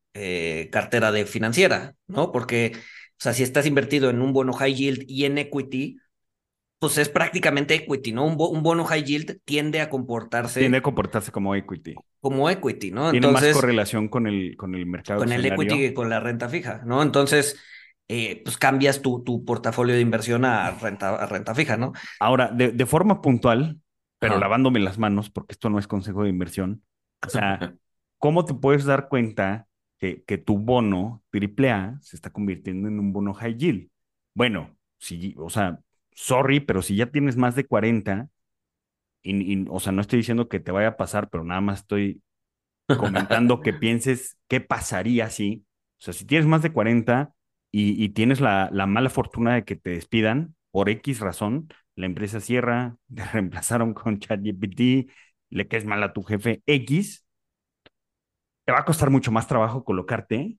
cartera 0.71 1.11
de 1.11 1.25
financiera, 1.25 1.95
¿no? 2.07 2.31
Porque, 2.33 2.73
o 2.75 2.79
sea, 3.17 3.33
si 3.33 3.43
estás 3.43 3.65
invertido 3.65 4.09
en 4.09 4.21
un 4.21 4.33
bono 4.33 4.51
high 4.53 4.73
yield 4.75 5.03
y 5.07 5.25
en 5.25 5.37
equity, 5.37 5.97
pues 6.81 6.97
es 6.97 7.09
prácticamente 7.09 7.75
equity, 7.75 8.11
¿no? 8.11 8.25
Un, 8.25 8.35
un, 8.39 8.63
bono 8.63 8.83
high 8.85 9.03
yield 9.03 9.39
tiende 9.45 9.81
a 9.81 9.89
comportarse. 9.91 10.61
Tiende 10.61 10.79
a 10.79 10.81
comportarse 10.81 11.31
como 11.31 11.53
equity. 11.53 11.93
Como 12.19 12.49
equity, 12.49 12.89
¿no? 12.89 13.11
Tiene 13.11 13.27
más 13.27 13.45
correlación 13.53 14.07
con 14.07 14.25
el, 14.25 14.57
con 14.57 14.73
el 14.73 14.87
mercado. 14.87 15.19
Con 15.19 15.31
el 15.31 15.45
equity 15.45 15.77
que 15.77 15.93
con 15.93 16.09
la 16.09 16.19
renta 16.19 16.49
fija, 16.49 16.81
¿no? 16.83 17.03
Entonces, 17.03 17.59
eh, 18.07 18.41
pues 18.43 18.57
cambias 18.57 19.03
tu, 19.03 19.23
tu 19.23 19.45
portafolio 19.45 19.93
de 19.93 20.01
inversión 20.01 20.43
a 20.43 20.71
renta, 20.71 21.13
a 21.17 21.27
renta 21.27 21.53
fija, 21.53 21.77
¿no? 21.77 21.93
Ahora, 22.19 22.49
de, 22.51 22.71
de 22.71 22.85
forma 22.87 23.21
puntual, 23.21 23.79
pero 24.17 24.39
lavándome 24.39 24.79
las 24.79 24.97
manos, 24.97 25.29
porque 25.29 25.51
esto 25.51 25.69
no 25.69 25.77
es 25.77 25.85
consejo 25.85 26.23
de 26.23 26.29
inversión. 26.29 26.81
O 27.23 27.29
sea, 27.29 27.75
¿cómo 28.17 28.43
te 28.43 28.55
puedes 28.55 28.85
dar 28.85 29.07
cuenta 29.07 29.67
que, 29.99 30.23
que 30.23 30.39
tu 30.39 30.57
bono 30.57 31.21
AAA 31.31 31.99
se 32.01 32.15
está 32.15 32.31
convirtiendo 32.31 32.87
en 32.87 32.97
un 32.97 33.13
bono 33.13 33.35
high 33.35 33.55
yield? 33.55 33.87
Bueno, 34.33 34.75
si, 34.97 35.35
o 35.37 35.51
sea, 35.51 35.79
sorry, 36.13 36.59
pero 36.59 36.81
si 36.81 36.95
ya 36.95 37.07
tienes 37.07 37.37
más 37.37 37.55
de 37.55 37.65
40, 37.65 38.29
y, 39.23 39.65
o 39.69 39.79
sea, 39.79 39.91
no 39.91 40.01
estoy 40.01 40.17
diciendo 40.17 40.49
que 40.49 40.59
te 40.59 40.71
vaya 40.71 40.89
a 40.89 40.97
pasar, 40.97 41.29
pero 41.29 41.43
nada 41.43 41.61
más 41.61 41.81
estoy 41.81 42.21
comentando 42.87 43.61
que 43.61 43.73
pienses 43.73 44.37
qué 44.47 44.61
pasaría 44.61 45.29
si, 45.29 45.65
o 45.99 46.03
sea, 46.03 46.13
si 46.13 46.25
tienes 46.25 46.47
más 46.47 46.61
de 46.61 46.71
40 46.73 47.33
y, 47.71 48.03
y 48.03 48.09
tienes 48.09 48.41
la, 48.41 48.69
la, 48.71 48.85
mala 48.87 49.09
fortuna 49.09 49.55
de 49.55 49.65
que 49.65 49.75
te 49.75 49.91
despidan 49.91 50.55
por 50.71 50.89
X 50.89 51.19
razón, 51.19 51.69
la 51.95 52.05
empresa 52.07 52.39
cierra, 52.39 52.97
te 53.15 53.23
reemplazaron 53.25 53.93
con 53.93 54.19
ChatGPT, 54.19 55.11
le 55.49 55.67
caes 55.67 55.85
mal 55.85 56.03
a 56.03 56.13
tu 56.13 56.23
jefe 56.23 56.63
X, 56.65 57.25
te 58.65 58.71
va 58.71 58.79
a 58.79 58.85
costar 58.85 59.09
mucho 59.09 59.31
más 59.31 59.47
trabajo 59.47 59.83
colocarte. 59.83 60.57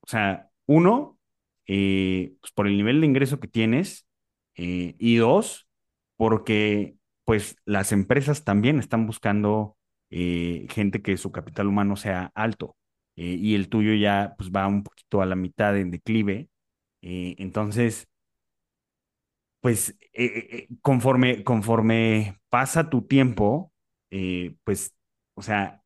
O 0.00 0.08
sea, 0.08 0.50
uno, 0.66 1.18
eh, 1.66 2.34
pues 2.40 2.52
por 2.52 2.66
el 2.66 2.76
nivel 2.76 3.00
de 3.00 3.06
ingreso 3.06 3.40
que 3.40 3.48
tienes, 3.48 4.06
eh, 4.56 4.94
y 4.98 5.16
dos, 5.16 5.68
porque 6.16 6.96
pues 7.24 7.56
las 7.64 7.92
empresas 7.92 8.44
también 8.44 8.78
están 8.78 9.06
buscando 9.06 9.76
eh, 10.10 10.66
gente 10.70 11.02
que 11.02 11.16
su 11.16 11.32
capital 11.32 11.66
humano 11.68 11.96
sea 11.96 12.30
alto 12.34 12.76
eh, 13.16 13.36
y 13.40 13.54
el 13.54 13.68
tuyo 13.68 13.94
ya 13.94 14.34
pues 14.38 14.50
va 14.50 14.66
un 14.68 14.84
poquito 14.84 15.22
a 15.22 15.26
la 15.26 15.36
mitad 15.36 15.76
en 15.78 15.90
declive. 15.90 16.48
entonces, 17.02 18.08
pues 19.60 19.96
conforme, 20.82 21.42
conforme 21.44 22.38
pasa 22.50 22.90
tu 22.90 23.02
tiempo, 23.02 23.72
pues, 24.64 24.94
o 25.34 25.42
sea, 25.42 25.82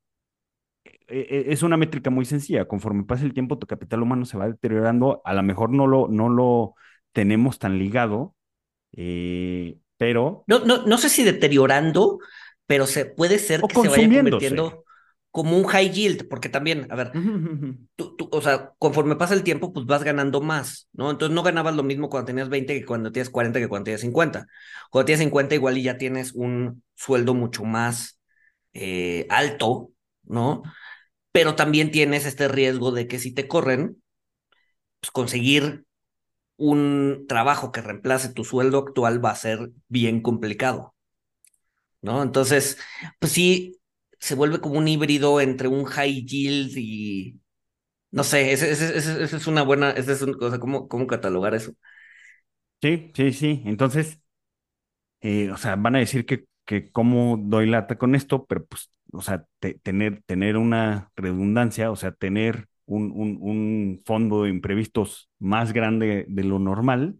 es 1.08 1.62
una 1.62 1.76
métrica 1.76 2.10
muy 2.10 2.24
sencilla. 2.24 2.66
Conforme 2.66 3.04
pasa 3.04 3.24
el 3.24 3.34
tiempo, 3.34 3.58
tu 3.58 3.66
capital 3.66 4.02
humano 4.02 4.24
se 4.24 4.36
va 4.38 4.48
deteriorando. 4.48 5.22
A 5.24 5.34
lo 5.34 5.42
mejor 5.42 5.70
no 5.70 5.86
lo, 5.86 6.08
no 6.08 6.28
lo 6.28 6.74
tenemos 7.12 7.58
tan 7.58 7.78
ligado, 7.78 8.34
eh, 9.00 9.78
pero... 9.96 10.42
No, 10.48 10.58
no, 10.64 10.84
no 10.84 10.98
sé 10.98 11.08
si 11.08 11.22
deteriorando, 11.22 12.18
pero 12.66 12.86
se 12.86 13.04
puede 13.06 13.38
ser 13.38 13.62
que 13.62 13.80
se 13.80 13.88
vaya 13.88 14.08
convirtiendo 14.08 14.84
como 15.30 15.56
un 15.56 15.64
high 15.66 15.92
yield, 15.92 16.26
porque 16.28 16.48
también, 16.48 16.88
a 16.90 16.96
ver, 16.96 17.12
tú, 17.94 18.16
o 18.32 18.40
sea, 18.40 18.72
conforme 18.78 19.14
pasa 19.14 19.34
el 19.34 19.44
tiempo, 19.44 19.72
pues 19.72 19.86
vas 19.86 20.02
ganando 20.02 20.40
más, 20.40 20.88
¿no? 20.92 21.12
Entonces 21.12 21.32
no 21.32 21.44
ganabas 21.44 21.76
lo 21.76 21.84
mismo 21.84 22.08
cuando 22.08 22.26
tenías 22.26 22.48
20 22.48 22.80
que 22.80 22.84
cuando 22.84 23.12
tienes 23.12 23.30
40 23.30 23.60
que 23.60 23.68
cuando 23.68 23.84
tienes 23.84 24.00
50. 24.00 24.48
Cuando 24.90 25.06
tienes 25.06 25.20
50 25.20 25.54
igual 25.54 25.78
y 25.78 25.84
ya 25.84 25.96
tienes 25.96 26.32
un 26.32 26.82
sueldo 26.96 27.34
mucho 27.34 27.62
más 27.62 28.18
eh, 28.72 29.26
alto, 29.30 29.92
¿no? 30.24 30.62
Pero 31.30 31.54
también 31.54 31.92
tienes 31.92 32.26
este 32.26 32.48
riesgo 32.48 32.90
de 32.90 33.06
que 33.06 33.20
si 33.20 33.32
te 33.32 33.46
corren, 33.46 34.02
pues 35.00 35.12
conseguir 35.12 35.84
un 36.58 37.26
trabajo 37.28 37.72
que 37.72 37.82
reemplace 37.82 38.30
tu 38.34 38.44
sueldo 38.44 38.78
actual 38.80 39.24
va 39.24 39.32
a 39.32 39.36
ser 39.36 39.70
bien 39.88 40.22
complicado. 40.22 40.94
¿No? 42.02 42.22
Entonces, 42.22 42.78
pues 43.18 43.32
sí, 43.32 43.80
se 44.20 44.34
vuelve 44.34 44.60
como 44.60 44.78
un 44.78 44.88
híbrido 44.88 45.40
entre 45.40 45.68
un 45.68 45.84
high 45.84 46.24
yield 46.24 46.72
y. 46.76 47.40
No 48.12 48.24
sé, 48.24 48.52
esa 48.52 48.66
es 48.68 49.46
una 49.48 49.62
buena. 49.62 49.90
Esa 49.92 50.12
es 50.12 50.22
una 50.22 50.38
cosa, 50.38 50.60
¿cómo, 50.60 50.88
¿cómo 50.88 51.06
catalogar 51.08 51.54
eso? 51.54 51.72
Sí, 52.80 53.10
sí, 53.14 53.32
sí. 53.32 53.62
Entonces, 53.66 54.20
eh, 55.20 55.50
o 55.50 55.56
sea, 55.56 55.76
van 55.76 55.96
a 55.96 55.98
decir 56.00 56.26
que, 56.26 56.46
que 56.64 56.90
cómo 56.90 57.36
doy 57.38 57.66
lata 57.66 57.98
con 57.98 58.14
esto, 58.14 58.46
pero 58.46 58.66
pues, 58.66 58.90
o 59.12 59.22
sea, 59.22 59.46
tener, 59.82 60.22
tener 60.24 60.56
una 60.56 61.10
redundancia, 61.16 61.90
o 61.90 61.96
sea, 61.96 62.12
tener 62.12 62.67
un, 62.88 64.00
fondo 64.04 64.44
de 64.44 64.50
imprevistos 64.50 65.30
más 65.38 65.72
grande 65.72 66.26
de 66.28 66.44
lo 66.44 66.58
normal, 66.58 67.16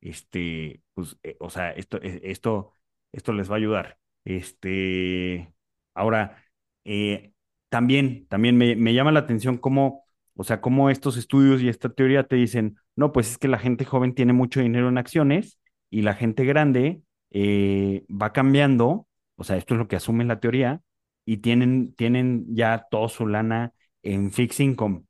este, 0.00 0.82
pues, 0.94 1.16
eh, 1.22 1.36
o 1.40 1.50
sea, 1.50 1.70
esto, 1.70 1.98
eh, 2.02 2.20
esto, 2.24 2.74
esto 3.12 3.32
les 3.32 3.50
va 3.50 3.54
a 3.54 3.58
ayudar. 3.58 3.98
Este, 4.24 5.52
ahora, 5.94 6.36
eh, 6.84 7.32
también, 7.68 8.26
también 8.28 8.56
me, 8.56 8.76
me, 8.76 8.94
llama 8.94 9.12
la 9.12 9.20
atención 9.20 9.58
cómo, 9.58 10.04
o 10.34 10.44
sea, 10.44 10.60
cómo 10.60 10.90
estos 10.90 11.16
estudios 11.16 11.62
y 11.62 11.68
esta 11.68 11.88
teoría 11.90 12.24
te 12.24 12.36
dicen, 12.36 12.76
no, 12.96 13.12
pues 13.12 13.30
es 13.30 13.38
que 13.38 13.48
la 13.48 13.58
gente 13.58 13.84
joven 13.84 14.14
tiene 14.14 14.32
mucho 14.32 14.60
dinero 14.60 14.88
en 14.88 14.98
acciones 14.98 15.58
y 15.90 16.02
la 16.02 16.14
gente 16.14 16.44
grande 16.44 17.02
va 17.34 18.32
cambiando, 18.32 19.06
o 19.36 19.44
sea, 19.44 19.56
esto 19.56 19.74
es 19.74 19.78
lo 19.78 19.88
que 19.88 19.96
asume 19.96 20.24
la 20.24 20.40
teoría, 20.40 20.82
y 21.24 21.38
tienen, 21.38 21.94
tienen 21.94 22.46
ya 22.54 22.86
toda 22.90 23.08
su 23.08 23.26
lana 23.26 23.72
en 24.02 24.32
fixed 24.32 24.64
income. 24.64 25.04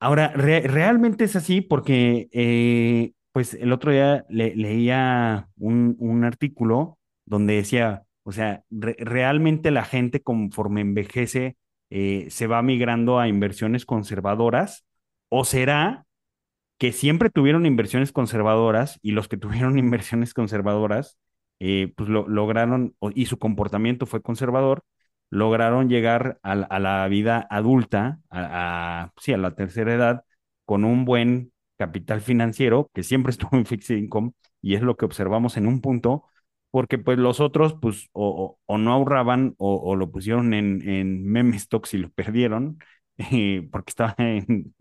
Ahora, 0.00 0.28
realmente 0.34 1.24
es 1.24 1.36
así 1.36 1.60
porque, 1.60 2.28
eh, 2.32 3.12
pues 3.32 3.54
el 3.54 3.72
otro 3.72 3.92
día 3.92 4.24
leía 4.28 5.48
un, 5.56 5.96
un, 5.98 6.24
artículo 6.24 6.98
donde 7.26 7.54
decía, 7.54 8.04
o 8.22 8.32
sea, 8.32 8.64
realmente 8.70 9.70
la 9.70 9.84
gente 9.84 10.22
conforme 10.22 10.80
envejece 10.82 11.56
eh, 11.90 12.26
se 12.30 12.46
va 12.46 12.62
migrando 12.62 13.18
a 13.18 13.28
inversiones 13.28 13.86
conservadoras 13.86 14.84
o 15.30 15.44
será 15.44 16.06
que 16.78 16.92
siempre 16.92 17.30
tuvieron 17.30 17.66
inversiones 17.66 18.12
conservadoras 18.12 18.98
y 19.02 19.12
los 19.12 19.28
que 19.28 19.36
tuvieron 19.38 19.78
inversiones 19.78 20.34
conservadoras, 20.34 21.18
eh, 21.60 21.92
pues 21.96 22.08
lo, 22.08 22.28
lograron 22.28 22.94
y 23.14 23.26
su 23.26 23.38
comportamiento 23.38 24.06
fue 24.06 24.22
conservador, 24.22 24.84
lograron 25.30 25.88
llegar 25.88 26.38
a, 26.42 26.54
la 26.78 27.08
vida 27.08 27.46
adulta, 27.50 28.20
a, 28.30 29.12
sí, 29.18 29.32
a 29.32 29.38
la 29.38 29.54
tercera 29.54 29.94
edad, 29.94 30.24
con 30.64 30.84
un 30.84 31.04
buen 31.04 31.52
capital 31.76 32.20
financiero 32.20 32.90
que 32.94 33.02
siempre 33.02 33.30
estuvo 33.32 33.56
en 33.56 33.66
fixed 33.66 33.96
income 33.96 34.32
y 34.62 34.74
es 34.74 34.82
lo 34.82 34.96
que 34.96 35.04
observamos 35.04 35.56
en 35.56 35.66
un 35.66 35.80
punto, 35.80 36.24
porque 36.70 36.98
pues 36.98 37.18
los 37.18 37.40
otros 37.40 37.74
pues 37.80 38.08
o, 38.12 38.58
no 38.68 38.92
ahorraban 38.92 39.54
o, 39.58 39.96
lo 39.96 40.10
pusieron 40.10 40.54
en, 40.54 40.86
en 40.88 41.24
meme 41.24 41.56
y 41.92 41.96
lo 41.98 42.10
perdieron 42.10 42.78
eh, 43.18 43.68
porque 43.70 43.90
estaban 43.90 44.14
en, 44.18 44.74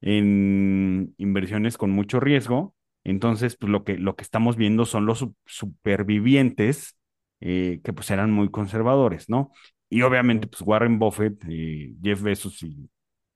en 0.00 1.14
inversiones 1.18 1.78
con 1.78 1.90
mucho 1.90 2.20
riesgo. 2.20 2.74
Entonces, 3.04 3.56
pues 3.56 3.70
lo 3.70 3.84
que, 3.84 3.98
lo 3.98 4.14
que 4.16 4.22
estamos 4.22 4.56
viendo 4.56 4.84
son 4.84 5.06
los 5.06 5.26
supervivientes 5.46 6.96
eh, 7.42 7.80
que 7.82 7.92
pues 7.92 8.10
eran 8.10 8.30
muy 8.30 8.50
conservadores, 8.50 9.28
¿no? 9.28 9.52
Y 9.90 10.02
obviamente 10.02 10.46
pues 10.46 10.62
Warren 10.62 10.98
Buffett, 10.98 11.44
y 11.48 11.96
Jeff 12.02 12.22
Bezos 12.22 12.62
y 12.62 12.88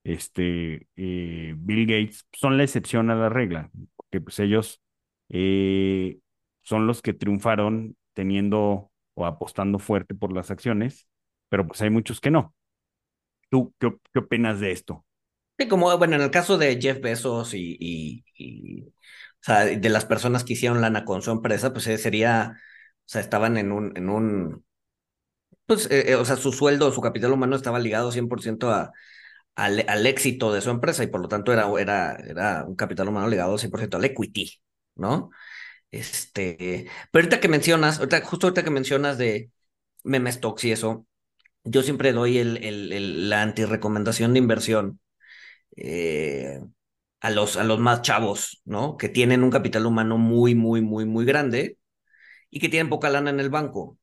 este, 0.05 0.87
eh, 0.95 1.55
Bill 1.57 1.87
Gates 1.87 2.25
son 2.33 2.57
la 2.57 2.63
excepción 2.63 3.11
a 3.11 3.17
la 3.17 3.29
regla, 3.29 3.71
porque 3.97 4.21
pues 4.21 4.39
ellos 4.39 4.81
eh, 5.29 6.19
son 6.63 6.87
los 6.87 7.03
que 7.03 7.15
triunfaron 7.15 7.97
teniendo 8.15 8.93
o 9.15 9.27
apostando 9.27 9.81
fuerte 9.81 10.15
por 10.15 10.33
las 10.33 10.53
acciones, 10.53 11.09
pero 11.49 11.67
pues 11.67 11.83
hay 11.83 11.91
muchos 11.91 12.21
que 12.21 12.31
no. 12.31 12.55
¿Tú 13.51 13.75
qué, 13.81 13.97
qué 14.13 14.21
opinas 14.21 14.61
de 14.61 14.71
esto? 14.71 15.05
Sí, 15.59 15.67
como, 15.67 15.97
bueno, 15.99 16.15
en 16.15 16.23
el 16.23 16.31
caso 16.31 16.59
de 16.59 16.79
Jeff 16.81 17.01
Bezos 17.01 17.55
y, 17.55 18.25
de 19.47 19.89
las 19.89 20.05
personas 20.05 20.45
que 20.45 20.53
hicieron 20.53 20.81
lana 20.81 21.05
con 21.05 21.23
su 21.23 21.33
empresa, 21.33 21.73
pues 21.73 21.85
sería 21.85 22.57
o 23.07 23.09
sea, 23.09 23.21
estaban 23.21 23.57
en 23.57 23.73
un, 23.73 23.97
en 23.97 24.11
un, 24.11 24.65
pues, 25.67 25.87
eh, 25.91 26.13
eh, 26.13 26.15
o 26.17 26.25
sea, 26.25 26.37
su 26.37 26.53
sueldo, 26.53 26.93
su 26.93 27.01
capital 27.01 27.33
humano 27.33 27.57
estaba 27.57 27.79
ligado 27.79 28.13
100% 28.13 28.71
a, 28.71 28.93
al, 29.57 29.85
al, 29.89 30.07
éxito 30.07 30.53
de 30.53 30.61
su 30.63 30.71
empresa 30.71 31.05
y 31.05 31.09
por 31.09 31.21
lo 31.21 31.29
tanto 31.29 31.53
era, 31.53 31.69
era, 31.81 32.17
era 32.17 32.65
un 32.65 32.77
capital 32.77 33.09
humano 33.09 33.29
ligado 33.29 33.59
100% 33.59 33.97
al 33.99 34.05
equity, 34.05 34.61
¿no? 34.97 35.31
Este, 35.91 36.89
pero 37.13 37.25
ahorita 37.25 37.41
que 37.41 37.49
mencionas, 37.49 37.99
ahorita, 37.99 38.23
justo 38.25 38.47
ahorita 38.49 38.65
que 38.65 38.71
mencionas 38.71 39.19
de 39.19 39.51
meme 40.05 40.33
stocks 40.33 40.65
y 40.65 40.73
eso, 40.73 41.07
yo 41.65 41.83
siempre 41.83 42.13
doy 42.13 42.39
el, 42.39 42.59
el 42.65 43.31
la 43.31 43.43
antirecomendación 43.43 44.33
de 44.35 44.39
inversión 44.41 45.01
eh, 45.77 46.61
a, 47.21 47.31
los, 47.31 47.57
a 47.57 47.65
los 47.65 47.79
más 47.81 48.03
chavos, 48.03 48.63
¿no? 48.65 48.97
Que 48.97 49.09
tienen 49.09 49.43
un 49.45 49.51
capital 49.51 49.87
humano 49.87 50.19
muy, 50.19 50.55
muy, 50.55 50.83
muy, 50.83 51.05
muy 51.07 51.25
grande 51.25 51.79
y 52.51 52.61
que 52.61 52.69
tienen 52.69 52.91
poca 52.91 53.11
lana 53.11 53.31
en 53.31 53.41
el 53.41 53.51
banco. 53.51 53.99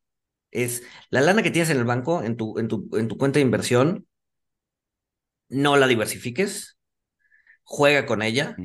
Es 0.52 0.84
la 1.10 1.22
lana 1.22 1.44
que 1.44 1.52
tienes 1.52 1.72
en 1.72 1.78
el 1.80 1.86
banco, 1.86 2.24
en 2.24 2.38
tu, 2.38 2.60
en 2.60 2.68
tu, 2.70 2.90
en 2.94 3.08
tu 3.10 3.18
cuenta 3.18 3.40
de 3.40 3.46
inversión, 3.46 4.08
no 5.50 5.78
la 5.78 5.88
diversifiques, 5.88 6.78
juega 7.64 8.06
con 8.06 8.22
ella, 8.22 8.64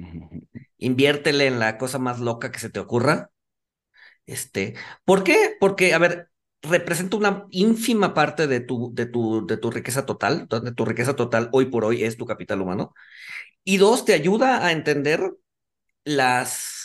inviértele 0.79 1.47
en 1.49 1.59
la 1.61 1.79
cosa 1.79 1.99
más 1.99 2.20
loca 2.20 2.53
que 2.53 2.61
se 2.61 2.70
te 2.70 2.81
ocurra, 2.81 3.31
Este, 4.26 4.74
¿por 5.05 5.24
qué? 5.24 5.57
Porque, 5.61 5.95
a 5.95 5.99
ver, 5.99 6.31
representa 6.62 7.16
una 7.16 7.47
ínfima 7.51 8.14
parte 8.14 8.47
de 8.47 8.61
tu, 8.61 8.93
de 8.95 9.07
tu, 9.07 9.47
de 9.47 9.57
tu 9.57 9.70
riqueza 9.70 10.07
total, 10.07 10.49
de 10.49 10.72
tu 10.72 10.85
riqueza 10.85 11.16
total 11.16 11.49
hoy 11.53 11.66
por 11.66 11.85
hoy 11.85 12.03
es 12.05 12.16
tu 12.16 12.26
capital 12.26 12.61
humano. 12.61 12.95
Y 13.64 13.79
dos, 13.79 14.05
te 14.05 14.14
ayuda 14.14 14.66
a 14.66 14.72
entender 14.72 15.22
las, 16.05 16.78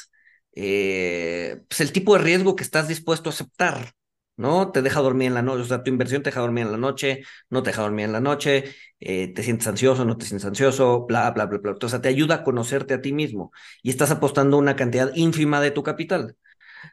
eh, 0.55 1.61
pues 1.67 1.81
el 1.81 1.91
tipo 1.91 2.15
de 2.15 2.23
riesgo 2.23 2.55
que 2.55 2.63
estás 2.63 2.87
dispuesto 2.87 3.29
a 3.29 3.33
aceptar, 3.33 3.93
¿no? 4.37 4.71
Te 4.71 4.81
deja 4.81 5.01
dormir 5.01 5.27
en 5.27 5.33
la 5.35 5.41
noche, 5.41 5.61
o 5.61 5.65
sea, 5.65 5.83
tu 5.83 5.89
inversión 5.89 6.23
te 6.23 6.29
deja 6.29 6.41
dormir 6.41 6.65
en 6.65 6.71
la 6.71 6.77
noche, 6.77 7.23
no 7.49 7.63
te 7.63 7.69
deja 7.71 7.81
dormir 7.83 8.05
en 8.05 8.11
la 8.13 8.19
noche, 8.19 8.65
eh, 8.99 9.33
te 9.33 9.43
sientes 9.43 9.67
ansioso, 9.67 10.05
no 10.05 10.17
te 10.17 10.25
sientes 10.25 10.45
ansioso, 10.45 11.05
bla, 11.05 11.31
bla, 11.31 11.45
bla, 11.45 11.59
bla. 11.59 11.75
O 11.81 11.89
sea, 11.89 12.01
te 12.01 12.09
ayuda 12.09 12.35
a 12.35 12.43
conocerte 12.43 12.93
a 12.93 13.01
ti 13.01 13.13
mismo 13.13 13.51
y 13.81 13.89
estás 13.89 14.11
apostando 14.11 14.57
una 14.57 14.75
cantidad 14.75 15.11
ínfima 15.15 15.61
de 15.61 15.71
tu 15.71 15.83
capital. 15.83 16.35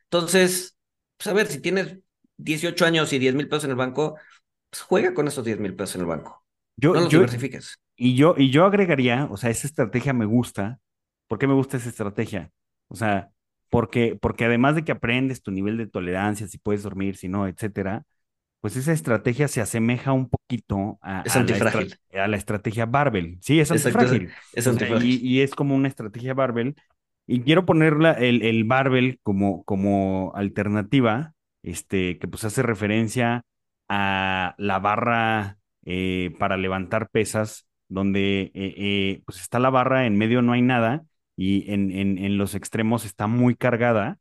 Entonces, 0.04 0.76
pues 1.16 1.26
a 1.28 1.32
ver, 1.32 1.46
si 1.46 1.60
tienes 1.60 1.98
18 2.36 2.84
años 2.86 3.12
y 3.12 3.18
10 3.18 3.34
mil 3.34 3.48
pesos 3.48 3.64
en 3.64 3.70
el 3.70 3.76
banco, 3.76 4.16
pues 4.70 4.82
juega 4.82 5.14
con 5.14 5.28
esos 5.28 5.44
10 5.44 5.58
mil 5.58 5.74
pesos 5.74 5.96
en 5.96 6.02
el 6.02 6.06
banco. 6.06 6.44
Yo, 6.76 6.94
no 6.94 7.00
los 7.00 7.10
yo, 7.10 7.18
diversifiques. 7.18 7.78
Y 7.96 8.14
yo, 8.14 8.34
y 8.38 8.50
yo 8.50 8.64
agregaría, 8.64 9.28
o 9.30 9.36
sea, 9.36 9.50
esa 9.50 9.66
estrategia 9.66 10.12
me 10.12 10.24
gusta. 10.24 10.78
¿Por 11.28 11.38
qué 11.38 11.46
me 11.46 11.54
gusta 11.54 11.76
esa 11.76 11.90
estrategia? 11.90 12.50
O 12.88 12.96
sea, 12.96 13.30
porque, 13.70 14.16
porque 14.20 14.44
además 14.46 14.74
de 14.76 14.84
que 14.84 14.92
aprendes 14.92 15.42
tu 15.42 15.50
nivel 15.52 15.78
de 15.78 15.86
tolerancia, 15.88 16.48
si 16.48 16.58
puedes 16.58 16.82
dormir, 16.82 17.16
si 17.16 17.28
no, 17.28 17.46
etcétera, 17.48 18.04
pues 18.60 18.76
esa 18.76 18.92
estrategia 18.92 19.48
se 19.48 19.60
asemeja 19.60 20.12
un 20.12 20.28
poquito 20.28 20.98
a, 21.02 21.22
Es 21.24 21.36
a 21.36 21.42
la, 21.42 21.58
antifrágil. 21.58 21.60
estra- 21.60 22.24
a 22.24 22.28
la 22.28 22.36
estrategia 22.36 22.86
Barbell. 22.86 23.38
Sí, 23.42 23.60
es 23.60 23.70
Exacto, 23.70 23.72
antifrágil. 23.72 24.34
es 24.52 24.66
O 24.66 24.72
sea, 24.72 24.90
y, 24.90 25.16
antifrágil. 25.16 25.20
y 25.26 25.40
es 25.42 25.54
como 25.54 25.74
una 25.74 25.88
estrategia 25.88 26.34
Barbell. 26.34 26.74
Y 27.26 27.42
quiero 27.42 27.64
ponerla 27.64 28.12
el, 28.12 28.42
el 28.42 28.64
Barbell 28.64 29.20
como, 29.22 29.64
como 29.64 30.32
alternativa, 30.34 31.34
este, 31.62 32.18
que 32.18 32.28
pues 32.28 32.44
hace 32.44 32.62
referencia 32.62 33.44
a 33.88 34.54
la 34.58 34.78
barra 34.80 35.58
eh, 35.84 36.34
para 36.38 36.56
levantar 36.56 37.08
pesas, 37.10 37.68
donde 37.88 38.50
eh, 38.54 38.74
eh, 38.76 39.22
pues 39.26 39.40
está 39.40 39.58
la 39.58 39.70
barra, 39.70 40.06
en 40.06 40.18
medio 40.18 40.42
no 40.42 40.52
hay 40.52 40.62
nada, 40.62 41.04
y 41.40 41.70
en, 41.72 41.90
en, 41.92 42.18
en 42.18 42.38
los 42.38 42.54
extremos 42.54 43.04
está 43.06 43.26
muy 43.26 43.54
cargada. 43.56 44.18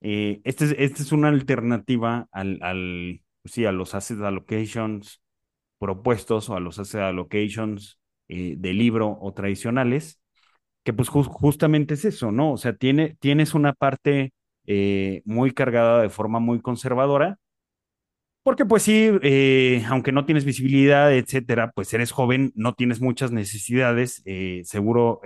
Eh, 0.00 0.40
esta 0.44 0.64
es, 0.66 0.74
esta 0.78 1.02
es 1.02 1.12
una 1.12 1.28
alternativa 1.28 2.28
al, 2.32 2.58
al, 2.62 3.22
pues 3.42 3.54
sí, 3.54 3.64
a 3.66 3.72
los 3.72 3.94
asset 3.94 4.20
allocations 4.22 5.22
propuestos 5.78 6.48
o 6.50 6.56
a 6.56 6.60
los 6.60 6.78
asset 6.78 7.02
allocations 7.02 8.00
eh, 8.28 8.56
de 8.58 8.74
libro 8.74 9.18
o 9.20 9.32
tradicionales, 9.34 10.20
que 10.84 10.92
pues 10.92 11.08
jus- 11.10 11.28
justamente 11.28 11.94
es 11.94 12.04
eso, 12.04 12.32
¿no? 12.32 12.52
O 12.52 12.56
sea, 12.58 12.74
tiene, 12.76 13.16
tienes 13.20 13.54
una 13.54 13.72
parte 13.74 14.32
eh, 14.66 15.22
muy 15.24 15.52
cargada 15.52 16.02
de 16.02 16.10
forma 16.10 16.40
muy 16.40 16.60
conservadora, 16.62 17.38
porque 18.42 18.64
pues 18.64 18.82
sí, 18.82 19.10
eh, 19.22 19.84
aunque 19.88 20.10
no 20.12 20.24
tienes 20.26 20.44
visibilidad, 20.44 21.12
etcétera, 21.14 21.70
pues 21.74 21.92
eres 21.94 22.10
joven, 22.12 22.52
no 22.56 22.74
tienes 22.74 23.00
muchas 23.00 23.30
necesidades, 23.32 24.22
seguro 24.64 25.20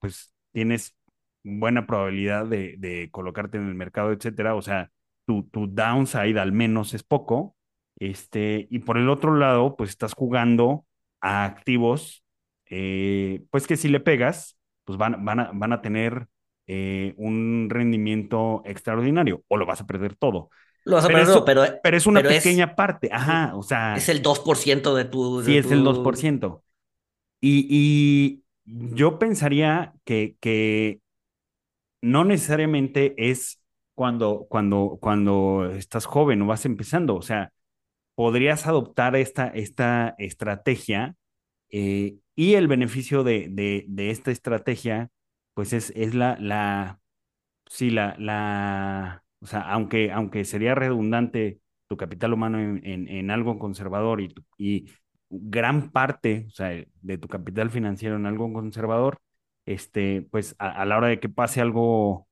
pues 0.00 0.32
tienes 0.52 0.96
buena 1.44 1.86
probabilidad 1.86 2.46
de, 2.46 2.76
de 2.78 3.10
colocarte 3.10 3.58
en 3.58 3.68
el 3.68 3.74
mercado, 3.74 4.12
etcétera, 4.12 4.54
o 4.54 4.62
sea, 4.62 4.90
tu, 5.26 5.44
tu 5.50 5.66
downside 5.68 6.38
al 6.38 6.52
menos 6.52 6.94
es 6.94 7.02
poco, 7.02 7.56
este, 7.98 8.66
y 8.70 8.80
por 8.80 8.98
el 8.98 9.08
otro 9.08 9.36
lado, 9.36 9.76
pues 9.76 9.90
estás 9.90 10.14
jugando 10.14 10.86
a 11.20 11.44
activos, 11.44 12.24
eh, 12.70 13.42
pues 13.50 13.66
que 13.66 13.76
si 13.76 13.88
le 13.88 14.00
pegas, 14.00 14.56
pues 14.84 14.98
van, 14.98 15.24
van 15.24 15.40
a, 15.40 15.50
van 15.54 15.72
a 15.72 15.82
tener 15.82 16.28
eh, 16.66 17.14
un 17.16 17.68
rendimiento 17.70 18.62
extraordinario, 18.64 19.44
o 19.48 19.56
lo 19.56 19.66
vas 19.66 19.80
a 19.80 19.86
perder 19.86 20.16
todo. 20.16 20.50
Lo 20.84 20.96
vas 20.96 21.04
a 21.04 21.08
Pero 21.08 21.18
perder, 21.18 21.30
eso- 21.30 21.44
pero, 21.44 21.64
Pero 21.82 21.96
es 21.96 22.06
una 22.06 22.20
pero 22.20 22.30
es- 22.30 22.44
pequeña 22.44 22.74
parte, 22.76 23.08
ajá, 23.12 23.52
o 23.56 23.62
sea, 23.62 23.96
es 23.96 24.08
el 24.08 24.22
2% 24.22 24.94
de 24.94 25.04
tu... 25.04 25.40
de 25.40 25.44
sí 25.46 25.56
es 25.56 25.70
el 25.70 25.82
tu- 25.82 25.84
2%. 25.84 26.64
Y, 27.40 27.66
y 27.70 28.41
yo 28.64 29.18
pensaría 29.18 29.94
que, 30.04 30.36
que 30.40 31.00
no 32.00 32.24
necesariamente 32.24 33.14
es 33.16 33.60
cuando, 33.94 34.46
cuando, 34.48 34.98
cuando 35.00 35.70
estás 35.70 36.06
joven 36.06 36.42
o 36.42 36.46
vas 36.46 36.64
empezando, 36.66 37.16
o 37.16 37.22
sea, 37.22 37.52
podrías 38.14 38.66
adoptar 38.66 39.16
esta, 39.16 39.48
esta 39.48 40.14
estrategia 40.18 41.16
eh, 41.70 42.16
y 42.34 42.54
el 42.54 42.68
beneficio 42.68 43.24
de, 43.24 43.48
de, 43.50 44.10
esta 44.10 44.30
estrategia, 44.30 45.10
pues 45.54 45.72
es, 45.72 45.92
es 45.96 46.14
la, 46.14 46.36
la, 46.40 47.00
sí, 47.66 47.90
la, 47.90 48.16
la, 48.18 49.24
o 49.40 49.46
sea, 49.46 49.60
aunque, 49.62 50.12
aunque 50.12 50.44
sería 50.44 50.74
redundante 50.74 51.60
tu 51.88 51.96
capital 51.96 52.32
humano 52.32 52.60
en, 52.60 53.08
en, 53.08 53.30
algo 53.30 53.58
conservador 53.58 54.20
y, 54.20 54.34
y 54.58 54.86
gran 55.32 55.90
parte, 55.92 56.46
o 56.48 56.50
sea, 56.50 56.70
de 57.02 57.18
tu 57.18 57.28
capital 57.28 57.70
financiero 57.70 58.16
en 58.16 58.26
algo 58.26 58.52
conservador, 58.52 59.18
este, 59.66 60.22
pues 60.30 60.54
a, 60.58 60.84
la 60.84 60.96
hora 60.98 61.08
de 61.08 61.20
que 61.20 61.28
pase 61.28 61.60
algo, 61.60 62.28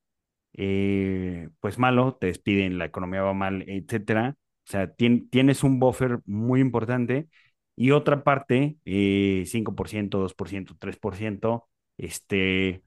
eh, 0.55 1.48
pues 1.61 1.78
malo, 1.78 2.16
te 2.20 2.26
despiden, 2.28 2.78
la 2.78 2.86
economía 2.86 3.22
va 3.22 3.34
mal, 3.34 3.64
etcétera. 3.68 4.36
O 4.66 4.70
sea, 4.70 4.94
tien- 4.96 5.28
tienes 5.30 5.64
un 5.64 5.78
buffer 5.80 6.20
muy 6.26 6.61
importante 6.61 7.28
y 7.76 7.92
otra 7.92 8.24
parte, 8.24 8.76
eh, 8.84 9.44
5%, 9.46 10.18
2%, 10.20 10.76
3%, 10.78 11.68
este, 11.98 12.82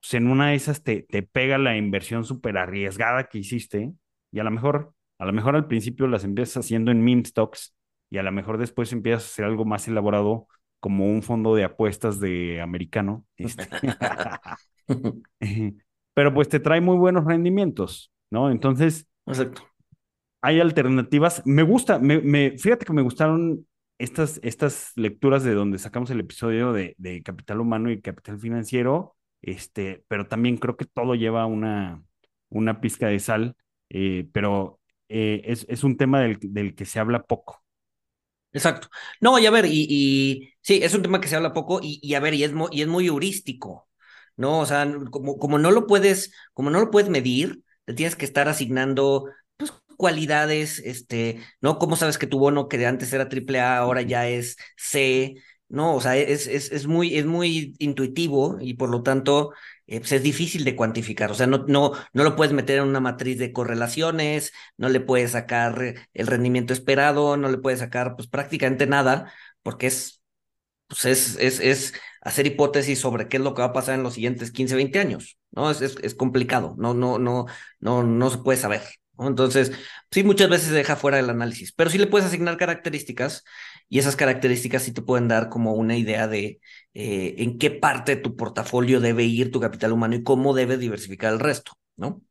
pues 0.00 0.14
en 0.14 0.28
una 0.28 0.50
de 0.50 0.54
esas 0.56 0.82
te, 0.82 1.02
te 1.02 1.22
pega 1.22 1.58
la 1.58 1.76
inversión 1.76 2.24
súper 2.24 2.56
arriesgada 2.58 3.24
que 3.28 3.38
hiciste 3.38 3.92
y 4.32 4.38
a 4.40 4.44
lo 4.44 4.50
mejor, 4.50 4.94
a 5.18 5.26
lo 5.26 5.32
mejor 5.32 5.56
al 5.56 5.66
principio 5.68 6.06
las 6.06 6.24
empiezas 6.24 6.64
haciendo 6.64 6.90
en 6.90 7.02
meme 7.02 7.24
stocks 7.24 7.74
y 8.10 8.18
a 8.18 8.22
lo 8.22 8.32
mejor 8.32 8.58
después 8.58 8.92
empiezas 8.92 9.24
a 9.24 9.26
hacer 9.26 9.44
algo 9.44 9.64
más 9.64 9.88
elaborado 9.88 10.48
como 10.80 11.06
un 11.06 11.22
fondo 11.22 11.54
de 11.54 11.64
apuestas 11.64 12.20
de 12.20 12.60
americano. 12.60 13.24
Este. 13.36 13.68
Pero 16.14 16.34
pues 16.34 16.48
te 16.48 16.60
trae 16.60 16.80
muy 16.80 16.96
buenos 16.96 17.24
rendimientos, 17.24 18.12
¿no? 18.30 18.50
Entonces, 18.50 19.06
Exacto. 19.26 19.62
hay 20.42 20.60
alternativas. 20.60 21.42
Me 21.44 21.62
gusta, 21.62 21.98
me, 21.98 22.20
me, 22.20 22.58
fíjate 22.58 22.84
que 22.86 22.92
me 22.92 23.02
gustaron 23.02 23.66
estas, 23.98 24.40
estas 24.42 24.92
lecturas 24.96 25.44
de 25.44 25.54
donde 25.54 25.78
sacamos 25.78 26.10
el 26.10 26.20
episodio 26.20 26.72
de, 26.72 26.94
de 26.98 27.22
capital 27.22 27.60
humano 27.60 27.90
y 27.90 28.00
capital 28.00 28.38
financiero, 28.38 29.16
este, 29.42 30.04
pero 30.08 30.26
también 30.26 30.56
creo 30.56 30.76
que 30.76 30.86
todo 30.86 31.14
lleva 31.14 31.46
una, 31.46 32.02
una 32.48 32.80
pizca 32.80 33.08
de 33.08 33.20
sal, 33.20 33.56
eh, 33.90 34.28
pero 34.32 34.80
eh, 35.08 35.42
es, 35.44 35.66
es 35.68 35.84
un 35.84 35.96
tema 35.96 36.20
del, 36.20 36.38
del 36.40 36.74
que 36.74 36.86
se 36.86 36.98
habla 36.98 37.22
poco. 37.24 37.59
Exacto. 38.52 38.88
No, 39.20 39.38
y 39.38 39.46
a 39.46 39.50
ver, 39.50 39.66
y, 39.66 39.86
y 39.88 40.52
sí, 40.60 40.80
es 40.82 40.94
un 40.94 41.02
tema 41.02 41.20
que 41.20 41.28
se 41.28 41.36
habla 41.36 41.52
poco 41.52 41.78
y, 41.82 42.00
y 42.02 42.14
a 42.14 42.20
ver, 42.20 42.34
y 42.34 42.42
es, 42.44 42.52
y 42.72 42.82
es 42.82 42.88
muy 42.88 43.06
heurístico, 43.06 43.88
¿no? 44.36 44.58
O 44.60 44.66
sea, 44.66 44.86
como, 45.10 45.38
como 45.38 45.58
no 45.58 45.70
lo 45.70 45.86
puedes, 45.86 46.32
como 46.52 46.70
no 46.70 46.80
lo 46.80 46.90
puedes 46.90 47.08
medir, 47.10 47.62
te 47.84 47.94
tienes 47.94 48.16
que 48.16 48.24
estar 48.24 48.48
asignando, 48.48 49.26
pues, 49.56 49.72
cualidades, 49.96 50.80
este, 50.80 51.40
¿no? 51.60 51.78
¿Cómo 51.78 51.94
sabes 51.96 52.18
que 52.18 52.26
tu 52.26 52.38
bono 52.40 52.66
que 52.68 52.84
antes 52.86 53.12
era 53.12 53.28
triple 53.28 53.60
A 53.60 53.78
ahora 53.78 54.02
ya 54.02 54.28
es 54.28 54.56
C? 54.76 55.36
¿No? 55.68 55.94
O 55.94 56.00
sea, 56.00 56.16
es, 56.16 56.48
es, 56.48 56.72
es 56.72 56.86
muy, 56.88 57.16
es 57.16 57.26
muy 57.26 57.74
intuitivo 57.78 58.58
y 58.60 58.74
por 58.74 58.90
lo 58.90 59.02
tanto, 59.04 59.52
eh, 59.90 59.98
pues 59.98 60.12
es 60.12 60.22
difícil 60.22 60.64
de 60.64 60.76
cuantificar. 60.76 61.32
O 61.32 61.34
sea, 61.34 61.48
no, 61.48 61.64
no, 61.66 61.92
no 62.12 62.24
lo 62.24 62.36
puedes 62.36 62.52
meter 62.54 62.78
en 62.78 62.84
una 62.84 63.00
matriz 63.00 63.38
de 63.38 63.52
correlaciones, 63.52 64.52
no 64.76 64.88
le 64.88 65.00
puedes 65.00 65.32
sacar 65.32 66.06
el 66.14 66.26
rendimiento 66.28 66.72
esperado, 66.72 67.36
no 67.36 67.50
le 67.50 67.58
puedes 67.58 67.80
sacar 67.80 68.14
pues 68.14 68.28
prácticamente 68.28 68.86
nada, 68.86 69.32
porque 69.62 69.88
es, 69.88 70.22
pues 70.88 71.06
es, 71.06 71.36
es, 71.40 71.60
es 71.60 71.94
hacer 72.20 72.46
hipótesis 72.46 73.00
sobre 73.00 73.28
qué 73.28 73.38
es 73.38 73.42
lo 73.42 73.54
que 73.54 73.62
va 73.62 73.68
a 73.68 73.72
pasar 73.72 73.96
en 73.96 74.04
los 74.04 74.14
siguientes 74.14 74.52
15, 74.52 74.76
20 74.76 75.00
años, 75.00 75.38
¿no? 75.50 75.70
Es, 75.72 75.80
es, 75.82 75.96
es 76.02 76.14
complicado, 76.14 76.76
no, 76.78 76.94
no, 76.94 77.18
no, 77.18 77.46
no, 77.80 78.04
no 78.04 78.30
se 78.30 78.38
puede 78.38 78.58
saber. 78.58 78.82
Entonces, 79.18 79.72
sí, 80.10 80.22
muchas 80.22 80.48
veces 80.48 80.68
se 80.68 80.74
deja 80.74 80.96
fuera 80.96 81.16
del 81.16 81.30
análisis, 81.30 81.72
pero 81.72 81.90
sí 81.90 81.98
le 81.98 82.06
puedes 82.06 82.26
asignar 82.28 82.56
características 82.56 83.44
y 83.90 84.00
esas 84.00 84.16
características 84.16 84.84
sí 84.84 84.92
te 84.94 85.02
pueden 85.02 85.28
dar 85.28 85.50
como 85.50 85.74
una 85.74 85.98
idea 85.98 86.28
de 86.28 86.60
eh, 86.94 87.36
en 87.38 87.58
qué 87.58 87.70
parte 87.72 88.16
de 88.16 88.22
tu 88.22 88.36
portafolio 88.36 89.00
debe 89.00 89.24
ir 89.24 89.52
tu 89.52 89.60
capital 89.60 89.92
humano 89.92 90.16
y 90.16 90.24
cómo 90.24 90.54
debes 90.54 90.80
diversificar 90.80 91.34
el 91.34 91.40
resto, 91.40 91.74
¿no? 91.98 92.22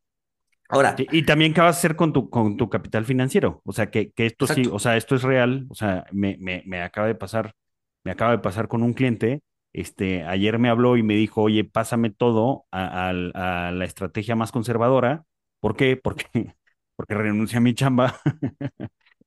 Ahora, 0.70 0.98
Sí, 0.98 1.08
Y 1.12 1.24
también 1.26 1.54
qué 1.54 1.62
vas 1.62 1.76
a 1.76 1.80
hacer 1.80 1.96
con 1.96 2.12
tu, 2.14 2.30
con 2.30 2.58
tu 2.58 2.70
capital 2.70 3.06
financiero. 3.06 3.62
O 3.64 3.72
sea, 3.74 3.90
que, 3.90 4.12
que 4.12 4.26
esto 4.26 4.48
sí, 4.48 4.68
Exacto. 4.68 4.70
o 4.72 4.80
sea, 4.80 4.98
esto 4.98 5.16
es 5.16 5.22
real. 5.24 5.66
O 5.70 5.76
sea, 5.76 6.06
me, 6.12 6.38
me, 6.40 6.64
me 6.66 6.82
acaba 6.82 7.08
de 7.08 7.16
pasar, 7.16 7.54
me 8.04 8.12
acaba 8.12 8.32
de 8.32 8.40
pasar 8.40 8.68
con 8.68 8.84
un 8.84 8.94
cliente. 8.94 9.42
Este, 9.72 10.24
ayer 10.26 10.58
me 10.60 10.70
habló 10.70 10.98
y 10.98 11.04
me 11.04 11.16
dijo, 11.16 11.42
oye, 11.44 11.64
pásame 11.64 12.10
todo 12.10 12.66
a, 12.72 13.08
al- 13.10 13.32
a 13.36 13.72
la 13.72 13.86
estrategia 13.86 14.36
más 14.36 14.52
conservadora. 14.52 15.24
¿Por 15.62 15.76
qué? 15.78 15.96
Porque, 15.98 16.26
porque 16.96 17.14
renuncié 17.16 17.58
a 17.60 17.62
mi 17.62 17.74
chamba. 17.74 18.20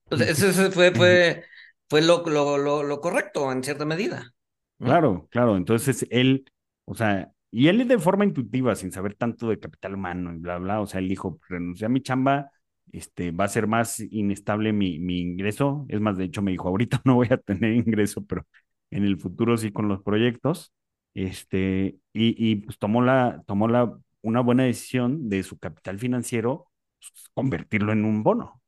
pues, 0.09 0.21
ese, 0.23 0.51
ese 0.51 0.71
fue, 0.71 0.95
fue, 0.95 1.45
fue 1.93 2.03
lo, 2.03 2.25
lo, 2.27 2.59
lo, 2.59 2.83
lo 2.83 3.01
correcto 3.01 3.53
en 3.53 3.63
cierta 3.63 3.85
medida. 3.85 4.35
Claro, 4.79 5.29
claro. 5.31 5.57
Entonces 5.57 6.07
él, 6.11 6.45
o 6.85 6.95
sea, 6.95 7.33
y 7.53 7.69
él 7.69 7.87
de 7.87 7.99
forma 7.99 8.25
intuitiva, 8.25 8.75
sin 8.75 8.91
saber 8.91 9.15
tanto 9.15 9.49
de 9.49 9.61
capital 9.61 9.95
humano 9.95 10.35
y 10.35 10.39
bla, 10.39 10.59
bla, 10.59 10.81
o 10.81 10.87
sea, 10.87 10.99
él 11.01 11.09
dijo, 11.09 11.39
renuncié 11.49 11.87
a 11.87 11.89
mi 11.89 12.01
chamba, 12.03 12.51
este, 12.91 13.31
va 13.31 13.45
a 13.45 13.49
ser 13.49 13.69
más 13.69 14.01
inestable 14.01 14.73
mi, 14.73 14.99
mi 14.99 15.21
ingreso. 15.21 15.87
Es 15.89 16.01
más, 16.01 16.17
de 16.19 16.25
hecho, 16.25 16.43
me 16.43 16.51
dijo, 16.51 16.69
ahorita 16.69 17.01
no 17.05 17.15
voy 17.15 17.29
a 17.31 17.37
tener 17.39 17.73
ingreso, 17.75 18.25
pero 18.27 18.45
en 18.91 19.05
el 19.05 19.19
futuro 19.19 19.57
sí 19.57 19.71
con 19.73 19.89
los 19.89 20.03
proyectos. 20.03 20.73
Este, 21.15 21.99
y, 22.13 22.51
y 22.53 22.57
pues 22.57 22.79
tomó 22.79 23.03
la, 23.03 23.43
tomó 23.47 23.69
la, 23.69 23.97
una 24.23 24.41
buena 24.41 24.65
decisión 24.65 25.29
de 25.29 25.43
su 25.45 25.59
capital 25.59 25.99
financiero, 26.01 26.67
pues, 26.99 27.29
convertirlo 27.35 27.93
en 27.93 28.05
un 28.05 28.23
bono. 28.25 28.61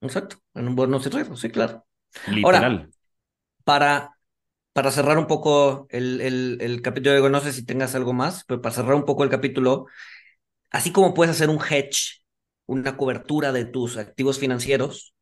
Exacto, 0.00 0.36
en 0.54 0.68
un 0.68 0.74
bono 0.76 0.98
sin 1.00 1.12
riesgo, 1.12 1.36
sí, 1.36 1.50
claro. 1.50 1.84
Literal. 2.24 2.74
Ahora, 2.74 2.88
para, 3.64 4.18
para 4.72 4.90
cerrar 4.92 5.18
un 5.18 5.26
poco 5.26 5.86
el, 5.90 6.20
el, 6.22 6.58
el 6.60 6.82
capítulo, 6.82 7.28
no 7.30 7.40
sé 7.40 7.52
si 7.52 7.64
tengas 7.66 7.94
algo 7.94 8.12
más, 8.14 8.44
pero 8.46 8.62
para 8.62 8.74
cerrar 8.74 8.94
un 8.96 9.04
poco 9.06 9.24
el 9.24 9.30
capítulo, 9.30 9.86
así 10.70 10.92
como 10.92 11.14
puedes 11.14 11.34
hacer 11.36 11.50
un 11.50 11.60
hedge, 11.62 12.22
una 12.66 12.96
cobertura 12.96 13.52
de 13.52 13.64
tus 13.66 13.96
activos 13.98 14.38
financieros, 14.38 15.14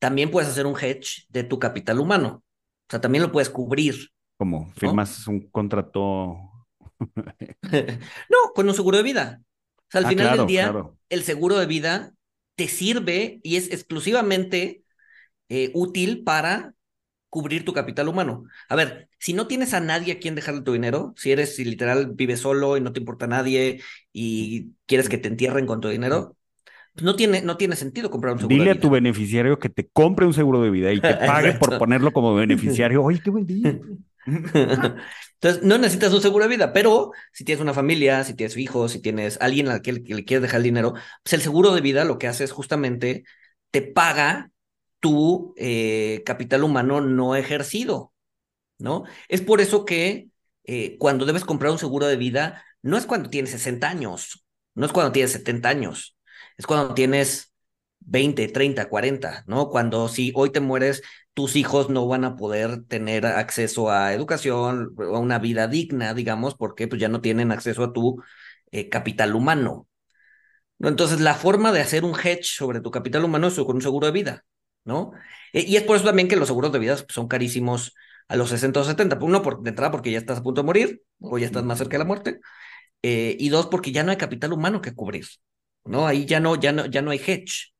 también 0.00 0.30
puedes 0.30 0.50
hacer 0.50 0.66
un 0.66 0.78
hedge 0.80 1.26
de 1.30 1.44
tu 1.44 1.58
capital 1.60 2.00
humano. 2.00 2.44
O 2.88 2.90
sea, 2.90 3.00
también 3.02 3.22
lo 3.24 3.32
puedes 3.32 3.50
cubrir. 3.50 4.10
Como 4.36 4.70
firmas 4.74 5.26
un 5.28 5.48
contrato. 5.50 6.36
no, 8.28 8.52
con 8.54 8.68
un 8.68 8.74
seguro 8.74 8.96
de 8.98 9.02
vida. 9.02 9.42
O 9.78 9.90
sea, 9.90 10.00
al 10.00 10.06
Ah, 10.06 10.08
final 10.08 10.30
claro, 10.30 10.44
del 10.44 10.46
día, 10.46 10.72
claro. 10.72 10.98
el 11.08 11.22
seguro 11.24 11.58
de 11.58 11.66
vida 11.66 12.14
te 12.54 12.68
sirve 12.68 13.40
y 13.42 13.56
es 13.56 13.70
exclusivamente 13.72 14.81
eh, 15.48 15.70
útil 15.74 16.24
para 16.24 16.74
cubrir 17.30 17.64
tu 17.64 17.72
capital 17.72 18.08
humano. 18.08 18.44
A 18.68 18.76
ver, 18.76 19.08
si 19.18 19.32
no 19.34 19.46
tienes 19.46 19.74
a 19.74 19.80
nadie 19.80 20.14
a 20.14 20.18
quien 20.20 20.34
dejarle 20.34 20.62
tu 20.62 20.72
dinero, 20.72 21.14
si 21.16 21.32
eres, 21.32 21.56
si 21.56 21.64
literal 21.64 22.12
vives 22.14 22.40
solo 22.40 22.76
y 22.76 22.80
no 22.80 22.92
te 22.92 23.00
importa 23.00 23.26
nadie 23.26 23.82
y 24.12 24.72
quieres 24.86 25.08
que 25.08 25.18
te 25.18 25.28
entierren 25.28 25.66
con 25.66 25.80
tu 25.80 25.88
dinero, 25.88 26.36
pues 26.94 27.04
no 27.04 27.16
tiene, 27.16 27.42
no 27.42 27.56
tiene 27.56 27.76
sentido 27.76 28.10
comprar 28.10 28.34
un 28.34 28.40
seguro 28.40 28.64
Dile 28.64 28.66
de 28.66 28.72
a 28.72 28.80
tu 28.80 28.90
vida. 28.90 28.90
beneficiario 28.90 29.58
que 29.58 29.68
te 29.68 29.88
compre 29.88 30.26
un 30.26 30.34
seguro 30.34 30.62
de 30.62 30.70
vida 30.70 30.92
y 30.92 31.00
te 31.02 31.14
pague 31.16 31.52
por 31.54 31.76
ponerlo 31.76 32.12
como 32.12 32.34
beneficiario. 32.34 33.02
Oye, 33.04 33.20
qué 33.22 33.30
buen 33.30 33.46
día. 33.46 33.78
Entonces, 35.34 35.62
no 35.64 35.78
necesitas 35.78 36.12
un 36.14 36.22
seguro 36.22 36.44
de 36.44 36.50
vida, 36.56 36.72
pero 36.72 37.12
si 37.32 37.44
tienes 37.44 37.62
una 37.62 37.74
familia, 37.74 38.24
si 38.24 38.34
tienes 38.34 38.56
hijos, 38.56 38.92
si 38.92 39.00
tienes 39.02 39.38
alguien 39.40 39.68
al 39.68 39.82
que 39.82 39.92
le, 39.94 40.04
que 40.04 40.14
le 40.14 40.24
quieres 40.24 40.42
dejar 40.42 40.58
el 40.58 40.64
dinero, 40.64 40.94
pues 41.24 41.32
el 41.34 41.42
seguro 41.42 41.74
de 41.74 41.80
vida 41.80 42.04
lo 42.04 42.18
que 42.18 42.28
hace 42.28 42.44
es 42.44 42.52
justamente 42.52 43.24
te 43.72 43.82
paga 43.82 44.51
tu 45.02 45.54
eh, 45.58 46.22
capital 46.24 46.64
humano 46.64 47.00
no 47.00 47.34
ejercido, 47.36 48.14
¿no? 48.78 49.04
Es 49.28 49.42
por 49.42 49.60
eso 49.60 49.84
que 49.84 50.30
eh, 50.64 50.96
cuando 50.98 51.26
debes 51.26 51.44
comprar 51.44 51.72
un 51.72 51.78
seguro 51.78 52.06
de 52.06 52.16
vida, 52.16 52.64
no 52.82 52.96
es 52.96 53.06
cuando 53.06 53.30
tienes 53.30 53.50
60 53.52 53.88
años, 53.90 54.46
no 54.74 54.86
es 54.86 54.92
cuando 54.92 55.12
tienes 55.12 55.32
70 55.32 55.68
años, 55.70 56.16
es 56.56 56.66
cuando 56.66 56.94
tienes 56.94 57.52
20, 58.00 58.48
30, 58.48 58.88
40, 58.88 59.44
¿no? 59.48 59.70
Cuando 59.70 60.08
si 60.08 60.32
hoy 60.36 60.50
te 60.50 60.60
mueres, 60.60 61.02
tus 61.34 61.56
hijos 61.56 61.90
no 61.90 62.06
van 62.06 62.24
a 62.24 62.36
poder 62.36 62.84
tener 62.84 63.26
acceso 63.26 63.90
a 63.90 64.12
educación, 64.14 64.94
a 64.98 65.18
una 65.18 65.38
vida 65.40 65.66
digna, 65.68 66.14
digamos, 66.14 66.54
porque 66.54 66.88
pues 66.88 67.00
ya 67.00 67.08
no 67.08 67.20
tienen 67.20 67.52
acceso 67.52 67.84
a 67.84 67.92
tu 67.92 68.22
eh, 68.70 68.88
capital 68.88 69.34
humano. 69.34 69.88
¿no? 70.78 70.88
Entonces, 70.88 71.20
la 71.20 71.34
forma 71.34 71.72
de 71.72 71.80
hacer 71.80 72.04
un 72.04 72.14
hedge 72.18 72.44
sobre 72.44 72.80
tu 72.80 72.90
capital 72.90 73.24
humano 73.24 73.48
es 73.48 73.54
con 73.54 73.76
un 73.76 73.82
seguro 73.82 74.06
de 74.06 74.12
vida, 74.12 74.44
¿no? 74.84 75.12
E- 75.52 75.62
y 75.62 75.76
es 75.76 75.82
por 75.84 75.96
eso 75.96 76.04
también 76.06 76.28
que 76.28 76.36
los 76.36 76.48
seguros 76.48 76.72
de 76.72 76.78
vida 76.78 76.96
son 77.08 77.28
carísimos 77.28 77.94
a 78.28 78.36
los 78.36 78.48
60 78.50 78.80
o 78.80 78.84
70. 78.84 79.18
Uno, 79.20 79.42
por, 79.42 79.62
de 79.62 79.70
entrada, 79.70 79.90
porque 79.92 80.10
ya 80.12 80.18
estás 80.18 80.38
a 80.38 80.42
punto 80.42 80.62
de 80.62 80.66
morir 80.66 81.02
o 81.20 81.38
ya 81.38 81.46
estás 81.46 81.64
más 81.64 81.78
cerca 81.78 81.92
de 81.94 81.98
la 82.00 82.04
muerte. 82.04 82.40
Eh, 83.02 83.36
y 83.40 83.48
dos, 83.50 83.66
porque 83.68 83.92
ya 83.92 84.02
no 84.04 84.10
hay 84.12 84.16
capital 84.18 84.52
humano 84.52 84.82
que 84.82 84.94
cubrir, 84.94 85.26
¿no? 85.84 86.06
Ahí 86.06 86.26
ya 86.26 86.40
no, 86.40 86.56
ya 86.56 86.72
no, 86.72 86.86
ya 86.86 87.02
no 87.02 87.10
hay 87.12 87.18
hedge. 87.24 87.72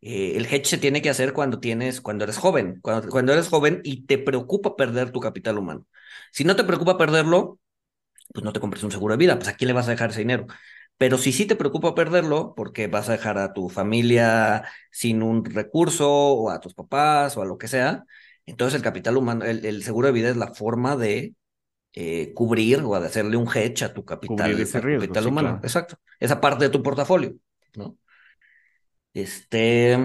Eh, 0.00 0.36
el 0.36 0.46
hedge 0.46 0.66
se 0.66 0.78
tiene 0.78 1.00
que 1.02 1.10
hacer 1.10 1.32
cuando 1.32 1.60
tienes, 1.60 2.00
cuando 2.00 2.24
eres 2.24 2.36
joven, 2.38 2.78
cuando, 2.82 3.08
cuando 3.08 3.32
eres 3.32 3.48
joven 3.48 3.80
y 3.84 4.06
te 4.06 4.18
preocupa 4.18 4.76
perder 4.76 5.10
tu 5.12 5.20
capital 5.20 5.58
humano. 5.58 5.86
Si 6.32 6.44
no 6.44 6.56
te 6.56 6.64
preocupa 6.64 6.98
perderlo, 6.98 7.58
pues 8.32 8.44
no 8.44 8.52
te 8.52 8.60
compres 8.60 8.82
un 8.84 8.92
seguro 8.92 9.14
de 9.14 9.18
vida, 9.18 9.36
pues 9.38 9.48
a 9.48 9.56
quién 9.56 9.68
le 9.68 9.74
vas 9.74 9.88
a 9.88 9.92
dejar 9.92 10.10
ese 10.10 10.20
dinero. 10.20 10.46
Pero 10.98 11.18
si 11.18 11.32
sí 11.32 11.46
te 11.46 11.56
preocupa 11.56 11.94
perderlo, 11.94 12.54
porque 12.56 12.86
vas 12.86 13.08
a 13.08 13.12
dejar 13.12 13.38
a 13.38 13.52
tu 13.52 13.68
familia 13.68 14.64
sin 14.90 15.22
un 15.22 15.44
recurso, 15.44 16.08
o 16.10 16.50
a 16.50 16.60
tus 16.60 16.74
papás, 16.74 17.36
o 17.36 17.42
a 17.42 17.46
lo 17.46 17.58
que 17.58 17.68
sea, 17.68 18.04
entonces 18.46 18.76
el 18.76 18.82
capital 18.82 19.16
humano, 19.16 19.44
el, 19.44 19.64
el 19.64 19.82
seguro 19.82 20.06
de 20.08 20.12
vida 20.12 20.30
es 20.30 20.36
la 20.36 20.54
forma 20.54 20.96
de 20.96 21.34
eh, 21.94 22.32
cubrir 22.34 22.80
o 22.84 22.98
de 23.00 23.06
hacerle 23.08 23.36
un 23.38 23.48
hedge 23.54 23.84
a 23.84 23.94
tu 23.94 24.04
capital, 24.04 24.52
Cubrir 24.52 24.60
ese 24.60 24.80
a 24.80 24.82
tu 24.82 24.88
riesgo, 24.88 25.14
capital 25.14 25.26
sí, 25.26 25.28
humano. 25.28 25.58
claro. 25.58 25.60
Exacto. 25.62 25.96
Esa 26.20 26.40
parte 26.40 26.64
de 26.66 26.70
tu 26.70 26.82
portafolio, 26.82 27.34
¿no? 27.76 27.98
Este, 29.14 29.96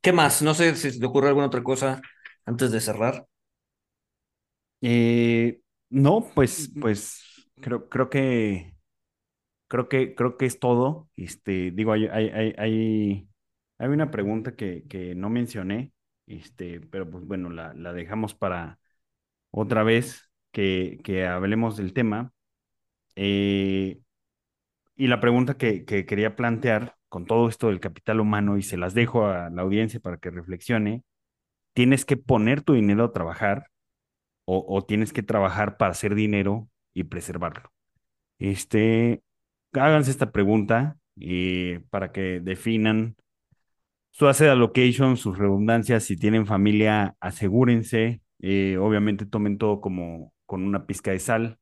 ¿qué 0.00 0.12
más? 0.12 0.42
No 0.42 0.54
sé 0.54 0.74
si 0.76 0.98
te 0.98 1.06
ocurre 1.06 1.28
alguna 1.28 1.46
otra 1.46 1.62
cosa 1.62 2.00
antes 2.44 2.70
de 2.70 2.80
cerrar. 2.80 3.26
Eh, 4.80 5.60
no, 5.90 6.30
pues, 6.34 6.72
pues 6.80 7.22
creo, 7.60 7.88
creo 7.88 8.10
que 8.10 8.73
creo 9.74 9.88
que 9.88 10.14
creo 10.14 10.36
que 10.36 10.46
es 10.46 10.60
todo. 10.60 11.10
Este, 11.16 11.72
digo, 11.72 11.92
hay, 11.92 12.06
hay, 12.06 12.28
hay, 12.30 13.28
hay, 13.78 13.88
una 13.88 14.10
pregunta 14.12 14.54
que, 14.54 14.84
que 14.88 15.16
no 15.16 15.30
mencioné, 15.30 15.92
este, 16.28 16.80
pero 16.80 17.10
pues 17.10 17.24
bueno, 17.26 17.50
la, 17.50 17.74
la 17.74 17.92
dejamos 17.92 18.34
para 18.34 18.78
otra 19.50 19.82
vez 19.82 20.30
que, 20.52 21.00
que 21.02 21.26
hablemos 21.26 21.76
del 21.76 21.92
tema. 21.92 22.32
Eh, 23.16 24.00
y 24.96 25.08
la 25.08 25.18
pregunta 25.20 25.56
que, 25.56 25.84
que 25.84 26.06
quería 26.06 26.36
plantear 26.36 26.94
con 27.08 27.26
todo 27.26 27.48
esto 27.48 27.66
del 27.68 27.80
capital 27.80 28.20
humano, 28.20 28.56
y 28.58 28.62
se 28.62 28.76
las 28.76 28.94
dejo 28.94 29.26
a 29.26 29.50
la 29.50 29.62
audiencia 29.62 29.98
para 29.98 30.18
que 30.18 30.30
reflexione, 30.30 31.02
¿tienes 31.74 32.04
que 32.04 32.16
poner 32.16 32.62
tu 32.62 32.74
dinero 32.74 33.04
a 33.04 33.12
trabajar 33.12 33.70
o, 34.44 34.64
o 34.68 34.84
tienes 34.84 35.12
que 35.12 35.24
trabajar 35.24 35.78
para 35.78 35.92
hacer 35.92 36.14
dinero 36.14 36.68
y 36.94 37.04
preservarlo? 37.04 37.72
Este, 38.38 39.22
háganse 39.80 40.10
esta 40.10 40.32
pregunta 40.32 40.96
eh, 41.20 41.84
para 41.90 42.12
que 42.12 42.40
definan 42.40 43.16
su 44.10 44.28
asset 44.28 44.48
allocation, 44.50 45.16
sus 45.16 45.38
redundancias. 45.38 46.04
Si 46.04 46.16
tienen 46.16 46.46
familia, 46.46 47.16
asegúrense. 47.20 48.20
eh, 48.40 48.76
obviamente 48.78 49.26
tomen 49.26 49.58
todo 49.58 49.80
como 49.80 50.32
con 50.46 50.62
una 50.64 50.86
pizca 50.86 51.10
de 51.12 51.18
sal. 51.18 51.58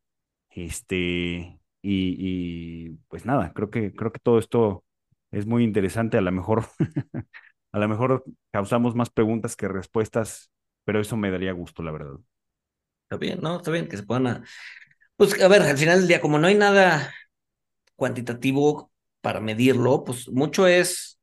Este, 0.50 1.58
y, 1.82 2.90
pues 3.08 3.24
nada, 3.26 3.52
creo 3.54 3.70
que, 3.70 3.94
creo 3.94 4.12
que 4.12 4.20
todo 4.20 4.38
esto 4.38 4.84
es 5.30 5.46
muy 5.46 5.64
interesante. 5.64 6.18
A 6.18 6.20
lo 6.20 6.32
mejor, 6.32 6.64
a 7.72 7.78
lo 7.78 7.88
mejor 7.88 8.24
causamos 8.52 8.94
más 8.94 9.10
preguntas 9.10 9.56
que 9.56 9.68
respuestas, 9.68 10.50
pero 10.84 11.00
eso 11.00 11.16
me 11.16 11.30
daría 11.30 11.52
gusto, 11.52 11.82
la 11.82 11.92
verdad. 11.92 12.16
Está 13.04 13.16
bien, 13.16 13.40
¿no? 13.42 13.56
Está 13.56 13.70
bien 13.70 13.88
que 13.88 13.96
se 13.96 14.02
puedan. 14.02 14.44
Pues 15.16 15.40
a 15.40 15.48
ver, 15.48 15.62
al 15.62 15.78
final 15.78 16.00
del 16.00 16.08
día, 16.08 16.20
como 16.20 16.38
no 16.38 16.46
hay 16.48 16.54
nada 16.54 17.12
cuantitativo 18.02 18.92
para 19.22 19.40
medirlo, 19.40 20.04
pues 20.04 20.28
mucho 20.28 20.66
es, 20.66 21.18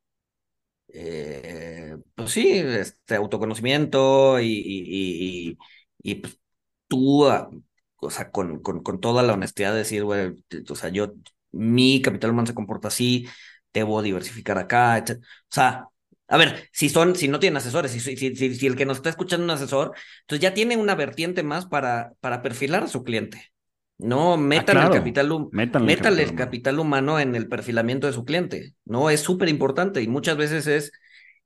eh, 0.90 1.98
pues 2.16 2.32
sí, 2.32 2.50
este 2.50 3.16
autoconocimiento 3.16 4.40
y, 4.42 5.58
y, 6.04 6.16
pues 6.16 6.40
tú, 6.88 7.28
ah, 7.28 7.50
o 7.98 8.10
sea, 8.10 8.32
con, 8.32 8.62
con, 8.62 8.82
con 8.84 9.00
toda 9.00 9.24
la 9.24 9.34
honestidad 9.34 9.72
de 9.74 9.80
decir, 9.80 10.04
t- 10.48 10.64
o 10.70 10.76
sea, 10.76 10.90
yo, 10.90 11.14
mi 11.52 12.02
capital 12.02 12.32
humano 12.32 12.48
se 12.48 12.54
comporta 12.56 12.88
así, 12.90 13.28
debo 13.74 14.02
diversificar 14.02 14.58
acá, 14.58 14.98
etc. 14.98 15.20
O 15.26 15.54
sea, 15.56 15.86
a 16.28 16.38
ver, 16.38 16.70
si 16.74 16.90
son, 16.90 17.16
si 17.16 17.28
no 17.28 17.40
tienen 17.40 17.58
asesores, 17.58 17.92
si, 17.92 18.00
si, 18.00 18.18
si, 18.36 18.56
si 18.56 18.68
el 18.68 18.76
que 18.76 18.86
nos 18.86 18.98
está 18.98 19.10
escuchando 19.10 19.44
es 19.46 19.50
un 19.60 19.64
asesor, 19.64 19.94
entonces 20.22 20.42
ya 20.42 20.54
tiene 20.54 20.78
una 20.78 20.96
vertiente 20.96 21.44
más 21.44 21.66
para, 21.66 22.14
para 22.22 22.42
perfilar 22.42 22.84
a 22.84 22.88
su 22.88 23.04
cliente. 23.04 23.52
No 24.00 24.38
metan 24.38 24.78
claro. 24.78 24.94
el 24.94 25.00
capital, 25.00 25.32
hum- 25.32 25.50
Métanle 25.52 25.94
el 25.94 26.20
el 26.32 26.36
capital 26.36 26.80
humano 26.80 27.20
en 27.20 27.36
el 27.36 27.48
perfilamiento 27.48 28.08
de 28.08 28.14
su 28.14 28.26
cliente. 28.26 28.74
No, 28.86 29.10
es 29.10 29.20
súper 29.20 29.50
importante 29.50 30.02
y 30.02 30.08
muchas 30.08 30.38
veces 30.38 30.68
es 30.68 30.92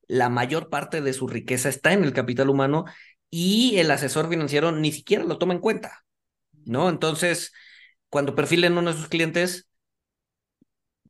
la 0.07 0.29
mayor 0.29 0.69
parte 0.69 1.01
de 1.01 1.13
su 1.13 1.27
riqueza 1.27 1.69
está 1.69 1.93
en 1.93 2.03
el 2.03 2.13
capital 2.13 2.49
humano 2.49 2.85
y 3.29 3.77
el 3.79 3.89
asesor 3.89 4.29
financiero 4.29 4.71
ni 4.71 4.91
siquiera 4.91 5.23
lo 5.23 5.39
toma 5.39 5.53
en 5.55 5.59
cuenta, 5.59 6.03
¿no? 6.65 6.89
Entonces, 6.89 7.53
cuando 8.09 8.35
perfilen 8.35 8.77
uno 8.77 8.91
de 8.91 8.97
sus 8.97 9.09
clientes, 9.09 9.67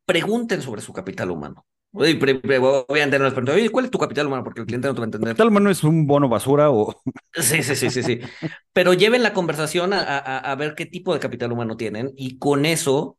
pregunten 0.06 0.62
sobre 0.62 0.82
su 0.82 0.94
capital 0.94 1.30
humano. 1.32 1.66
Oye, 1.94 2.16
pre- 2.16 2.36
pre- 2.40 2.58
Obviamente 2.60 3.18
no 3.20 3.26
les 3.26 3.34
pregunten, 3.34 3.56
oye, 3.56 3.70
¿cuál 3.72 3.86
es 3.86 3.92
tu 3.92 3.98
capital 4.00 4.28
humano? 4.28 4.44
Porque 4.44 4.62
el 4.62 4.68
cliente 4.68 4.88
no 4.88 4.94
te 4.96 5.00
va 5.02 5.06
a 5.06 5.08
entender. 5.08 5.38
Capital 5.38 5.48
humano 5.50 5.70
es 5.70 5.84
un 5.84 6.06
bono 6.08 6.30
basura 6.30 6.70
o 6.72 6.96
Sí, 7.36 7.64
sí, 7.64 7.76
sí, 7.76 7.90
sí, 7.90 8.04
sí. 8.04 8.20
Pero 8.74 8.94
lleven 8.94 9.24
la 9.24 9.34
conversación 9.34 9.94
a, 9.94 10.02
a, 10.02 10.38
a 10.52 10.56
ver 10.56 10.76
qué 10.76 10.86
tipo 10.86 11.14
de 11.14 11.20
capital 11.20 11.52
humano 11.52 11.78
tienen 11.78 12.14
y 12.16 12.38
con 12.38 12.66
eso 12.66 13.18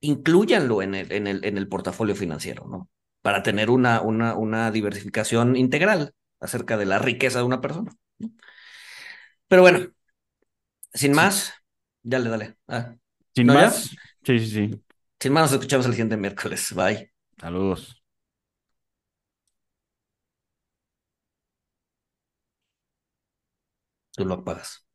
incluyanlo 0.00 0.82
en 0.82 0.94
el, 0.94 1.12
en 1.12 1.26
el, 1.26 1.44
en 1.44 1.58
el 1.58 1.68
portafolio 1.68 2.14
financiero, 2.14 2.66
¿no? 2.68 2.88
Para 3.22 3.42
tener 3.42 3.70
una, 3.70 4.00
una, 4.00 4.34
una 4.34 4.70
diversificación 4.70 5.56
integral 5.56 6.14
acerca 6.40 6.76
de 6.78 6.86
la 6.86 6.98
riqueza 6.98 7.38
de 7.40 7.44
una 7.44 7.60
persona. 7.60 7.92
¿no? 8.18 8.30
Pero 9.48 9.62
bueno, 9.62 9.90
sin 10.94 11.12
más, 11.12 11.52
dale, 12.02 12.30
dale. 12.30 12.56
Ah, 12.68 12.96
Sin 13.34 13.46
¿No 13.46 13.54
ya? 13.56 13.70
más, 13.70 13.90
sí, 14.24 14.38
sí, 14.38 14.46
sí. 14.46 14.82
Sin 15.20 15.32
más, 15.32 15.42
nos 15.44 15.52
escuchamos 15.52 15.86
el 15.86 15.92
siguiente 15.92 16.16
miércoles. 16.16 16.72
Bye. 16.74 17.09
Saludos. 17.40 18.00
Tú 24.12 24.24
lo 24.24 24.34
apagas. 24.34 24.86